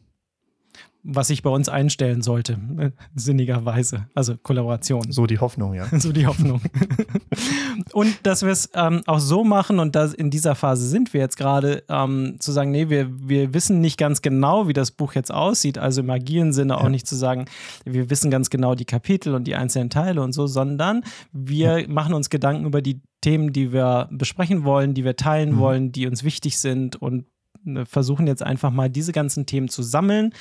Was 1.05 1.31
ich 1.31 1.43
bei 1.43 1.49
uns 1.49 1.69
einstellen 1.69 2.23
sollte, 2.23 2.59
sinnigerweise. 3.15 4.09
Also 4.15 4.37
Kollaboration. 4.37 5.11
So 5.11 5.27
die 5.27 5.39
Hoffnung, 5.39 5.73
ja. 5.73 5.87
so 5.99 6.13
die 6.13 6.27
Hoffnung. 6.27 6.61
und 7.93 8.15
dass 8.25 8.43
wir 8.43 8.51
es 8.51 8.69
ähm, 8.75 9.03
auch 9.07 9.21
so 9.21 9.45
machen, 9.45 9.79
und 9.79 9.95
das, 9.95 10.13
in 10.13 10.31
dieser 10.31 10.55
Phase 10.55 10.87
sind 10.87 11.15
wir 11.15 11.21
jetzt 11.21 11.37
gerade, 11.37 11.85
ähm, 11.89 12.37
zu 12.41 12.53
sagen, 12.53 12.73
nee, 12.73 12.91
wir, 12.91 13.09
wir 13.27 13.55
wissen 13.55 13.81
nicht 13.81 13.97
ganz 13.97 14.23
genau, 14.23 14.69
wie 14.69 14.73
das 14.73 14.91
Buch 14.91 15.15
jetzt 15.15 15.33
aussieht, 15.33 15.79
also 15.79 16.03
im 16.03 16.11
agilen 16.11 16.53
Sinne 16.53 16.75
ja. 16.75 16.81
auch 16.81 16.89
nicht 16.89 17.07
zu 17.07 17.17
sagen, 17.17 17.47
wir 17.85 18.11
wissen 18.11 18.31
ganz 18.31 18.51
genau 18.51 18.75
die 18.75 18.85
Kapitel 18.85 19.35
und 19.35 19.45
die 19.45 19.55
einzelnen 19.55 19.91
Teile 19.91 20.21
und 20.21 20.33
so, 20.33 20.47
sondern 20.47 21.05
wir 21.33 21.81
ja. 21.81 21.89
machen 21.89 22.13
uns 22.13 22.29
Gedanken 22.29 22.67
über 22.67 22.83
die 22.83 23.01
Themen, 23.21 23.53
die 23.53 23.73
wir 23.73 24.09
besprechen 24.11 24.65
wollen, 24.65 24.95
die 24.95 25.05
wir 25.05 25.17
teilen 25.17 25.53
mhm. 25.55 25.59
wollen, 25.59 25.93
die 25.93 26.07
uns 26.07 26.23
wichtig 26.23 26.59
sind 26.59 26.97
und 26.97 27.25
versuchen 27.85 28.27
jetzt 28.27 28.42
einfach 28.42 28.71
mal 28.71 28.88
diese 28.88 29.12
ganzen 29.12 29.47
Themen 29.47 29.68
zu 29.68 29.83
sammeln 29.83 30.33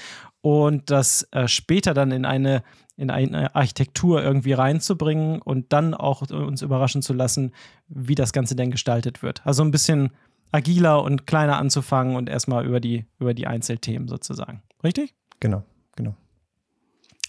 und 0.42 0.90
das 0.90 1.28
äh, 1.32 1.48
später 1.48 1.94
dann 1.94 2.12
in 2.12 2.26
eine, 2.26 2.64
in 2.96 3.10
eine 3.10 3.56
Architektur 3.56 4.24
irgendwie 4.24 4.54
reinzubringen 4.54 5.42
und 5.42 5.74
dann 5.74 5.94
auch 5.94 6.30
uns 6.30 6.62
überraschen 6.62 7.02
zu 7.02 7.14
lassen, 7.14 7.54
wie 7.88 8.16
das 8.16 8.34
Ganze 8.34 8.56
denn 8.56 8.72
gestaltet 8.72 9.24
wird. 9.24 9.46
Also 9.46 9.64
ein 9.64 9.72
bisschen 9.72 10.12
agiler 10.52 11.04
und 11.04 11.28
kleiner 11.28 11.58
anzufangen 11.58 12.16
und 12.16 12.30
erstmal 12.30 12.66
über 12.66 12.80
die, 12.80 13.06
über 13.20 13.34
die 13.34 13.48
Einzelthemen 13.48 14.08
sozusagen. 14.08 14.62
Richtig? 14.84 15.14
Genau, 15.40 15.64
genau. 15.96 16.16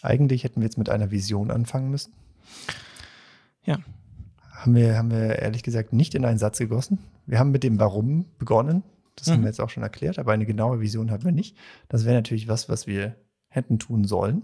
Eigentlich 0.03 0.44
hätten 0.44 0.61
wir 0.61 0.66
jetzt 0.66 0.79
mit 0.79 0.88
einer 0.88 1.11
Vision 1.11 1.51
anfangen 1.51 1.90
müssen. 1.90 2.12
Ja. 3.64 3.79
Haben 4.53 4.74
wir, 4.74 4.96
haben 4.96 5.11
wir 5.11 5.38
ehrlich 5.40 5.62
gesagt 5.62 5.92
nicht 5.92 6.14
in 6.14 6.24
einen 6.24 6.38
Satz 6.38 6.59
gegossen. 6.59 6.98
Wir 7.27 7.38
haben 7.38 7.51
mit 7.51 7.64
dem 7.64 7.79
Warum 7.79 8.27
begonnen. 8.38 8.83
Das 9.18 9.28
mhm. 9.28 9.33
haben 9.33 9.40
wir 9.42 9.48
jetzt 9.48 9.61
auch 9.61 9.70
schon 9.70 9.83
erklärt, 9.83 10.18
aber 10.18 10.33
eine 10.33 10.46
genaue 10.46 10.81
Vision 10.81 11.11
hatten 11.11 11.24
wir 11.24 11.33
nicht. 11.33 11.57
Das 11.88 12.04
wäre 12.04 12.14
natürlich 12.14 12.48
was, 12.48 12.68
was 12.68 12.87
wir 12.87 13.16
hätten 13.48 13.78
tun 13.78 14.04
sollen. 14.04 14.42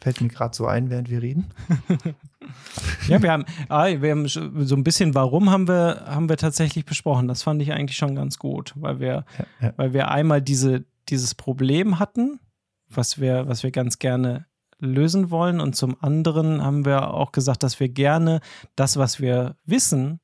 Fällt 0.00 0.20
mir 0.20 0.28
gerade 0.28 0.56
so 0.56 0.66
ein, 0.66 0.88
während 0.88 1.10
wir 1.10 1.20
reden. 1.20 1.46
ja, 3.08 3.20
wir 3.20 3.30
haben, 3.30 3.44
ah, 3.68 3.86
wir 3.86 4.10
haben 4.10 4.26
so 4.28 4.74
ein 4.74 4.84
bisschen 4.84 5.14
Warum 5.14 5.50
haben 5.50 5.68
wir, 5.68 6.04
haben 6.06 6.28
wir 6.28 6.38
tatsächlich 6.38 6.86
besprochen. 6.86 7.28
Das 7.28 7.42
fand 7.42 7.60
ich 7.60 7.72
eigentlich 7.72 7.98
schon 7.98 8.14
ganz 8.14 8.38
gut, 8.38 8.72
weil 8.76 8.98
wir, 8.98 9.24
ja, 9.38 9.46
ja. 9.60 9.72
Weil 9.76 9.92
wir 9.92 10.10
einmal 10.10 10.40
diese, 10.40 10.84
dieses 11.10 11.34
Problem 11.34 11.98
hatten, 11.98 12.40
was 12.88 13.20
wir, 13.20 13.46
was 13.46 13.62
wir 13.62 13.72
ganz 13.72 13.98
gerne 13.98 14.46
lösen 14.78 15.30
wollen. 15.30 15.60
Und 15.60 15.76
zum 15.76 15.96
anderen 16.02 16.62
haben 16.62 16.86
wir 16.86 17.12
auch 17.12 17.32
gesagt, 17.32 17.62
dass 17.62 17.78
wir 17.78 17.90
gerne 17.90 18.40
das, 18.76 18.96
was 18.96 19.20
wir 19.20 19.56
wissen, 19.66 20.20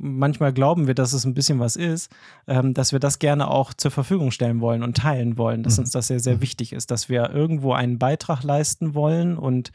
manchmal 0.00 0.52
glauben 0.52 0.86
wir, 0.86 0.94
dass 0.94 1.12
es 1.12 1.24
ein 1.24 1.34
bisschen 1.34 1.60
was 1.60 1.76
ist, 1.76 2.10
ähm, 2.46 2.74
dass 2.74 2.92
wir 2.92 2.98
das 2.98 3.18
gerne 3.18 3.48
auch 3.48 3.74
zur 3.74 3.90
Verfügung 3.90 4.30
stellen 4.30 4.60
wollen 4.60 4.82
und 4.82 4.96
teilen 4.96 5.36
wollen, 5.36 5.62
dass 5.62 5.76
mhm. 5.76 5.82
uns 5.82 5.90
das 5.90 6.06
sehr, 6.06 6.20
sehr 6.20 6.36
mhm. 6.36 6.40
wichtig 6.40 6.72
ist, 6.72 6.90
dass 6.90 7.08
wir 7.08 7.30
irgendwo 7.30 7.72
einen 7.72 7.98
Beitrag 7.98 8.42
leisten 8.42 8.94
wollen 8.94 9.36
und 9.36 9.72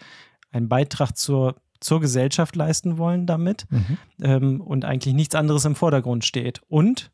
einen 0.52 0.68
Beitrag 0.68 1.16
zur, 1.16 1.56
zur 1.80 2.02
Gesellschaft 2.02 2.56
leisten 2.56 2.98
wollen 2.98 3.28
damit 3.28 3.66
mhm. 3.70 3.98
ähm, 4.22 4.62
und 4.62 4.84
eigentlich 4.84 5.14
nichts 5.14 5.36
anderes 5.36 5.66
im 5.66 5.76
Vordergrund 5.76 6.26
steht. 6.26 6.62
Und 6.68 7.12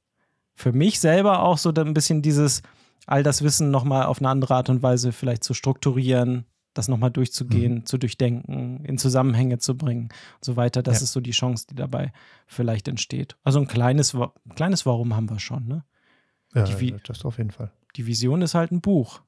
für 0.56 0.72
mich 0.72 1.00
selber 1.00 1.44
auch 1.44 1.58
so 1.58 1.74
ein 1.74 1.94
bisschen 1.94 2.22
dieses, 2.22 2.62
all 3.08 3.24
das 3.24 3.42
Wissen 3.42 3.72
nochmal 3.72 4.06
auf 4.06 4.20
eine 4.20 4.30
andere 4.30 4.56
Art 4.56 4.70
und 4.70 4.84
Weise 4.84 5.12
vielleicht 5.12 5.44
zu 5.44 5.54
strukturieren, 5.54 6.46
das 6.74 6.88
nochmal 6.88 7.12
durchzugehen, 7.12 7.76
mhm. 7.76 7.86
zu 7.86 7.98
durchdenken, 7.98 8.84
in 8.86 8.98
Zusammenhänge 8.98 9.60
zu 9.60 9.78
bringen 9.78 10.10
und 10.36 10.46
so 10.46 10.56
weiter. 10.56 10.82
Das 10.82 11.00
ja. 11.00 11.04
ist 11.04 11.12
so 11.12 11.20
die 11.20 11.32
Chance, 11.32 11.68
die 11.70 11.76
dabei 11.76 12.12
vielleicht 12.48 12.88
entsteht. 12.88 13.36
Also 13.44 13.60
ein 13.60 13.68
kleines, 13.68 14.16
kleines 14.56 14.86
Warum 14.86 15.16
haben 15.16 15.30
wir 15.30 15.40
schon, 15.40 15.68
ne? 15.68 15.84
Ja, 16.54 16.64
die, 16.64 16.96
das 17.06 17.24
auf 17.24 17.38
jeden 17.38 17.52
Fall. 17.52 17.72
Die 17.96 18.06
Vision 18.08 18.42
ist 18.42 18.56
halt 18.56 18.72
ein 18.72 18.82
Buch. 18.82 19.22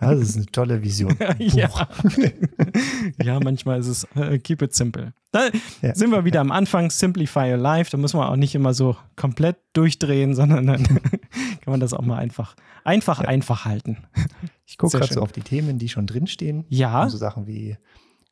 Das 0.00 0.20
ist 0.20 0.36
eine 0.36 0.46
tolle 0.46 0.82
Vision. 0.82 1.16
ja. 1.38 1.88
ja, 3.22 3.40
manchmal 3.40 3.80
ist 3.80 3.86
es 3.86 4.06
uh, 4.16 4.38
keep 4.38 4.62
it 4.62 4.74
simple. 4.74 5.12
Da 5.30 5.48
ja. 5.80 5.94
sind 5.94 6.10
wir 6.10 6.24
wieder 6.24 6.40
am 6.40 6.52
Anfang, 6.52 6.90
simplify 6.90 7.50
your 7.50 7.56
life. 7.56 7.90
Da 7.90 7.98
muss 7.98 8.14
man 8.14 8.28
auch 8.28 8.36
nicht 8.36 8.54
immer 8.54 8.74
so 8.74 8.96
komplett 9.16 9.56
durchdrehen, 9.72 10.34
sondern 10.34 10.66
dann 10.66 10.84
kann 10.84 11.00
man 11.66 11.80
das 11.80 11.92
auch 11.94 12.02
mal 12.02 12.18
einfach, 12.18 12.54
einfach, 12.84 13.22
ja. 13.22 13.28
einfach 13.28 13.64
halten. 13.64 13.98
Ich 14.66 14.78
gucke 14.78 14.98
gerade 14.98 15.12
so 15.12 15.22
auf 15.22 15.32
die 15.32 15.42
Themen, 15.42 15.78
die 15.78 15.88
schon 15.88 16.06
drinstehen. 16.06 16.64
Ja. 16.68 17.08
So 17.08 17.16
Sachen 17.16 17.46
wie 17.46 17.76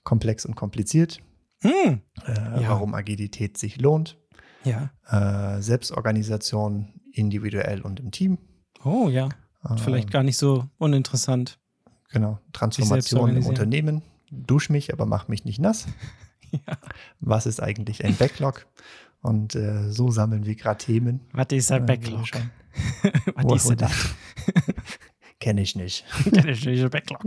komplex 0.05 0.47
und 0.47 0.55
kompliziert. 0.55 1.21
Hm. 1.63 2.01
Äh. 2.25 2.35
Warum 2.67 2.95
Agilität 2.95 3.59
sich 3.59 3.81
lohnt. 3.81 4.19
Ja. 4.65 4.91
Äh, 5.09 5.63
Selbstorganisation 5.63 7.01
individuell 7.13 7.81
und 7.83 8.01
im 8.01 8.11
Team. 8.11 8.39
Oh 8.85 9.09
ja. 9.09 9.29
Vielleicht 9.77 10.09
ähm, 10.09 10.13
gar 10.13 10.23
nicht 10.23 10.39
so 10.39 10.67
uninteressant. 10.79 11.59
Genau. 12.11 12.39
Transformation 12.53 13.37
im 13.37 13.47
Unternehmen. 13.47 14.03
Dusch 14.31 14.71
mich, 14.71 14.93
aber 14.93 15.07
mach 15.07 15.29
mich 15.29 15.45
nicht 15.45 15.59
nass. 15.59 15.87
ja. 16.51 16.79
Was 17.21 17.47
ist 17.47 17.63
eigentlich 17.63 18.05
ein 18.05 18.17
Backlog? 18.17 18.67
Und 19.23 19.55
äh, 19.55 19.91
so 19.91 20.11
sammeln 20.11 20.47
wir 20.47 20.55
gerade 20.55 20.79
Themen. 20.79 21.21
Was 21.33 21.49
ist 21.51 21.71
ein 21.73 21.83
äh, 21.83 21.87
Backlog? 21.87 22.25
Was 23.35 23.67
ist 23.67 23.81
das? 23.81 23.93
Kenne 25.41 25.63
ich 25.63 25.75
nicht. 25.75 26.05
Kenne 26.33 26.53
ich 26.53 26.65
nicht, 26.65 26.91
Backlog. 26.91 27.23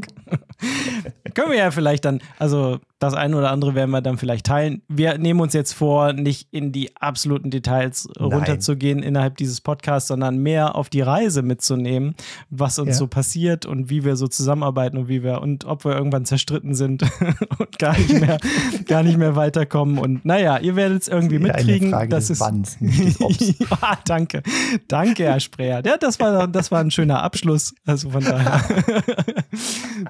Können 1.34 1.50
wir 1.50 1.58
ja 1.58 1.72
vielleicht 1.72 2.06
dann, 2.06 2.22
also 2.38 2.80
das 3.04 3.14
eine 3.14 3.36
oder 3.38 3.52
andere 3.52 3.76
werden 3.76 3.92
wir 3.92 4.02
dann 4.02 4.18
vielleicht 4.18 4.46
teilen. 4.46 4.82
Wir 4.88 5.18
nehmen 5.18 5.42
uns 5.42 5.54
jetzt 5.54 5.74
vor, 5.74 6.14
nicht 6.14 6.48
in 6.52 6.72
die 6.72 6.96
absoluten 6.96 7.50
Details 7.50 8.08
Nein. 8.18 8.32
runterzugehen 8.32 9.04
innerhalb 9.04 9.36
dieses 9.36 9.60
Podcasts, 9.60 10.08
sondern 10.08 10.38
mehr 10.38 10.76
auf 10.76 10.90
die 10.90 11.02
Reise 11.02 11.42
mitzunehmen, 11.42 12.16
was 12.50 12.80
uns 12.80 12.90
ja. 12.90 12.94
so 12.96 13.08
passiert 13.08 13.66
und 13.66 13.90
wie 13.90 14.06
wir 14.06 14.16
so 14.16 14.30
zusammenarbeiten 14.30 14.98
und 14.98 15.10
wie 15.10 15.22
wir 15.22 15.42
und 15.42 15.66
ob 15.66 15.84
wir 15.84 15.94
irgendwann 15.94 16.24
zerstritten 16.24 16.76
sind 16.76 17.04
und 17.60 17.78
gar 17.78 17.98
nicht 17.98 18.22
mehr, 18.22 18.38
gar 18.88 19.04
nicht 19.04 19.18
mehr 19.18 19.36
weiterkommen. 19.36 19.98
Und 19.98 20.24
naja, 20.24 20.60
ihr 20.60 20.78
werdet 20.78 21.02
es 21.02 21.08
irgendwie 21.10 21.40
mitkriegen. 21.40 21.88
Eine 21.88 21.98
Frage 21.98 22.10
das 22.10 22.30
ist 22.30 22.40
Wanns, 22.40 22.78
ja, 22.80 23.98
danke. 24.06 24.44
Danke, 24.88 25.26
Herr 25.26 25.42
Spreer. 25.42 25.82
Ja, 25.86 25.98
das 25.98 26.22
war, 26.22 26.48
das 26.48 26.72
war 26.72 26.80
ein 26.80 26.92
schöner 26.92 27.22
Abschluss. 27.22 27.76
Also 27.86 28.12
von 28.12 28.24
daher 28.24 28.62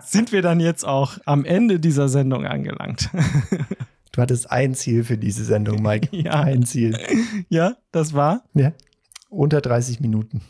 sind 0.06 0.32
wir 0.32 0.44
dann 0.44 0.60
jetzt 0.60 0.86
auch 0.86 1.18
am 1.26 1.44
Ende 1.44 1.80
dieser 1.80 2.08
Sendung 2.08 2.46
angelangt. 2.46 2.83
Du 4.12 4.22
hattest 4.22 4.52
ein 4.52 4.76
Ziel 4.76 5.04
für 5.04 5.18
diese 5.18 5.44
Sendung, 5.44 5.82
Mike. 5.82 6.10
Ja. 6.16 6.42
Ein 6.42 6.64
Ziel. 6.64 6.98
Ja, 7.50 7.78
das 7.92 8.14
war? 8.14 8.44
Ja. 8.54 8.72
Unter 9.30 9.60
30 9.60 10.00
Minuten. 10.02 10.42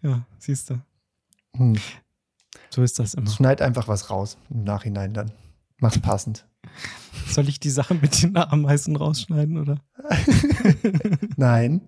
Ja, 0.00 0.24
siehst 0.38 0.70
du. 0.70 0.80
Hm. 1.56 1.74
So 2.70 2.82
ist 2.82 2.98
das 2.98 3.14
immer. 3.14 3.30
Schneid 3.30 3.60
einfach 3.60 3.88
was 3.88 4.10
raus 4.10 4.38
im 4.50 4.62
Nachhinein 4.62 5.12
dann. 5.12 5.32
Mach's 5.78 5.98
passend. 5.98 6.46
Soll 7.26 7.48
ich 7.48 7.58
die 7.58 7.70
Sachen 7.70 8.00
mit 8.00 8.22
den 8.22 8.36
Ameisen 8.36 8.96
rausschneiden, 8.96 9.58
oder? 9.58 9.80
Nein. 11.36 11.82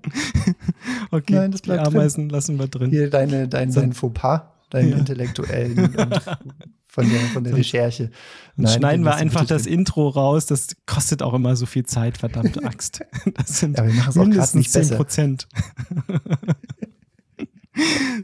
Okay, 1.11 1.35
Nein, 1.35 1.53
das 1.53 1.63
bleibt 1.63 1.87
die 1.87 1.87
Ameisen 1.87 2.29
drin. 2.29 2.31
lassen 2.31 2.59
wir 2.59 2.69
drin. 2.69 2.91
Hier 2.91 3.11
deine, 3.11 3.49
dein, 3.49 3.73
dein 3.73 3.93
Fauxpas, 3.93 4.43
deinen 4.71 4.91
ja. 4.91 4.97
intellektuellen 4.97 5.97
und 5.97 5.97
von 6.97 7.11
der, 7.11 7.21
von 7.21 7.45
der 7.45 7.55
Recherche. 7.55 8.11
Nein, 8.57 8.73
schneiden 8.73 9.05
wir 9.05 9.15
einfach 9.17 9.45
das 9.45 9.65
drin. 9.65 9.81
Intro 9.81 10.09
raus. 10.09 10.47
Das 10.47 10.69
kostet 10.87 11.23
auch 11.23 11.35
immer 11.35 11.55
so 11.55 11.67
viel 11.67 11.85
Zeit, 11.85 12.17
verdammte 12.17 12.65
Axt. 12.65 13.05
Das 13.35 13.59
sind 13.59 13.77
ja, 13.77 13.87
wir 13.87 13.93
machen 13.93 14.09
es 14.09 14.17
mindestens 14.17 14.75
auch 14.75 14.79
nicht 14.79 14.89
10 14.89 14.97
Prozent. 14.97 15.49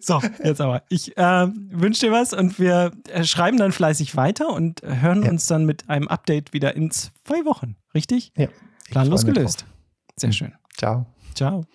So, 0.00 0.18
jetzt 0.42 0.62
aber. 0.62 0.82
Ich 0.88 1.14
äh, 1.18 1.46
wünsche 1.70 2.06
dir 2.06 2.10
was 2.12 2.32
und 2.32 2.58
wir 2.58 2.90
äh, 3.10 3.22
schreiben 3.22 3.58
dann 3.58 3.70
fleißig 3.70 4.16
weiter 4.16 4.48
und 4.48 4.80
hören 4.80 5.24
ja. 5.24 5.30
uns 5.30 5.44
dann 5.46 5.66
mit 5.66 5.90
einem 5.90 6.08
Update 6.08 6.54
wieder 6.54 6.74
in 6.74 6.90
zwei 6.90 7.44
Wochen. 7.44 7.76
Richtig? 7.94 8.32
Ja. 8.34 8.48
Planlos 8.90 9.26
gelöst. 9.26 9.66
Sehr 10.16 10.32
schön. 10.32 10.54
Ciao. 10.78 11.04
Ciao. 11.34 11.66